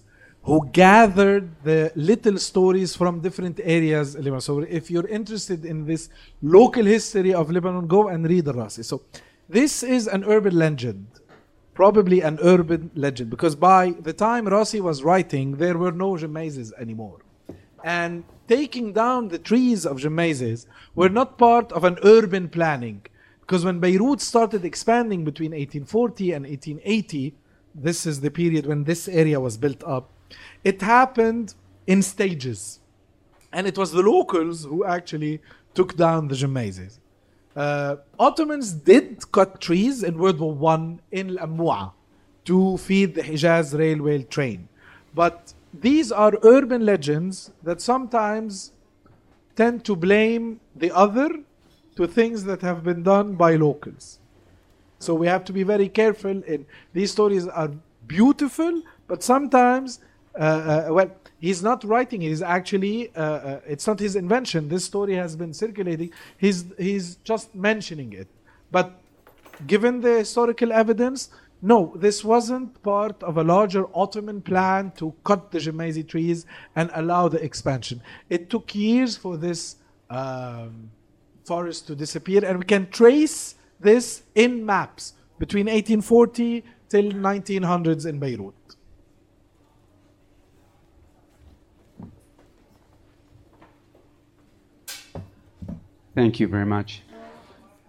[0.43, 4.15] who gathered the little stories from different areas.
[4.15, 4.41] Lebanon.
[4.41, 6.09] So if you're interested in this
[6.41, 8.83] local history of Lebanon, go and read Rasi.
[8.83, 9.03] So
[9.47, 11.05] this is an urban legend,
[11.81, 16.71] probably an urban legend because by the time Rossi was writing, there were no Jemazes
[16.77, 17.21] anymore.
[17.83, 23.01] And taking down the trees of Jemazes were not part of an urban planning.
[23.39, 27.33] Because when Beirut started expanding between 1840 and 1880,
[27.73, 30.11] this is the period when this area was built up,
[30.63, 31.55] it happened
[31.87, 32.79] in stages.
[33.51, 35.41] And it was the locals who actually
[35.73, 37.00] took down the Jemazes.
[37.55, 41.91] Uh, Ottomans did cut trees in World War One in Al Amwa
[42.45, 44.67] to feed the Hijaz railway train.
[45.13, 48.71] But these are urban legends that sometimes
[49.55, 51.29] tend to blame the other
[51.95, 54.19] to things that have been done by locals.
[54.99, 56.43] So we have to be very careful.
[56.43, 57.71] In these stories are
[58.07, 59.99] beautiful, but sometimes,
[60.39, 62.29] uh, uh, well, he's not writing it.
[62.29, 64.69] He's actually, uh, uh, it's not his invention.
[64.69, 66.11] This story has been circulating.
[66.37, 68.27] He's he's just mentioning it.
[68.71, 68.93] But
[69.67, 71.29] given the historical evidence,
[71.61, 76.45] no, this wasn't part of a larger Ottoman plan to cut the Jemazi trees
[76.75, 78.01] and allow the expansion.
[78.29, 79.75] It took years for this.
[80.09, 80.91] Um,
[81.45, 88.19] forest to disappear, and we can trace this in maps between 1840 till 1900s in
[88.19, 88.53] Beirut.
[96.13, 97.03] Thank you very much.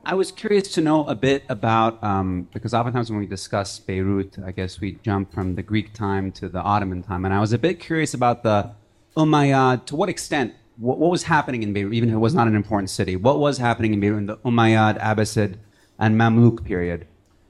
[0.04, 4.36] I was curious to know a bit about, um, because oftentimes when we discuss Beirut,
[4.44, 7.24] I guess we jump from the Greek time to the Ottoman time.
[7.24, 8.72] And I was a bit curious about the
[9.16, 12.48] Umayyad, to what extent, what, what was happening in Beirut, even if it was not
[12.48, 15.56] an important city, what was happening in Beirut in the Umayyad, Abbasid,
[15.98, 17.06] and Mamluk period?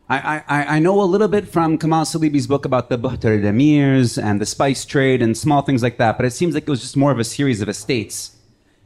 [0.08, 4.22] I, I, I know a little bit from Kamal Salibi's book about the Buhtar emirs
[4.22, 6.82] and the spice trade and small things like that, but it seems like it was
[6.82, 8.36] just more of a series of estates.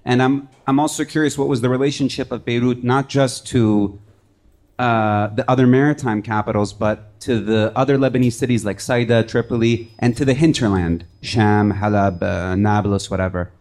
[0.05, 4.01] And I'm, I'm also curious what was the relationship of Beirut, not just to
[4.79, 10.17] uh, the other maritime capitals, but to the other Lebanese cities like Saida, Tripoli, and
[10.17, 13.53] to the hinterland, Sham, Halab, uh, Nablus, whatever.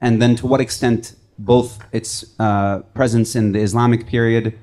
[0.00, 4.58] And then to what extent both its uh, presence in the Islamic period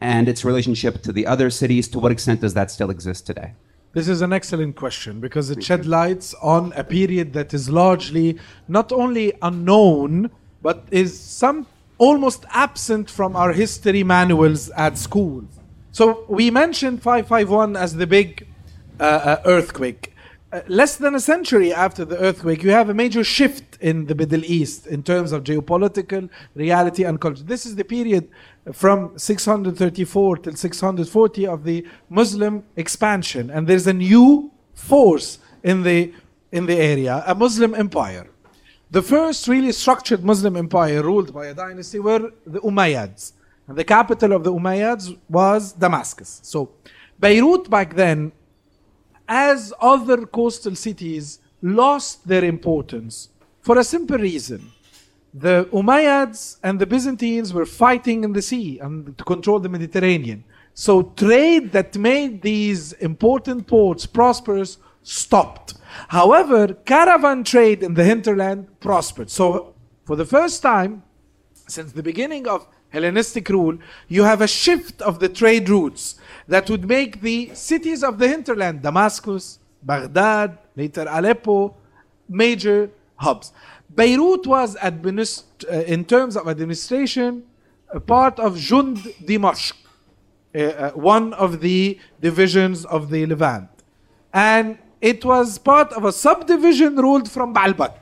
[0.00, 3.54] and its relationship to the other cities, to what extent does that still exist today?
[3.92, 8.38] This is an excellent question because it shed lights on a period that is largely
[8.66, 10.30] not only unknown,
[10.64, 11.66] but is some
[11.98, 15.44] almost absent from our history manuals at school.
[15.92, 18.48] So we mentioned 551 as the big
[18.98, 20.12] uh, uh, earthquake.
[20.50, 24.14] Uh, less than a century after the earthquake, you have a major shift in the
[24.14, 27.44] Middle East in terms of geopolitical reality and culture.
[27.44, 28.30] This is the period
[28.72, 36.12] from 634 till 640 of the Muslim expansion, and there's a new force in the
[36.52, 38.28] in the area, a Muslim empire.
[38.94, 43.32] The first really structured Muslim empire ruled by a dynasty were the Umayyads.
[43.66, 46.38] And the capital of the Umayyads was Damascus.
[46.44, 46.70] So
[47.18, 48.30] Beirut back then,
[49.26, 53.30] as other coastal cities, lost their importance
[53.62, 54.70] for a simple reason.
[55.46, 60.44] The Umayyads and the Byzantines were fighting in the sea and to control the Mediterranean.
[60.72, 65.73] So trade that made these important ports prosperous stopped.
[66.08, 69.30] However, caravan trade in the hinterland prospered.
[69.30, 71.02] So, for the first time
[71.66, 73.76] since the beginning of Hellenistic rule,
[74.06, 76.14] you have a shift of the trade routes
[76.46, 81.74] that would make the cities of the hinterland, Damascus, Baghdad, later Aleppo,
[82.28, 83.52] major hubs.
[83.94, 87.44] Beirut was administ- uh, in terms of administration
[87.90, 89.72] a part of Jund Dimashq,
[90.54, 93.68] uh, uh, one of the divisions of the Levant.
[94.32, 97.93] And it was part of a subdivision ruled from Baalbek.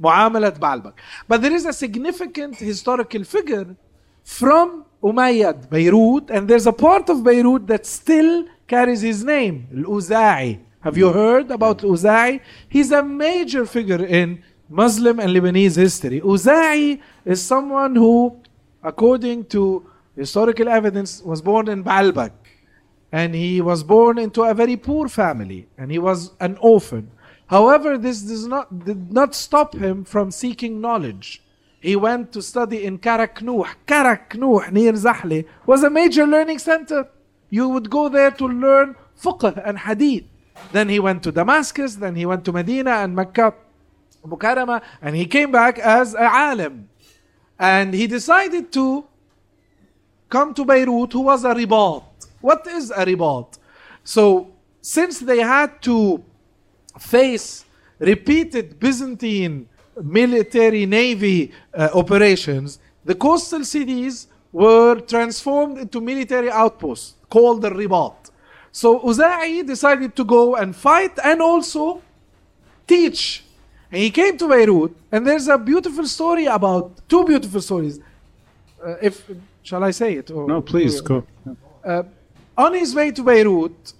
[0.00, 0.92] معاملة Baalbek.
[1.28, 3.76] But there is a significant historical figure
[4.24, 10.58] from Umayyad, Beirut, and there's a part of Beirut that still carries his name, Al-Uza'i.
[10.80, 12.40] Have you heard about Al-Uza'i?
[12.68, 16.20] He's a major figure in Muslim and Lebanese history.
[16.20, 18.36] Uza'i is someone who,
[18.82, 19.84] according to
[20.16, 22.32] historical evidence, was born in Baalbek.
[23.11, 27.11] And he was born into a very poor family, and he was an orphan.
[27.47, 31.41] However, this does not, did not stop him from seeking knowledge.
[31.81, 33.67] He went to study in Karaknuh.
[33.87, 37.07] Karaknuh, near Zahle, was a major learning center.
[37.49, 40.25] You would go there to learn fiqh and hadith.
[40.71, 43.55] Then he went to Damascus, then he went to Medina and Mecca,
[44.25, 46.89] Mukarrama, and he came back as a alim.
[47.57, 49.05] And he decided to
[50.29, 52.03] come to Beirut, who was a ribat.
[52.41, 53.57] What is a ribat?
[54.03, 54.47] So,
[54.81, 56.23] since they had to
[56.99, 57.65] face
[57.99, 59.67] repeated Byzantine
[60.01, 68.15] military navy uh, operations, the coastal cities were transformed into military outposts called the Ribat.
[68.71, 72.01] So Uza'i decided to go and fight and also
[72.87, 73.43] teach.
[73.91, 77.99] And he came to Beirut, and there's a beautiful story about two beautiful stories.
[78.83, 79.29] Uh, if
[79.63, 80.31] shall I say it?
[80.31, 81.25] Or, No, please go.
[81.83, 82.03] uh,
[82.59, 83.93] on his way to Beirut,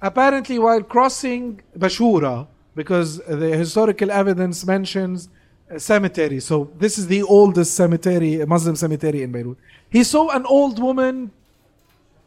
[0.00, 2.46] apparently while crossing Bashura,
[2.76, 5.28] because the historical evidence mentions
[5.68, 9.58] a cemetery, so this is the oldest cemetery, a Muslim cemetery in Beirut.
[9.90, 11.32] He saw an old woman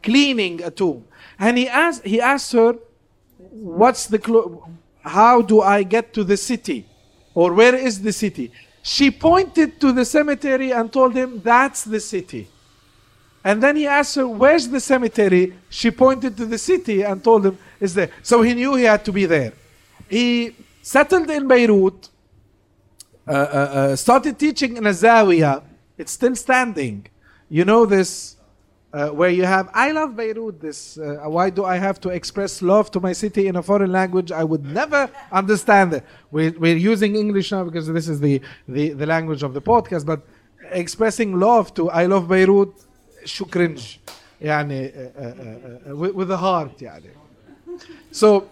[0.02, 1.04] cleaning a tomb,
[1.38, 2.72] and he asked he asked her,
[3.80, 4.68] "What's the clo-
[5.18, 6.80] how do I get to the city,
[7.34, 8.46] or where is the city?"
[8.82, 12.42] She pointed to the cemetery and told him, "That's the city."
[13.44, 15.54] And then he asked her, Where's the cemetery?
[15.68, 18.10] She pointed to the city and told him, It's there.
[18.22, 19.52] So he knew he had to be there.
[20.08, 22.08] He settled in Beirut,
[23.26, 25.62] uh, uh, uh, started teaching in a zawiya.
[25.96, 27.06] It's still standing.
[27.50, 28.36] You know this,
[28.92, 30.60] uh, where you have, I love Beirut.
[30.60, 33.92] This, uh, why do I have to express love to my city in a foreign
[33.92, 34.32] language?
[34.32, 36.04] I would never understand it.
[36.30, 40.06] We're, we're using English now because this is the, the, the language of the podcast,
[40.06, 40.22] but
[40.70, 42.74] expressing love to I love Beirut,
[43.27, 43.99] شو cringe
[44.41, 47.09] يعني uh, uh, uh, uh, with, with the heart يعني
[48.11, 48.43] so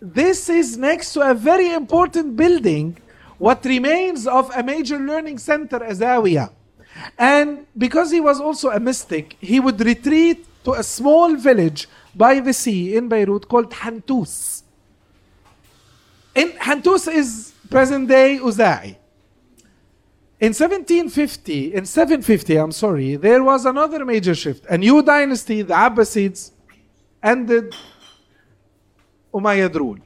[0.00, 2.96] this is next to a very important building
[3.38, 6.50] what remains of a major learning center Azawiya
[7.18, 12.40] and because he was also a mystic he would retreat to a small village by
[12.40, 14.62] the sea in Beirut called Hantus
[16.34, 18.96] in Hantus is present day Uza'i
[20.37, 24.65] in 1750, in 750, I'm sorry, there was another major shift.
[24.69, 26.51] A new dynasty, the Abbasids,
[27.23, 27.73] ended
[29.33, 29.97] Umayyad rule.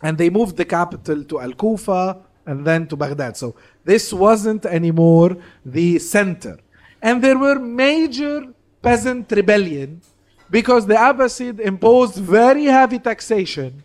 [0.00, 3.36] And they moved the capital to Al Kufa and then to Baghdad.
[3.36, 6.60] So this wasn't anymore the center.
[7.02, 10.00] And there were major peasant rebellion
[10.48, 13.82] because the Abbasid imposed very heavy taxation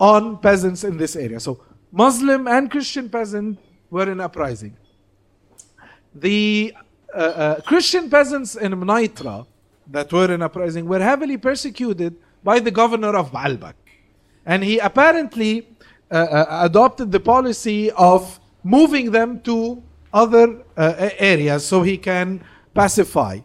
[0.00, 1.38] on peasants in this area.
[1.38, 1.60] So
[1.92, 3.60] Muslim and Christian peasants
[3.90, 4.74] were in uprising
[6.20, 6.74] the
[7.14, 9.46] uh, uh, Christian peasants in Mnaitra
[9.88, 13.74] that were in uprising were heavily persecuted by the governor of Baalbek.
[14.44, 15.68] And he apparently
[16.10, 19.82] uh, uh, adopted the policy of moving them to
[20.12, 22.42] other uh, areas so he can
[22.74, 23.40] pacify.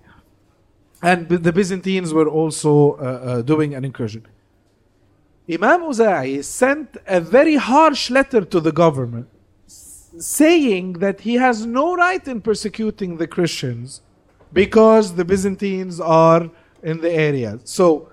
[1.01, 4.27] And the Byzantines were also uh, doing an incursion.
[5.51, 9.27] Imam Uza'i sent a very harsh letter to the government
[10.17, 14.01] saying that he has no right in persecuting the Christians
[14.53, 16.49] because the Byzantines are
[16.83, 17.59] in the area.
[17.63, 18.09] So,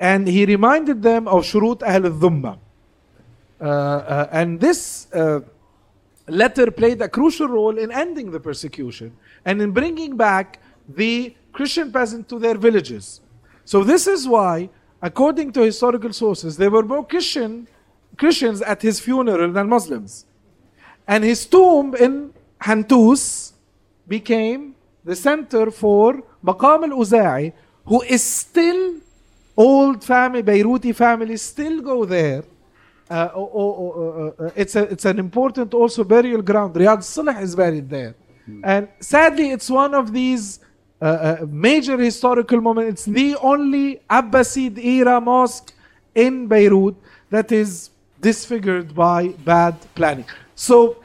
[0.00, 2.58] and he reminded them of Shurut Ahl al-Dhimma.
[3.58, 5.40] Uh, uh, and this uh,
[6.28, 11.90] letter played a crucial role in ending the persecution and in bringing back the Christian
[11.90, 13.20] peasant to their villages.
[13.64, 14.68] So this is why,
[15.00, 17.66] according to historical sources, there were more Christian
[18.16, 20.26] Christians at his funeral than Muslims.
[21.06, 23.52] And his tomb in Hantus
[24.08, 24.74] became
[25.04, 27.52] the center for Maqam al-Uza'i,
[27.84, 28.96] who is still
[29.56, 32.42] old family, Beiruti families still go there.
[33.08, 36.74] Uh, oh, oh, oh, uh, it's, a, it's an important also burial ground.
[36.74, 38.14] Riad Solh is buried there.
[38.62, 40.60] And sadly, it's one of these
[41.00, 42.88] uh, uh, major historical moments.
[42.92, 45.72] It's the only Abbasid era mosque
[46.14, 46.94] in Beirut
[47.30, 50.26] that is disfigured by bad planning.
[50.56, 50.96] So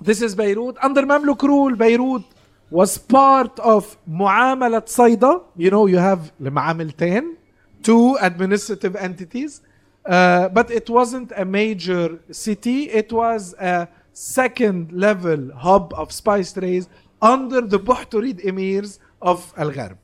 [0.00, 0.76] this is Beirut.
[0.80, 2.22] Under Mamluk rule, Beirut
[2.70, 5.40] was part of Muamalat Saida.
[5.56, 7.36] You know, you have Muamaltain,
[7.82, 9.60] two administrative entities.
[10.06, 12.88] Uh, but it wasn't a major city.
[12.88, 16.88] It was a second level hub of spice trades
[17.20, 19.98] under the Buhturid emirs of Al Gharb.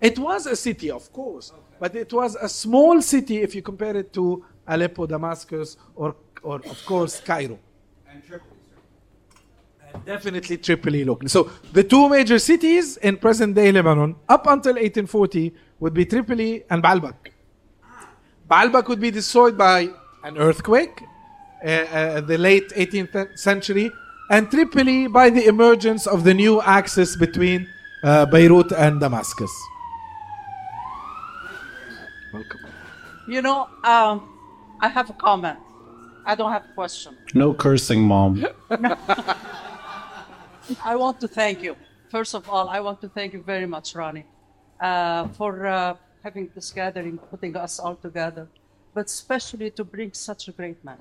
[0.00, 1.60] It was a city, of course, okay.
[1.78, 6.56] but it was a small city if you compare it to Aleppo, Damascus, or, or
[6.56, 7.58] of course, Cairo.
[8.10, 8.56] And Tripoli.
[9.92, 11.28] And definitely Tripoli locally.
[11.28, 16.64] So the two major cities in present day Lebanon up until 1840 would be Tripoli
[16.70, 17.32] and Baalbek.
[18.48, 19.88] Baalbek would be destroyed by
[20.24, 21.02] an earthquake
[21.62, 23.92] uh, uh, the late 18th century,
[24.30, 27.68] and Tripoli by the emergence of the new axis between
[28.02, 29.52] uh, Beirut and Damascus.
[32.32, 32.60] Welcome.
[33.28, 34.29] You know, um,
[34.80, 35.58] I have a comment.
[36.24, 37.16] I don't have a question.
[37.34, 38.46] No cursing, mom.
[40.84, 41.76] I want to thank you.
[42.10, 44.26] First of all, I want to thank you very much, Ronnie,
[44.80, 48.48] uh, for uh, having this gathering, putting us all together,
[48.94, 50.98] but especially to bring such a great man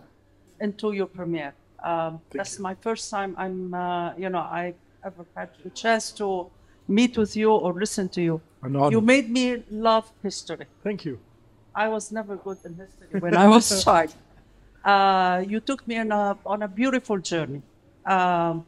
[0.59, 1.53] into your premiere.
[1.83, 4.73] Um, that's my first time I'm, uh, you know, I
[5.03, 6.49] ever had the chance to
[6.87, 8.41] meet with you or listen to you.
[8.61, 8.91] An honor.
[8.91, 10.65] You made me love history.
[10.83, 11.19] Thank you.
[11.79, 14.13] I was never good in history when I was a child.
[14.83, 17.61] Uh, you took me on a, on a beautiful journey.
[18.05, 18.65] Um,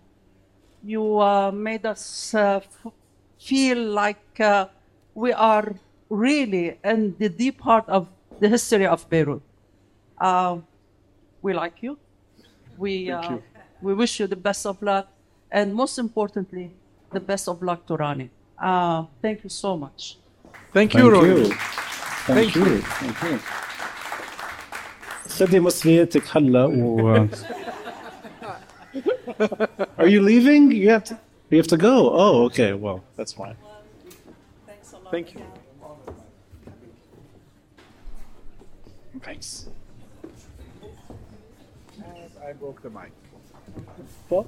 [0.82, 2.94] you uh, made us uh, f-
[3.38, 4.68] feel like uh,
[5.14, 5.76] we are
[6.10, 8.08] really in the deep heart of
[8.40, 9.42] the history of Beirut.
[10.18, 10.60] Uh,
[11.42, 11.98] we like you.
[12.78, 13.40] We, uh,
[13.82, 15.10] we wish you the best of luck.
[15.52, 16.72] And most importantly,
[17.12, 18.30] the best of luck to Ronnie.
[18.58, 20.18] Uh, thank you so much.
[20.74, 21.81] Thank you, Thank
[22.26, 22.66] Thank, Thank you.
[22.66, 22.82] you.
[22.82, 23.40] Thank you.
[25.26, 26.70] Sadi Masliyatik halla.
[29.98, 30.72] Are you leaving?
[30.72, 31.20] You have to.
[31.50, 32.12] You have to go.
[32.14, 32.74] Oh, okay.
[32.74, 33.56] Well, that's fine.
[34.68, 35.12] Thanks a lot.
[35.12, 35.42] Thank you.
[39.24, 39.68] Thanks.
[42.46, 43.12] I broke the mic.
[44.30, 44.48] What?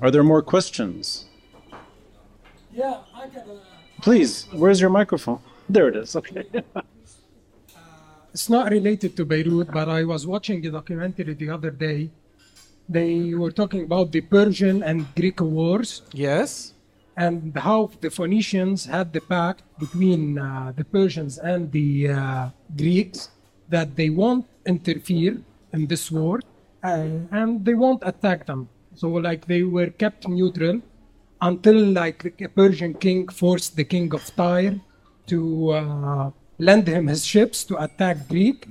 [0.00, 1.26] are there more questions?
[2.72, 3.58] Yeah, I got a.
[4.00, 5.40] Please, where's your microphone?
[5.68, 6.16] There it is.
[6.16, 6.44] Okay.
[8.32, 12.10] It's not related to Beirut, but I was watching a documentary the other day.
[12.88, 16.72] They were talking about the Persian and Greek wars Yes.
[17.16, 23.28] and how the Phoenicians had the pact between uh, the Persians and the uh, Greeks
[23.68, 25.38] that they won't interfere
[25.72, 26.40] in this war
[26.82, 28.68] uh, and they won't attack them.
[28.96, 30.80] So, like, they were kept neutral
[31.40, 34.80] until, like, a Persian king forced the king of Tyre
[35.26, 38.66] to uh, lend him his ships to attack Greek.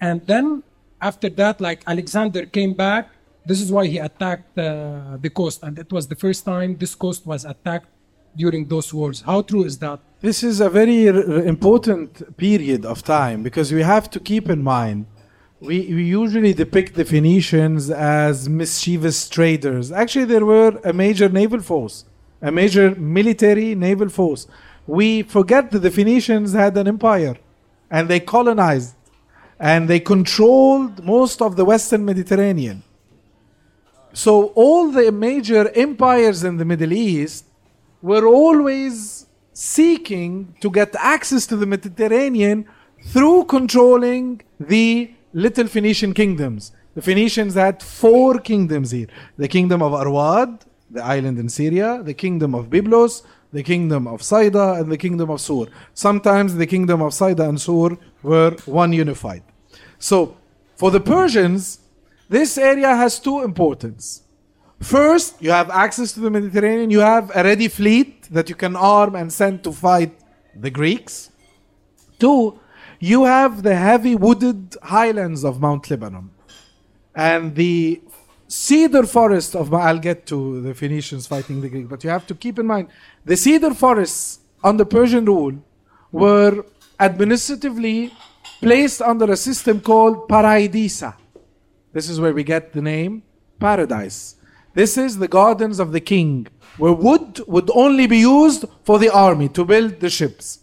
[0.00, 0.62] And then,
[1.00, 3.08] after that, like, Alexander came back.
[3.46, 6.94] This is why he attacked uh, the coast, and it was the first time this
[6.94, 7.88] coast was attacked
[8.36, 9.20] during those wars.
[9.20, 10.00] How true is that?
[10.20, 14.62] This is a very r- important period of time because we have to keep in
[14.62, 15.06] mind
[15.64, 19.90] we, we usually depict the Phoenicians as mischievous traders.
[19.90, 22.04] Actually, there were a major naval force,
[22.42, 24.46] a major military naval force.
[24.86, 27.36] We forget that the Phoenicians had an empire
[27.90, 28.94] and they colonized
[29.58, 32.82] and they controlled most of the Western Mediterranean.
[34.12, 37.46] So, all the major empires in the Middle East
[38.02, 42.66] were always seeking to get access to the Mediterranean
[43.06, 46.72] through controlling the little Phoenician kingdoms.
[46.94, 52.14] The Phoenicians had four kingdoms here the kingdom of Arwad, the island in Syria, the
[52.14, 53.22] kingdom of Byblos,
[53.54, 55.66] the kingdom of Saida, and the kingdom of Sur.
[55.94, 59.44] Sometimes the kingdom of Saida and Sur were one unified.
[60.00, 60.36] So,
[60.74, 61.78] for the Persians,
[62.28, 64.22] this area has two importance.
[64.80, 68.74] First, you have access to the Mediterranean, you have a ready fleet that you can
[68.74, 70.12] arm and send to fight
[70.56, 71.30] the Greeks.
[72.18, 72.58] Two,
[72.98, 76.30] you have the heavy wooded highlands of Mount Lebanon
[77.14, 78.02] and the
[78.48, 82.34] cedar forest of I'll get to the Phoenicians fighting the Greek, but you have to
[82.34, 82.88] keep in mind
[83.24, 85.54] the cedar forests under Persian rule
[86.12, 86.64] were
[87.00, 88.12] administratively
[88.60, 91.14] placed under a system called Paraidisa.
[91.92, 93.22] This is where we get the name
[93.58, 94.36] paradise.
[94.74, 96.48] This is the gardens of the king,
[96.78, 100.60] where wood would only be used for the army to build the ships.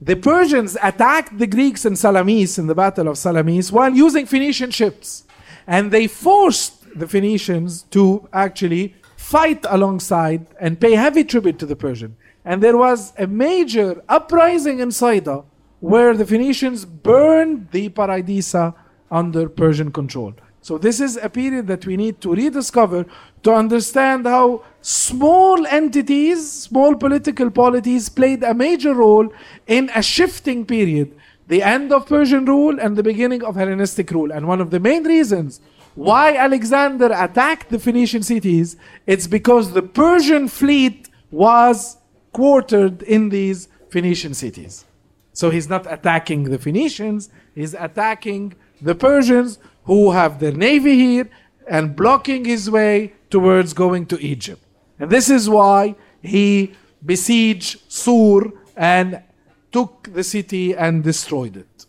[0.00, 4.70] The Persians attacked the Greeks in Salamis in the Battle of Salamis while using Phoenician
[4.70, 5.24] ships.
[5.66, 11.76] And they forced the Phoenicians to actually fight alongside and pay heavy tribute to the
[11.76, 12.16] Persian.
[12.44, 15.44] And there was a major uprising in Saida
[15.80, 18.74] where the Phoenicians burned the Paradisa
[19.10, 20.34] under Persian control.
[20.62, 23.06] So this is a period that we need to rediscover
[23.42, 29.32] to understand how small entities, small political polities played a major role
[29.66, 31.16] in a shifting period,
[31.48, 34.30] the end of Persian rule and the beginning of Hellenistic rule.
[34.30, 35.60] And one of the main reasons
[36.00, 41.98] why Alexander attacked the Phoenician cities, it's because the Persian fleet was
[42.32, 44.86] quartered in these Phoenician cities.
[45.34, 51.28] So he's not attacking the Phoenicians, He's attacking the Persians who have their navy here
[51.68, 54.64] and blocking his way towards going to Egypt.
[54.98, 56.72] And this is why he
[57.04, 59.22] besieged Sur and
[59.70, 61.86] took the city and destroyed it.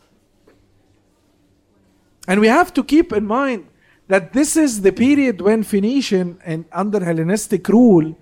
[2.28, 3.68] And we have to keep in mind
[4.12, 8.14] that this is the period when Phoenician and under Hellenistic rule,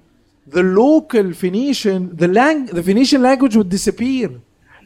[0.46, 4.30] the local Phoenician, the, lang- the Phoenician language would disappear.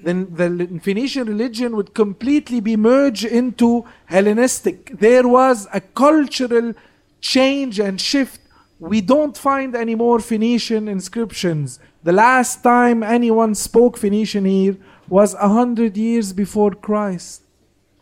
[0.01, 4.97] Then the Phoenician religion would completely be merged into Hellenistic.
[4.97, 6.73] There was a cultural
[7.19, 8.39] change and shift.
[8.79, 11.81] We don't find any more Phoenician inscriptions.
[12.03, 14.77] The last time anyone spoke Phoenician here
[15.09, 17.41] was a hundred years before Christ.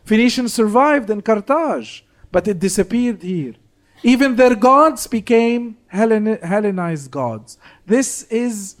[0.04, 3.54] Phoenician survived in Carthage, but it disappeared here.
[4.02, 7.58] Even their gods became Hellen- Hellenized gods.
[7.86, 8.76] This is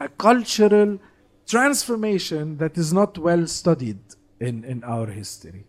[0.00, 0.98] a cultural
[1.46, 3.98] transformation that is not well studied
[4.40, 5.64] in, in our history.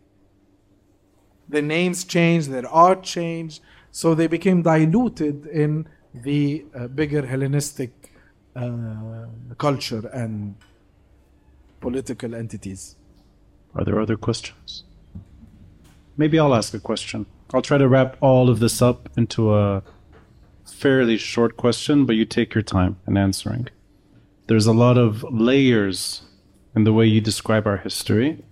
[1.50, 3.62] The names changed, their art changed,
[3.92, 7.92] so they became diluted in the uh, bigger Hellenistic
[8.56, 9.26] uh,
[9.58, 10.56] culture and
[11.82, 12.96] political entities.
[13.76, 14.86] Are there other questions?
[16.16, 17.26] Maybe I'll ask a question.
[17.54, 19.84] I'll try to wrap all of this up into a
[20.66, 23.68] fairly short question, but you take your time in answering.
[24.48, 26.24] There's a lot of layers
[26.76, 28.44] in the way you describe our history.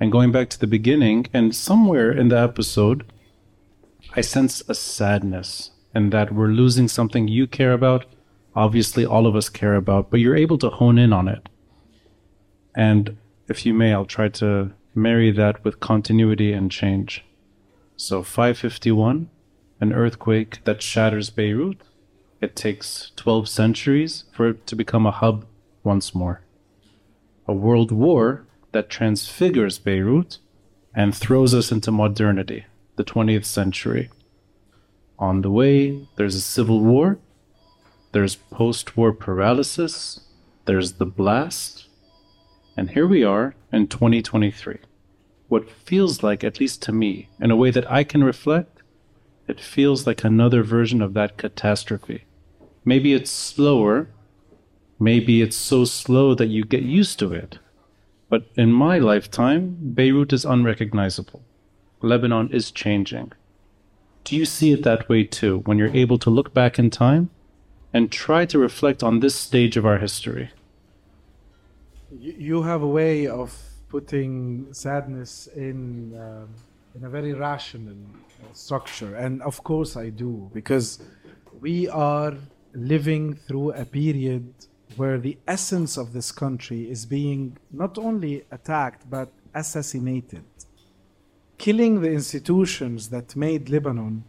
[0.00, 3.10] And going back to the beginning, and somewhere in the episode,
[4.14, 8.06] I sense a sadness and that we're losing something you care about.
[8.54, 11.48] Obviously, all of us care about, but you're able to hone in on it.
[12.74, 13.16] And
[13.48, 17.24] if you may, I'll try to marry that with continuity and change.
[17.96, 19.30] So, 551,
[19.80, 21.80] an earthquake that shatters Beirut.
[22.40, 25.46] It takes 12 centuries for it to become a hub
[25.82, 26.42] once more.
[27.46, 30.38] A world war that transfigures Beirut
[30.94, 32.66] and throws us into modernity,
[32.96, 34.10] the 20th century.
[35.18, 37.18] On the way, there's a civil war,
[38.12, 40.20] there's post war paralysis,
[40.66, 41.88] there's the blast,
[42.76, 44.78] and here we are in 2023.
[45.48, 48.82] What feels like, at least to me, in a way that I can reflect,
[49.46, 52.24] it feels like another version of that catastrophe.
[52.84, 54.10] Maybe it's slower,
[55.00, 57.58] maybe it's so slow that you get used to it.
[58.28, 61.42] But in my lifetime, Beirut is unrecognizable.
[62.02, 63.32] Lebanon is changing.
[64.24, 67.30] Do you see it that way too, when you're able to look back in time
[67.94, 70.50] and try to reflect on this stage of our history?
[72.10, 76.48] You have a way of putting sadness in um
[76.94, 80.98] in a very rational uh, structure, and of course I do because
[81.60, 82.34] we are
[82.74, 84.52] living through a period
[84.96, 90.44] where the essence of this country is being not only attacked but assassinated.
[91.56, 94.24] Killing the institutions that made Lebanon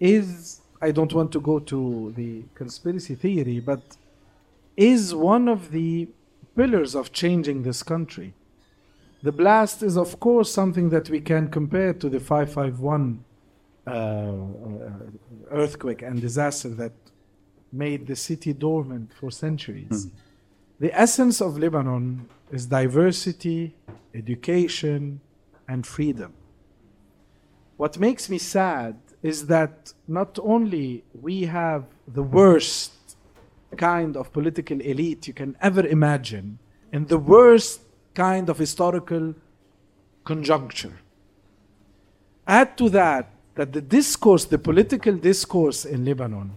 [0.00, 3.96] is, I don't want to go to the conspiracy theory, but
[4.76, 6.08] is one of the
[6.56, 8.34] pillars of changing this country.
[9.26, 13.24] The blast is, of course, something that we can compare to the 551
[13.84, 14.32] uh, uh,
[15.50, 16.92] earthquake and disaster that
[17.72, 20.06] made the city dormant for centuries.
[20.78, 23.74] The essence of Lebanon is diversity,
[24.14, 25.20] education,
[25.66, 26.32] and freedom.
[27.78, 32.92] What makes me sad is that not only we have the worst
[33.76, 36.60] kind of political elite you can ever imagine
[36.92, 37.80] in the worst
[38.15, 39.33] kind of historical
[40.23, 40.97] conjuncture.
[42.47, 46.51] Add to that that the discourse, the political discourse in Lebanon,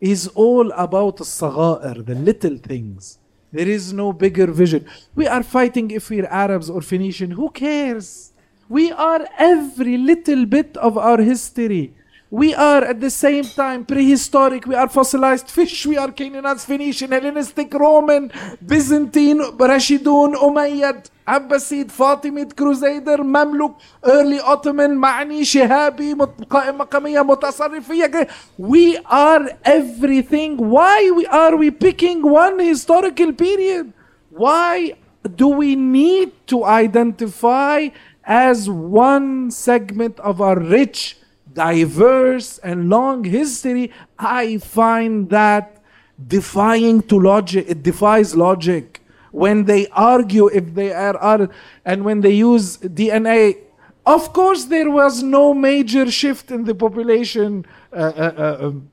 [0.00, 3.18] is all about الصغائر, the little things.
[3.52, 4.86] There is no bigger vision.
[5.14, 7.30] We are fighting if we're Arabs or Phoenician.
[7.30, 8.32] Who cares?
[8.68, 11.94] We are every little bit of our history.
[12.31, 17.11] We are at the same time prehistoric, we are fossilized fish, we are Canaanites, Phoenician,
[17.11, 18.31] Hellenistic, Roman,
[18.65, 23.75] Byzantine, Rashidun, Umayyad, Abbasid, Fatimid, Crusader, Mamluk,
[24.05, 28.31] early Ottoman, Ma'ani, Shihabi, Maqamiya, Mutasarrifiya.
[28.57, 30.55] We are everything.
[30.55, 33.91] Why are we picking one historical period?
[34.29, 34.93] Why
[35.35, 37.89] do we need to identify
[38.23, 41.17] as one segment of our rich
[41.53, 43.91] diverse, and long history?
[44.17, 45.81] I find that
[46.27, 47.65] defying to logic.
[47.67, 49.01] It defies logic
[49.31, 51.49] when they argue if they are, are
[51.85, 53.57] and when they use DNA.
[54.05, 58.89] Of course, there was no major shift in the population uh, uh, uh, um,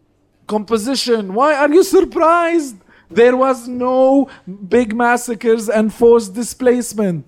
[0.46, 1.34] composition.
[1.34, 2.76] Why are you surprised?
[3.10, 4.28] There was no
[4.68, 7.24] big massacres and forced displacement.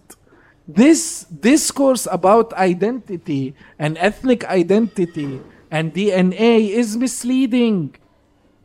[0.69, 7.97] This discourse about identity and ethnic identity and DNA is misleading.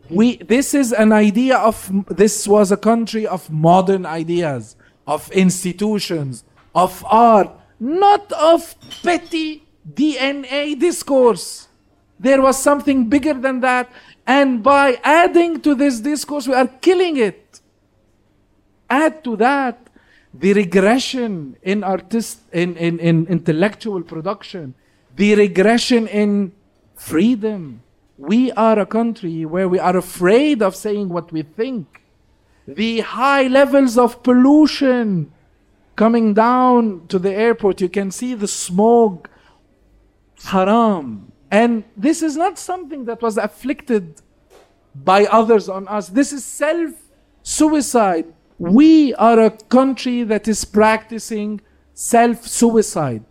[0.09, 4.75] We, this is an idea of, this was a country of modern ideas,
[5.07, 6.43] of institutions,
[6.75, 11.67] of art, not of petty DNA discourse.
[12.19, 13.91] There was something bigger than that.
[14.27, 17.61] And by adding to this discourse, we are killing it.
[18.89, 19.84] Add to that
[20.39, 24.73] the regression in artist in, in, in intellectual production,
[25.15, 26.51] the regression in
[26.95, 27.81] freedom.
[28.17, 32.01] We are a country where we are afraid of saying what we think.
[32.67, 35.31] The high levels of pollution
[35.95, 39.29] coming down to the airport, you can see the smog,
[40.43, 41.31] haram.
[41.51, 44.21] And this is not something that was afflicted
[44.93, 46.09] by others on us.
[46.09, 46.91] This is self
[47.43, 48.33] suicide.
[48.57, 51.61] We are a country that is practicing
[51.93, 53.25] self suicide.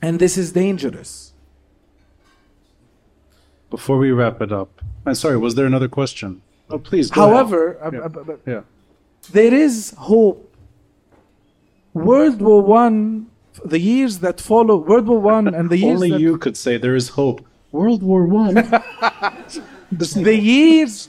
[0.00, 1.32] And this is dangerous.
[3.70, 6.42] Before we wrap it up, I'm sorry, was there another question?
[6.68, 7.10] Oh, please.
[7.10, 8.00] Go However, ahead.
[8.00, 8.60] uh, uh, yeah.
[9.30, 10.48] there is hope.
[11.94, 13.26] World War One,
[13.64, 16.76] the years that follow, World War One and the years Only that you could say
[16.76, 17.46] there is hope.
[17.70, 18.54] World War One.
[19.92, 21.08] the years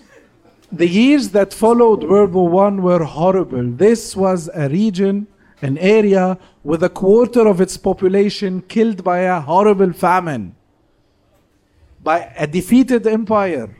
[0.74, 3.64] the years that followed World War One were horrible.
[3.72, 5.28] This was a region,
[5.62, 10.56] an area with a quarter of its population killed by a horrible famine,
[12.04, 13.78] by a defeated empire.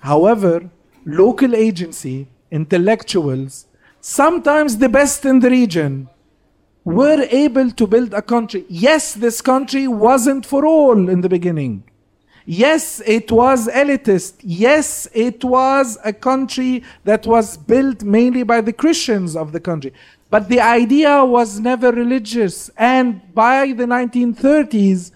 [0.00, 0.70] However,
[1.04, 3.66] local agency, intellectuals,
[4.00, 6.08] sometimes the best in the region,
[6.84, 8.64] were able to build a country.
[8.68, 11.84] Yes, this country wasn't for all in the beginning.
[12.44, 14.34] Yes, it was elitist.
[14.42, 19.92] Yes, it was a country that was built mainly by the Christians of the country.
[20.28, 22.68] But the idea was never religious.
[22.76, 25.12] And by the 1930s,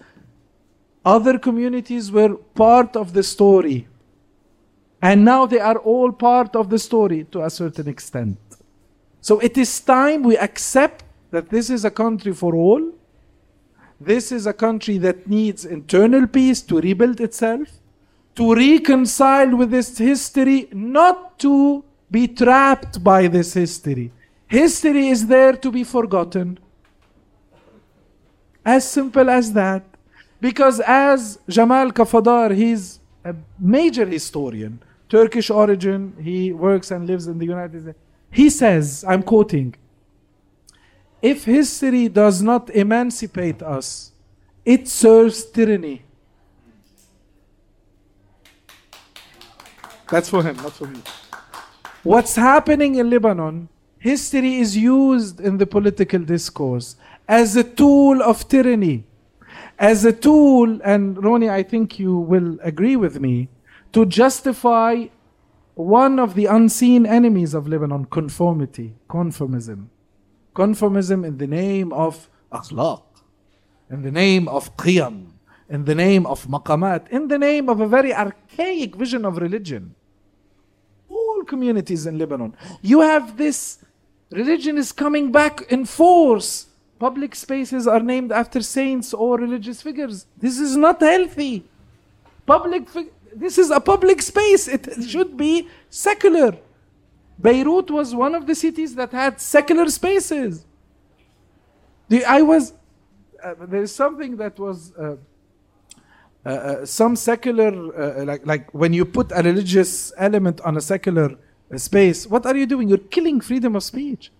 [1.03, 3.87] other communities were part of the story.
[5.01, 8.37] And now they are all part of the story to a certain extent.
[9.21, 12.93] So it is time we accept that this is a country for all
[13.99, 17.67] this is a country that needs internal peace to rebuild itself,
[18.35, 24.11] to reconcile with its history, not to be trapped by this history.
[24.47, 26.59] History is there to be forgotten.
[28.63, 29.83] As simple as that.
[30.39, 34.79] Because as Cemal Kafadar, he's a major historian,
[35.09, 37.97] Turkish origin, he works and lives in the United States.
[38.29, 39.73] He says, I'm quoting,
[41.21, 44.11] if history does not emancipate us,
[44.63, 46.03] it serves tyranny.
[50.09, 51.01] That's for him, not for me.
[52.03, 53.67] What's happening in Lebanon,
[53.99, 56.95] history is used in the political discourse
[57.27, 59.03] as a tool of tyranny,
[59.77, 63.49] as a tool, and Ronnie, I think you will agree with me,
[63.91, 65.07] to justify
[65.75, 69.87] one of the unseen enemies of Lebanon, conformity, conformism.
[70.57, 73.03] Conformism in the name of akhlaq,
[73.91, 75.27] in the name of qiyam,
[75.69, 79.93] in the name of maqamat, in the name of a very archaic vision of religion.
[81.09, 82.55] All communities in Lebanon.
[82.81, 83.85] You have this
[84.31, 86.65] religion is coming back in force.
[86.97, 90.25] Public spaces are named after saints or religious figures.
[90.37, 91.65] This is not healthy.
[92.47, 92.89] Public
[93.35, 94.67] this is a public space.
[94.67, 96.57] It should be secular.
[97.39, 100.65] Beirut was one of the cities that had secular spaces.
[102.09, 102.73] The, I was,
[103.43, 105.17] uh, there's something that was uh,
[106.45, 110.81] uh, uh, some secular, uh, like, like when you put a religious element on a
[110.81, 112.87] secular uh, space, what are you doing?
[112.87, 114.31] You're killing freedom of speech.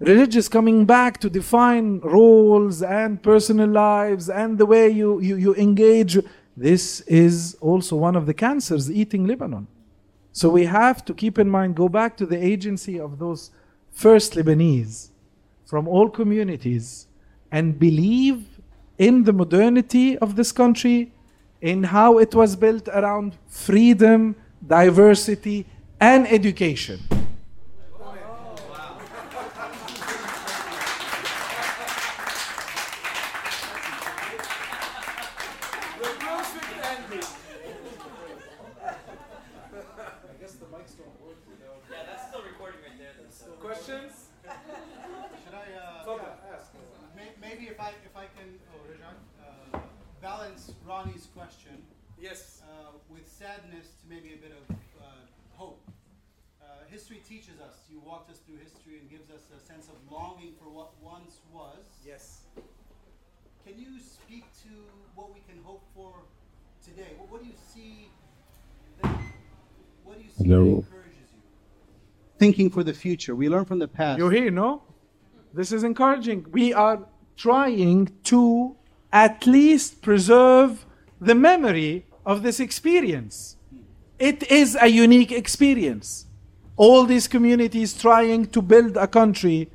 [0.00, 5.54] Religious coming back to define roles and personal lives and the way you, you, you
[5.54, 6.18] engage.
[6.56, 9.66] This is also one of the cancers eating Lebanon.
[10.32, 13.50] So we have to keep in mind, go back to the agency of those
[13.90, 15.10] first Lebanese
[15.66, 17.06] from all communities
[17.50, 18.44] and believe
[18.98, 21.12] in the modernity of this country,
[21.60, 24.36] in how it was built around freedom,
[24.66, 25.66] diversity,
[26.00, 27.00] and education.
[43.60, 44.28] Questions?
[44.42, 46.18] Should I, uh,
[47.14, 49.16] may- maybe if I, if I can, oh, Rajan,
[49.74, 49.78] uh,
[50.20, 51.82] balance Ronnie's question.
[52.18, 52.62] Yes.
[52.64, 55.04] Uh, with sadness to maybe a bit of, uh,
[55.54, 55.80] hope.
[56.60, 57.76] Uh, history teaches us.
[57.90, 61.38] You walked us through history and gives us a sense of longing for what once
[61.52, 61.84] was.
[62.04, 62.40] Yes.
[63.64, 64.68] Can you speak to
[65.14, 66.12] what we can hope for
[66.84, 67.12] today?
[67.18, 68.08] What, what do you see?
[69.02, 69.20] That,
[70.04, 70.76] what do you see that Hello.
[70.76, 71.42] encourages you?
[72.38, 73.34] Thinking for the future.
[73.34, 74.18] We learn from the past.
[74.18, 74.82] You're here, no?
[75.52, 76.46] This is encouraging.
[76.50, 77.00] We are
[77.36, 78.76] trying to
[79.12, 80.86] at least preserve
[81.20, 83.56] the memory of this experience.
[84.18, 86.26] It is a unique experience.
[86.76, 89.70] All these communities trying to build a country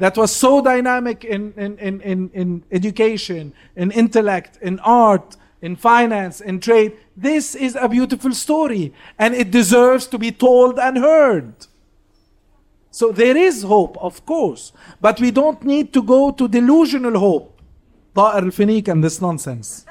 [0.00, 5.76] that was so dynamic in, in, in, in, in education, in intellect, in art, in
[5.76, 6.96] finance, in trade.
[7.14, 11.66] This is a beautiful story and it deserves to be told and heard.
[12.90, 14.72] So there is hope, of course,
[15.02, 17.60] but we don't need to go to delusional hope.
[18.14, 19.84] Ta'ar al-Finik and this nonsense.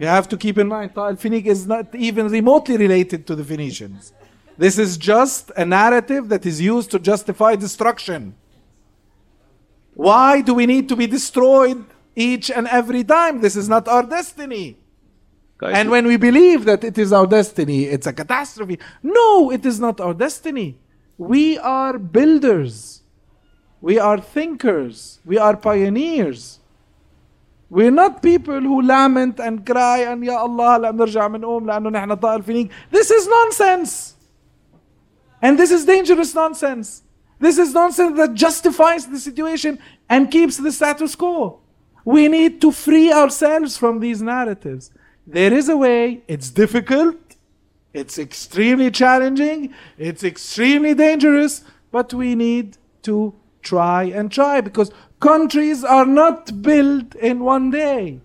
[0.00, 3.44] You have to keep in mind Ta'ar al-Finik is not even remotely related to the
[3.44, 4.12] Phoenicians.
[4.58, 8.34] This is just a narrative that is used to justify destruction.
[9.99, 13.41] Why do we need to be destroyed each and every time?
[13.41, 14.77] This is not our destiny.
[15.57, 18.77] Guys, And when we believe that it is our destiny, it's a catastrophe.
[19.01, 20.77] No, it is not our destiny.
[21.17, 23.01] We are builders.
[23.79, 25.19] We are thinkers.
[25.23, 26.59] We are pioneers.
[27.69, 32.15] We're not people who lament and cry and يا الله لا بنرجع بنقوم لأنه نحن
[32.15, 32.69] طائر فينيك.
[32.91, 34.15] This is nonsense.
[35.41, 37.03] And this is dangerous nonsense.
[37.40, 41.60] This is nonsense that justifies the situation and keeps the status quo.
[42.04, 44.90] We need to free ourselves from these narratives.
[45.26, 47.16] There is a way, it's difficult,
[47.94, 55.82] it's extremely challenging, it's extremely dangerous, but we need to try and try because countries
[55.82, 58.20] are not built in one day.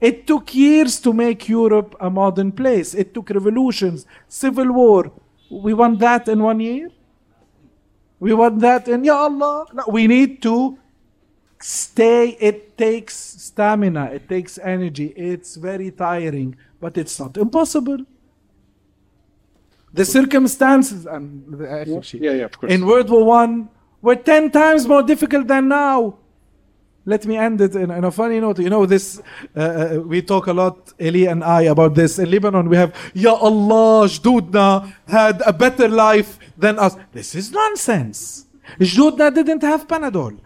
[0.00, 2.94] It took years to make Europe a modern place.
[2.94, 5.12] It took revolutions, civil war.
[5.50, 6.90] We want that in one year?
[8.22, 9.66] We want that in Ya Allah?
[9.74, 10.78] No, we need to
[11.60, 12.36] stay.
[12.38, 15.08] It takes stamina, it takes energy.
[15.16, 17.98] It's very tiring, but it's not impossible.
[19.92, 21.66] The circumstances and the
[22.14, 22.72] yeah, yeah, of course.
[22.72, 23.68] in World War One
[24.00, 26.14] were ten times more difficult than now.
[27.04, 28.60] Let me end it in, in a funny note.
[28.60, 29.20] You know, this
[29.56, 32.18] uh, uh, we talk a lot, Eli and I, about this.
[32.18, 36.96] In Lebanon, we have Ya Allah, Jdudna had a better life than us.
[37.12, 38.46] This is nonsense.
[38.78, 40.38] Jdudna didn't have Panadol.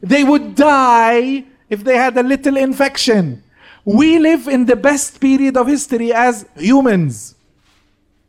[0.00, 3.42] They would die if they had a little infection.
[3.84, 7.34] We live in the best period of history as humans.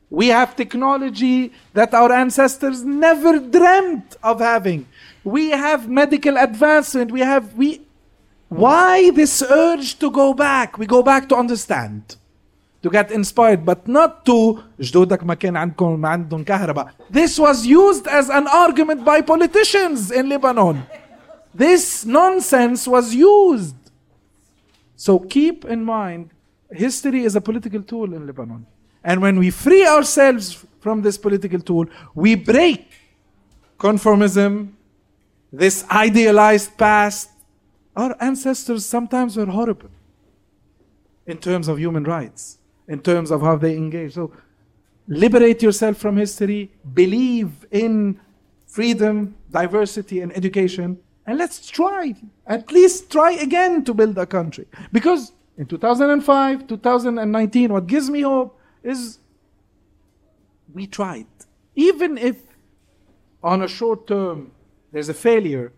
[0.09, 4.87] We have technology that our ancestors never dreamt of having
[5.28, 7.10] We have medical advancement.
[7.10, 7.80] We have we
[8.48, 10.78] why this urge to go back?
[10.78, 12.16] We go back to understand.
[12.82, 16.90] To get inspired, but not to جدودك ما كان عندكم ما عندهم كهرباء.
[17.10, 20.82] This was used as an argument by politicians in Lebanon.
[21.54, 23.76] This nonsense was used.
[24.96, 26.30] So keep in mind,
[26.70, 28.66] history is a political tool in Lebanon.
[29.02, 32.90] And when we free ourselves from this political tool, we break
[33.78, 34.72] conformism,
[35.51, 37.29] this idealized past.
[37.95, 39.89] Our ancestors sometimes were horrible
[41.25, 44.13] in terms of human rights, in terms of how they engage.
[44.13, 44.31] So
[45.07, 48.19] liberate yourself from history, believe in
[48.67, 52.15] freedom, diversity, and education, and let's try,
[52.47, 54.65] at least try again to build a country.
[54.91, 59.19] Because in 2005, 2019, what gives me hope is
[60.73, 61.27] we tried.
[61.75, 62.37] Even if
[63.43, 64.51] on a short term
[64.91, 65.73] there's a failure,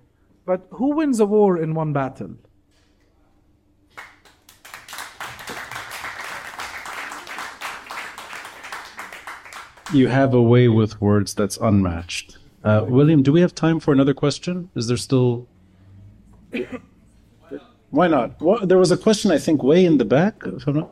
[0.46, 2.36] but who wins a war in one battle?
[9.94, 12.38] You have a way with words that's unmatched.
[12.64, 14.70] Uh, William, do we have time for another question?
[14.76, 15.48] Is there still.
[17.90, 18.42] Why not?
[18.42, 20.44] Well, there was a question, I think, way in the back.
[20.46, 20.92] If I'm not...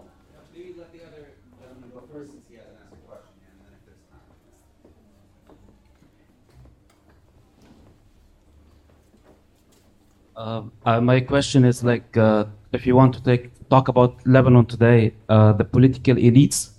[10.40, 14.66] Uh, uh, my question is like, uh, if you want to take talk about Lebanon
[14.66, 16.70] today, uh, the political elites,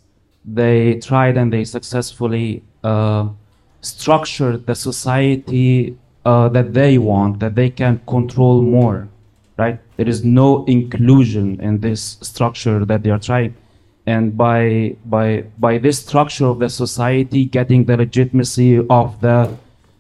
[0.46, 3.28] they tried and they successfully uh,
[3.82, 9.08] structured the society that they want, that they can control more,
[9.58, 9.78] right?
[9.98, 13.54] There is no inclusion in this structure that they are trying,
[14.06, 19.54] and by by by this structure of the society getting the legitimacy of the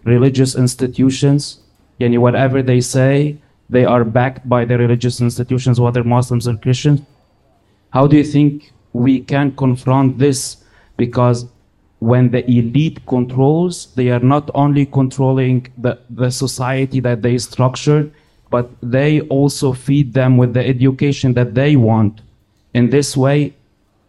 [0.04, 1.60] religious institutions,
[2.00, 3.36] yani whatever they say,
[3.70, 7.00] they are backed by the religious institutions, whether Muslims or Christians.
[7.90, 10.64] How do you think we can confront this?
[10.96, 11.46] Because
[12.00, 18.12] when the elite controls, they are not only controlling the, the society that they structured,
[18.50, 22.22] but they also feed them with the education that they want.
[22.74, 23.54] In this way,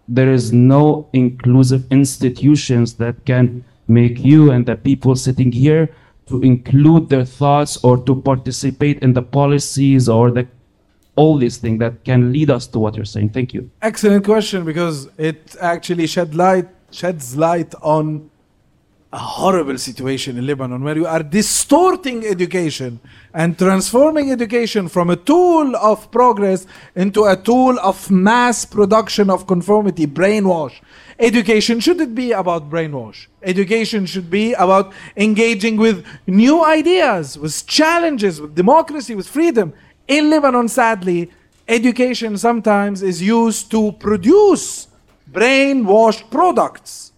[0.08, 5.94] there is no inclusive institutions that can make you and the people sitting here
[6.32, 10.48] to include their thoughts or to participate in the policies or the
[11.18, 13.30] all these things that can lead us to what you're saying.
[13.30, 13.70] Thank you.
[13.82, 18.30] Excellent question because it actually shed light sheds light on
[19.14, 22.98] a horrible situation in Lebanon where you are distorting education
[23.34, 26.66] and transforming education from a tool of progress
[26.96, 30.80] into a tool of mass production of conformity, brainwash.
[31.20, 33.28] Education shouldn't be about brainwash.
[33.44, 39.74] Education should be about engaging with new ideas, with challenges, with democracy, with freedom.
[40.08, 41.30] In Lebanon, sadly,
[41.68, 44.88] education sometimes is used to produce
[45.30, 47.11] brainwashed products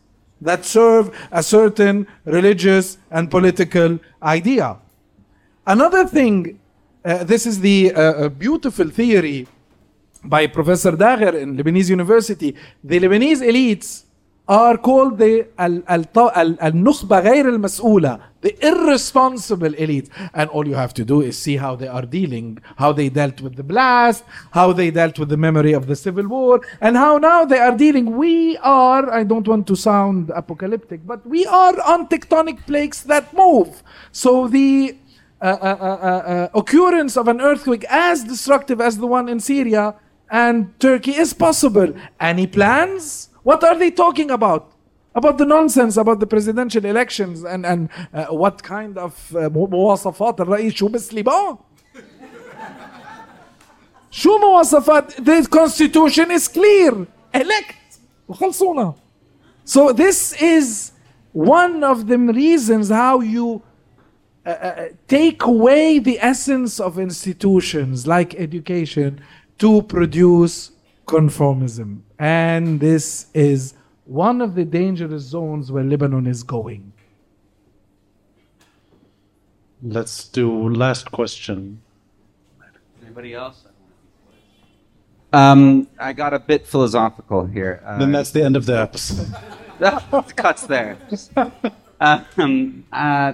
[0.43, 4.77] that serve a certain religious and political idea.
[5.65, 6.59] Another thing,
[7.05, 9.47] uh, this is the uh, beautiful theory
[10.23, 12.55] by Professor Dagher in Lebanese University.
[12.83, 14.03] The Lebanese elites
[14.52, 21.20] are called the al-nukhba غير المسؤولة the irresponsible elite and all you have to do
[21.20, 25.18] is see how they are dealing how they dealt with the blast how they dealt
[25.18, 29.10] with the memory of the civil war and how now they are dealing we are
[29.12, 33.82] i don't want to sound apocalyptic but we are on tectonic plates that move
[34.12, 34.96] so the
[35.40, 39.94] uh, uh, uh, uh, occurrence of an earthquake as destructive as the one in syria
[40.30, 44.62] and turkey is possible any plans what are they talking about?
[45.14, 47.80] About the nonsense about the presidential elections and, and
[48.12, 51.56] uh, what kind of uh, مواصفات الرئيس شو بس لبان
[54.10, 57.98] شو مواصفات the constitution is clear elect
[58.28, 58.94] وخلصونا
[59.64, 60.92] so this is
[61.32, 63.62] one of the reasons how you
[64.46, 69.20] uh, uh, take away the essence of institutions like education
[69.58, 70.70] to produce
[71.05, 72.01] conformism.
[72.19, 73.73] And this is
[74.05, 76.93] one of the dangerous zones where Lebanon is going.
[79.81, 81.81] Let's do last question.
[83.01, 83.65] Anybody else?
[85.33, 87.81] Um, I got a bit philosophical here.
[87.85, 89.33] Uh, then that's the end of the episode.
[90.35, 90.97] cuts there.
[91.99, 93.33] um, uh,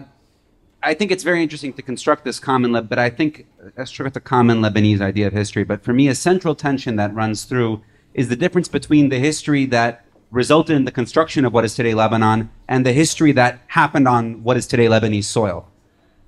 [0.82, 4.20] I think it's very interesting to construct this common, Leb- but I think construct a
[4.20, 5.64] common Lebanese idea of history.
[5.64, 7.82] But for me, a central tension that runs through
[8.14, 11.94] is the difference between the history that resulted in the construction of what is today
[11.94, 15.68] Lebanon and the history that happened on what is today Lebanese soil.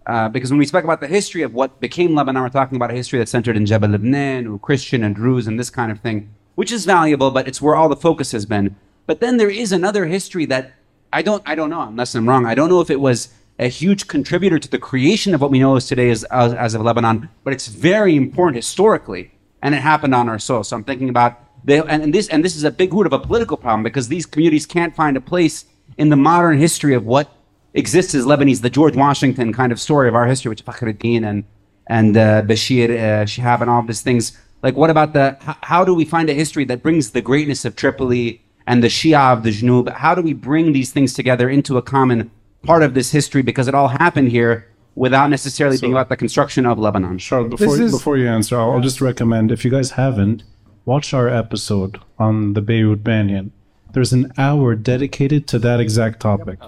[0.07, 2.89] Uh, because when we speak about the history of what became Lebanon, we're talking about
[2.89, 5.99] a history that's centered in Jebel Lebanon, or Christian and Druze, and this kind of
[5.99, 8.75] thing, which is valuable, but it's where all the focus has been.
[9.05, 10.71] But then there is another history that
[11.13, 12.45] I don't, I don't know, unless I'm wrong.
[12.45, 13.29] I don't know if it was
[13.61, 16.73] a huge contributor to the creation of what we know as today as, as, as
[16.73, 19.31] of Lebanon, but it's very important historically,
[19.61, 20.63] and it happened on our soil.
[20.63, 23.13] So I'm thinking about they, and, and this and this is a big root of
[23.13, 25.65] a political problem because these communities can't find a place
[25.97, 27.31] in the modern history of what
[27.75, 31.43] exists as Lebanese, the George Washington kind of story of our history, which Fakhruddin and
[31.85, 34.35] and uh, Bashir uh, Shihab and all of these things.
[34.63, 35.37] Like, what about the?
[35.61, 39.33] How, do we find a history that brings the greatness of Tripoli and the Shia
[39.33, 39.91] of the Junub?
[39.93, 42.31] How do we bring these things together into a common
[42.63, 43.41] part of this history?
[43.41, 47.17] Because it all happened here without necessarily being about the construction of Lebanon.
[47.17, 50.43] Charles, before, is- before you answer, I'll, I'll just recommend if you guys haven't,
[50.85, 53.51] watch our episode on the Beirut Banyan.
[53.93, 56.59] There's an hour dedicated to that exact topic.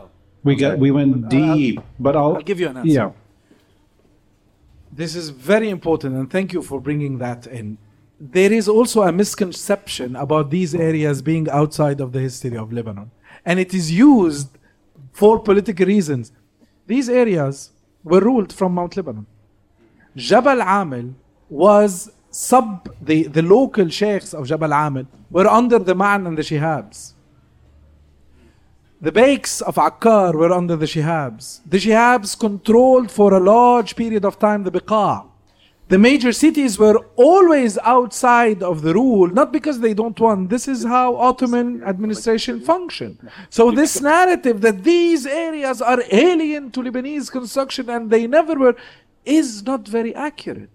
[0.44, 2.90] We got we went uh, deep, but I'll, I'll give you an answer.
[2.92, 3.12] Yeah,
[4.92, 7.78] This is very important, and thank you for bringing that in.
[8.20, 13.12] There is also a misconception about these areas being outside of the history of Lebanon,
[13.46, 14.50] and it is used
[15.14, 16.32] for political reasons.
[16.88, 17.72] These areas
[18.04, 19.26] were ruled from Mount Lebanon.
[20.16, 21.14] Jabal Amil
[21.50, 26.42] was sub the, the local sheikhs of Jabal Amil were under the Maan and the
[26.42, 27.14] Shihabs.
[29.02, 31.60] The Beyks of Akkar were under the Shihabs.
[31.66, 35.26] The Shihabs controlled for a large period of time the Bekaa.
[35.94, 40.50] The major cities were always outside of the rule, not because they don't want.
[40.50, 43.20] This is how Ottoman administration functioned.
[43.52, 48.76] So this narrative that these areas are alien to Lebanese construction and they never were
[49.24, 50.72] is not very accurate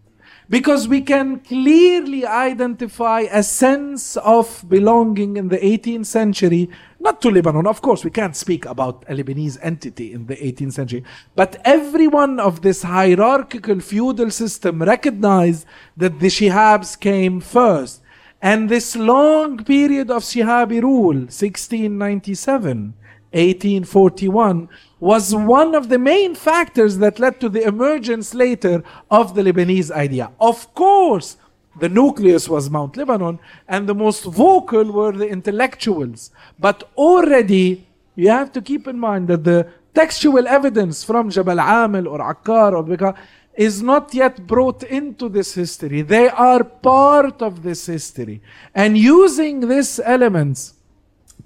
[0.50, 6.70] because we can clearly identify a sense of belonging in the 18th century,
[7.00, 10.72] not to Lebanon, of course, we can't speak about a Lebanese entity in the 18th
[10.72, 11.04] century,
[11.34, 15.66] but everyone of this hierarchical feudal system recognized
[15.96, 18.02] that the Shihabs came first.
[18.40, 22.94] And this long period of Shihabi rule, 1697,
[23.32, 24.68] 1841
[25.00, 29.90] was one of the main factors that led to the emergence later of the Lebanese
[29.90, 30.30] idea.
[30.40, 31.36] Of course,
[31.78, 33.38] the nucleus was Mount Lebanon,
[33.68, 36.30] and the most vocal were the intellectuals.
[36.58, 37.86] But already,
[38.16, 42.72] you have to keep in mind that the textual evidence from Jabal Amil or Akkar
[42.72, 43.16] or Bekaa
[43.54, 46.02] is not yet brought into this history.
[46.02, 48.40] They are part of this history.
[48.74, 50.74] And using these elements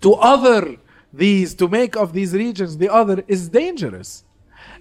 [0.02, 0.76] to other
[1.12, 4.24] these, to make of these regions the other, is dangerous.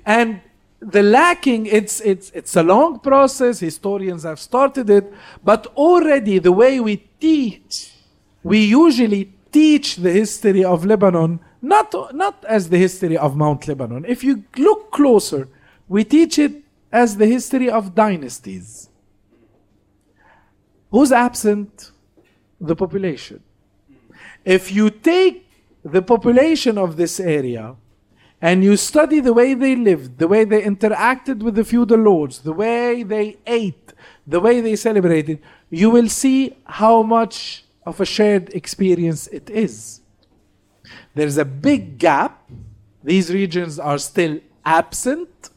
[0.05, 0.41] And
[0.79, 3.59] the lacking, it's, it's, it's a long process.
[3.59, 5.13] Historians have started it.
[5.43, 7.93] But already the way we teach,
[8.43, 14.05] we usually teach the history of Lebanon not, not as the history of Mount Lebanon.
[14.05, 15.47] If you look closer,
[15.87, 18.89] we teach it as the history of dynasties.
[20.89, 21.91] Who's absent?
[22.59, 23.43] The population.
[24.43, 25.47] If you take
[25.83, 27.75] the population of this area
[28.41, 32.39] and you study the way they lived, the way they interacted with the feudal lords,
[32.39, 33.93] the way they ate,
[34.25, 35.39] the way they celebrated,
[35.69, 40.01] you will see how much of a shared experience it is.
[41.13, 42.49] There's a big gap.
[43.03, 45.49] These regions are still absent.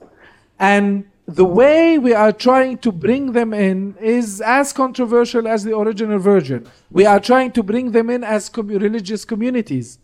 [0.58, 5.76] And the way we are trying to bring them in is as controversial as the
[5.76, 6.68] original version.
[6.90, 9.98] We are trying to bring them in as commu- religious communities.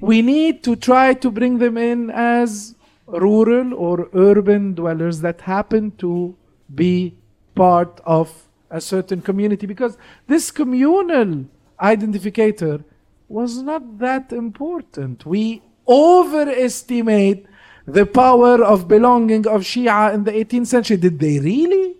[0.00, 2.74] We need to try to bring them in as
[3.06, 6.36] rural or urban dwellers that happen to
[6.74, 7.16] be
[7.54, 9.96] part of a certain community because
[10.26, 11.46] this communal
[11.80, 12.84] identificator
[13.28, 15.24] was not that important.
[15.26, 17.46] We overestimate
[17.86, 20.96] the power of belonging of Shia in the 18th century.
[20.96, 21.96] Did they really?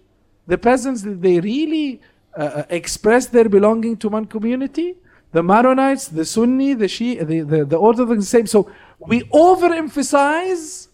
[0.46, 2.00] The peasants, did they really
[2.36, 4.96] uh, uh, express their belonging to one community?
[5.32, 8.46] The Maronites, the Sunni, the Shia, the, the, the Orthodox, the same.
[8.46, 10.88] So we overemphasize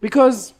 [0.00, 0.54] because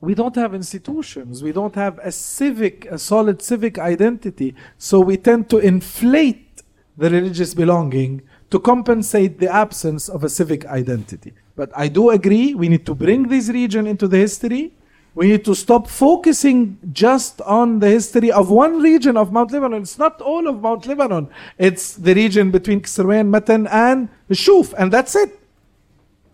[0.00, 1.42] we don't have institutions.
[1.42, 4.54] We don't have a civic, a solid civic identity.
[4.78, 6.62] So we tend to inflate
[6.96, 11.32] the religious belonging to compensate the absence of a civic identity.
[11.56, 14.72] But I do agree we need to bring this region into the history.
[15.14, 19.82] We need to stop focusing just on the history of one region of Mount Lebanon.
[19.82, 21.28] It's not all of Mount Lebanon.
[21.56, 25.38] It's the region between Keserwan, Metn, and Shuf, and that's it.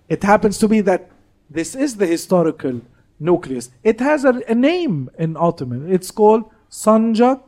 [0.08, 1.10] It happens to be that
[1.50, 2.80] this is the historical
[3.18, 3.70] nucleus.
[3.84, 5.92] It has a, a name in Ottoman.
[5.92, 7.42] It's called Sanjak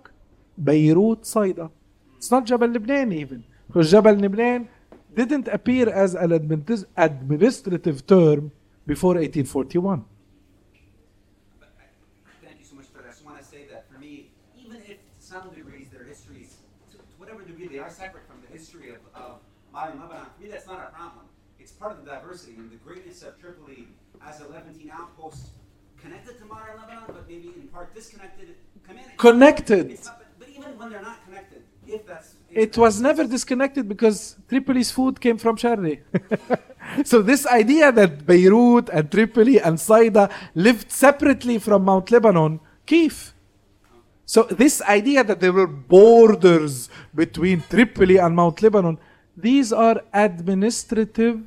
[0.63, 1.71] Beirut Saida.
[2.19, 3.45] It's not Jabal Lebanon even.
[3.67, 4.69] Because Jabal Lebanon
[5.15, 8.53] didn't appear as an admin- administrative term
[8.87, 10.05] before 1841.
[12.43, 13.09] Thank you so much for that.
[13.09, 16.57] I just want to say that for me, even if to some degrees their histories,
[16.91, 19.39] to, to whatever degree they are separate from the history of, of
[19.73, 21.27] modern Lebanon, for me that's not a problem.
[21.59, 23.39] It's part of the diversity and the greatness of
[24.33, 25.49] Tripoli as a Levantine outpost
[26.01, 28.55] connected to modern Lebanon, but maybe in part disconnected.
[29.17, 29.89] Connected.
[30.05, 34.91] Not, but, even when they're not connected, if that's It was never disconnected because Tripoli's
[34.91, 36.01] food came from Sharri.
[37.05, 43.33] so this idea that Beirut and Tripoli and Saida lived separately from Mount Lebanon, Kif.
[44.27, 48.99] So this idea that there were borders between Tripoli and Mount Lebanon,
[49.37, 51.43] these are administrative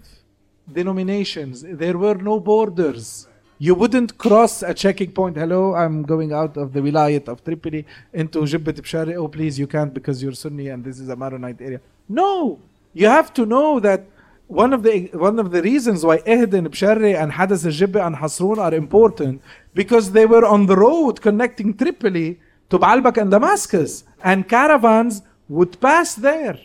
[0.71, 1.63] denominations.
[1.67, 3.27] There were no borders.
[3.57, 5.37] You wouldn't cross a checking point.
[5.37, 9.15] Hello, I'm going out of the wilayat of Tripoli into Jibbat Bshari.
[9.15, 11.79] Oh, please, you can't because you're Sunni and this is a Maronite area.
[12.09, 12.59] No,
[12.93, 14.05] you have to know that
[14.47, 18.57] one of the one of the reasons why Ehden, Bshari, and Hadas al-Jibba and Hasrun
[18.57, 19.41] are important
[19.73, 22.39] because they were on the road connecting Tripoli
[22.69, 26.59] to Baalbek and Damascus, and caravans would pass there.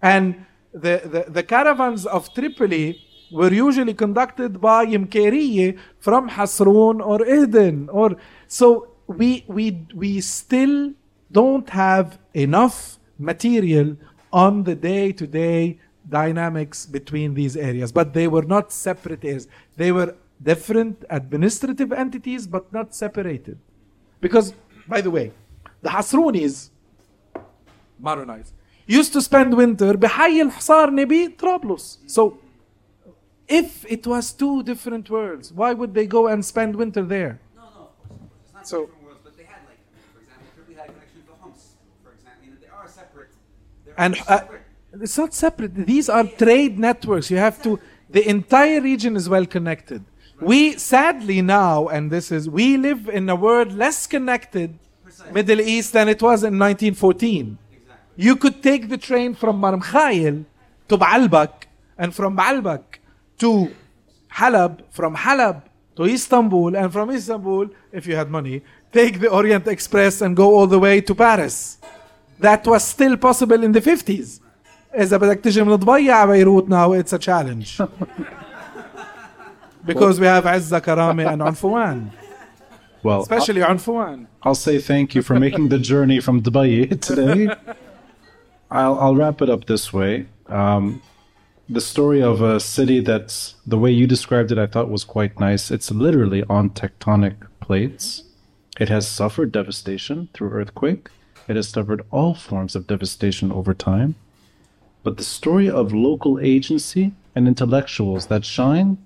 [0.00, 7.18] And the, the, the caravans of Tripoli were usually conducted by Imkeriye from Hasrun or
[7.18, 7.88] Ehden.
[7.92, 8.16] Or,
[8.46, 10.92] so we, we, we still
[11.32, 13.96] don't have enough material
[14.32, 15.78] on the day to day
[16.08, 17.90] dynamics between these areas.
[17.92, 23.58] But they were not separate areas, they were different administrative entities, but not separated.
[24.20, 24.54] Because,
[24.86, 25.32] by the way,
[25.82, 26.70] the Hasrunis,
[28.02, 28.52] Maronites,
[28.86, 31.98] used to spend winter بحي الحصار نبي طرابلس.
[32.06, 32.38] So
[33.48, 37.38] if it was two different worlds, why would they go and spend winter there?
[37.56, 38.30] No, no, of course, of course.
[38.44, 39.78] It's not So- different worlds, but they had like,
[40.14, 42.44] for example, Tripoli had a connection to Homs, for example.
[42.44, 43.30] You know, they are separate.
[43.84, 44.40] They're And uh,
[45.00, 45.74] it's not separate.
[45.74, 47.30] These are trade networks.
[47.30, 47.78] You have to.
[48.10, 50.04] The entire region is well connected.
[50.40, 54.78] We sadly now, and this is, we live in a world less connected,
[55.32, 57.56] Middle East, than it was in 1914.
[57.72, 58.24] Exactly.
[58.24, 60.44] You could take the train from Mar Mikhael
[60.88, 61.52] to Baalbek,
[61.96, 62.84] and from Baalbek
[63.39, 63.71] to
[64.33, 65.63] Halab, from Halab
[65.95, 68.61] to Istanbul, and from Istanbul, if you had money,
[68.91, 71.77] take the Orient Express and go all the way to Paris.
[72.39, 74.39] That was still possible in the 50s.
[74.95, 77.79] إذا بدك تجي من دبي على بيروت now it's a challenge.
[79.85, 82.11] because we have Azza Karame and Unfuan.
[83.03, 84.27] Well, Especially Unfuan.
[84.43, 87.49] I'll say thank you for making the journey from Dubai today.
[88.69, 90.27] I'll, I'll wrap it up this way.
[90.47, 91.01] Um,
[91.68, 95.40] the story of a city that's the way you described it, I thought was quite
[95.40, 95.70] nice.
[95.70, 98.22] It's literally on tectonic plates.
[98.78, 101.08] It has suffered devastation through earthquake.
[101.48, 104.14] It has suffered all forms of devastation over time.
[105.02, 108.98] But the story of local agency and intellectuals that shine,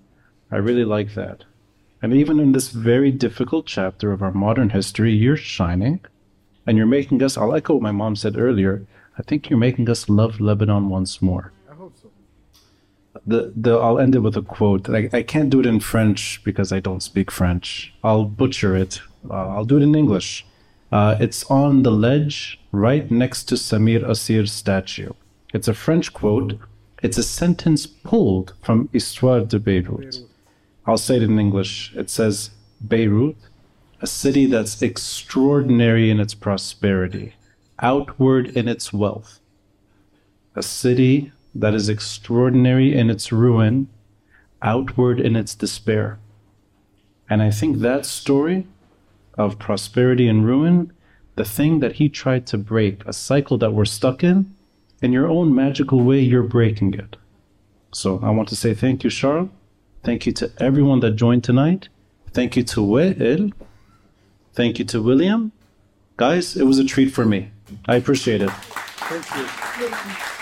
[0.50, 1.44] I really like that.
[2.02, 6.00] And even in this very difficult chapter of our modern history, you're shining
[6.66, 8.86] and you're making us, I like what my mom said earlier,
[9.18, 11.52] I think you're making us love Lebanon once more.
[13.26, 14.88] The, the, I'll end it with a quote.
[14.88, 17.92] I, I can't do it in French because I don't speak French.
[18.02, 19.00] I'll butcher it.
[19.28, 20.46] Uh, I'll do it in English.
[20.90, 25.12] Uh, it's on the ledge right next to Samir Kassir's statue.
[25.52, 26.58] It's a French quote.
[27.02, 30.20] It's a sentence pulled from Histoire de Beirut.
[30.86, 31.92] I'll say it in English.
[31.94, 32.50] It says,
[32.86, 33.36] Beirut,
[34.00, 37.34] a city that's extraordinary in its prosperity,
[37.80, 39.40] outward in its wealth.
[40.56, 43.88] A city that is extraordinary in its ruin,
[44.62, 46.18] outward in its despair.
[47.28, 48.66] And I think that story
[49.38, 50.92] of prosperity and ruin,
[51.36, 54.54] the thing that he tried to break, a cycle that we're stuck in,
[55.00, 57.16] in your own magical way, you're breaking it.
[57.92, 59.48] So I want to say thank you, Charles.
[60.02, 61.88] Thank you to everyone that joined tonight.
[62.32, 63.52] Thank you to Wael.
[64.52, 65.52] Thank you to William.
[66.16, 67.50] Guys, it was a treat for me.
[67.86, 68.50] I appreciate it.
[68.50, 70.39] Thank you.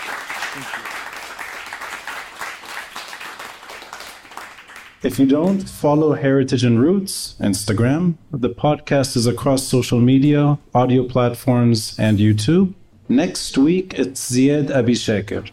[5.01, 11.05] If you don't follow Heritage and Roots Instagram, the podcast is across social media, audio
[11.07, 12.73] platforms, and YouTube.
[13.07, 15.49] Next week, it's Ziad Abichaker,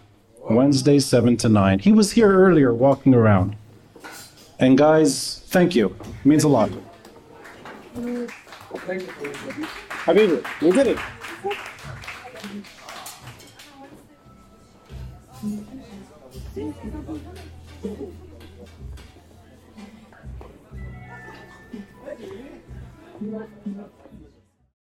[0.51, 1.78] Wednesday, 7 to 9.
[1.78, 3.55] He was here earlier walking around.
[4.59, 5.94] And guys, thank you.
[6.01, 6.73] It means a lot.
[10.06, 10.98] Habibi, we did it.
[16.52, 16.74] Thank
[17.85, 18.26] you.
[23.20, 23.76] Thank you.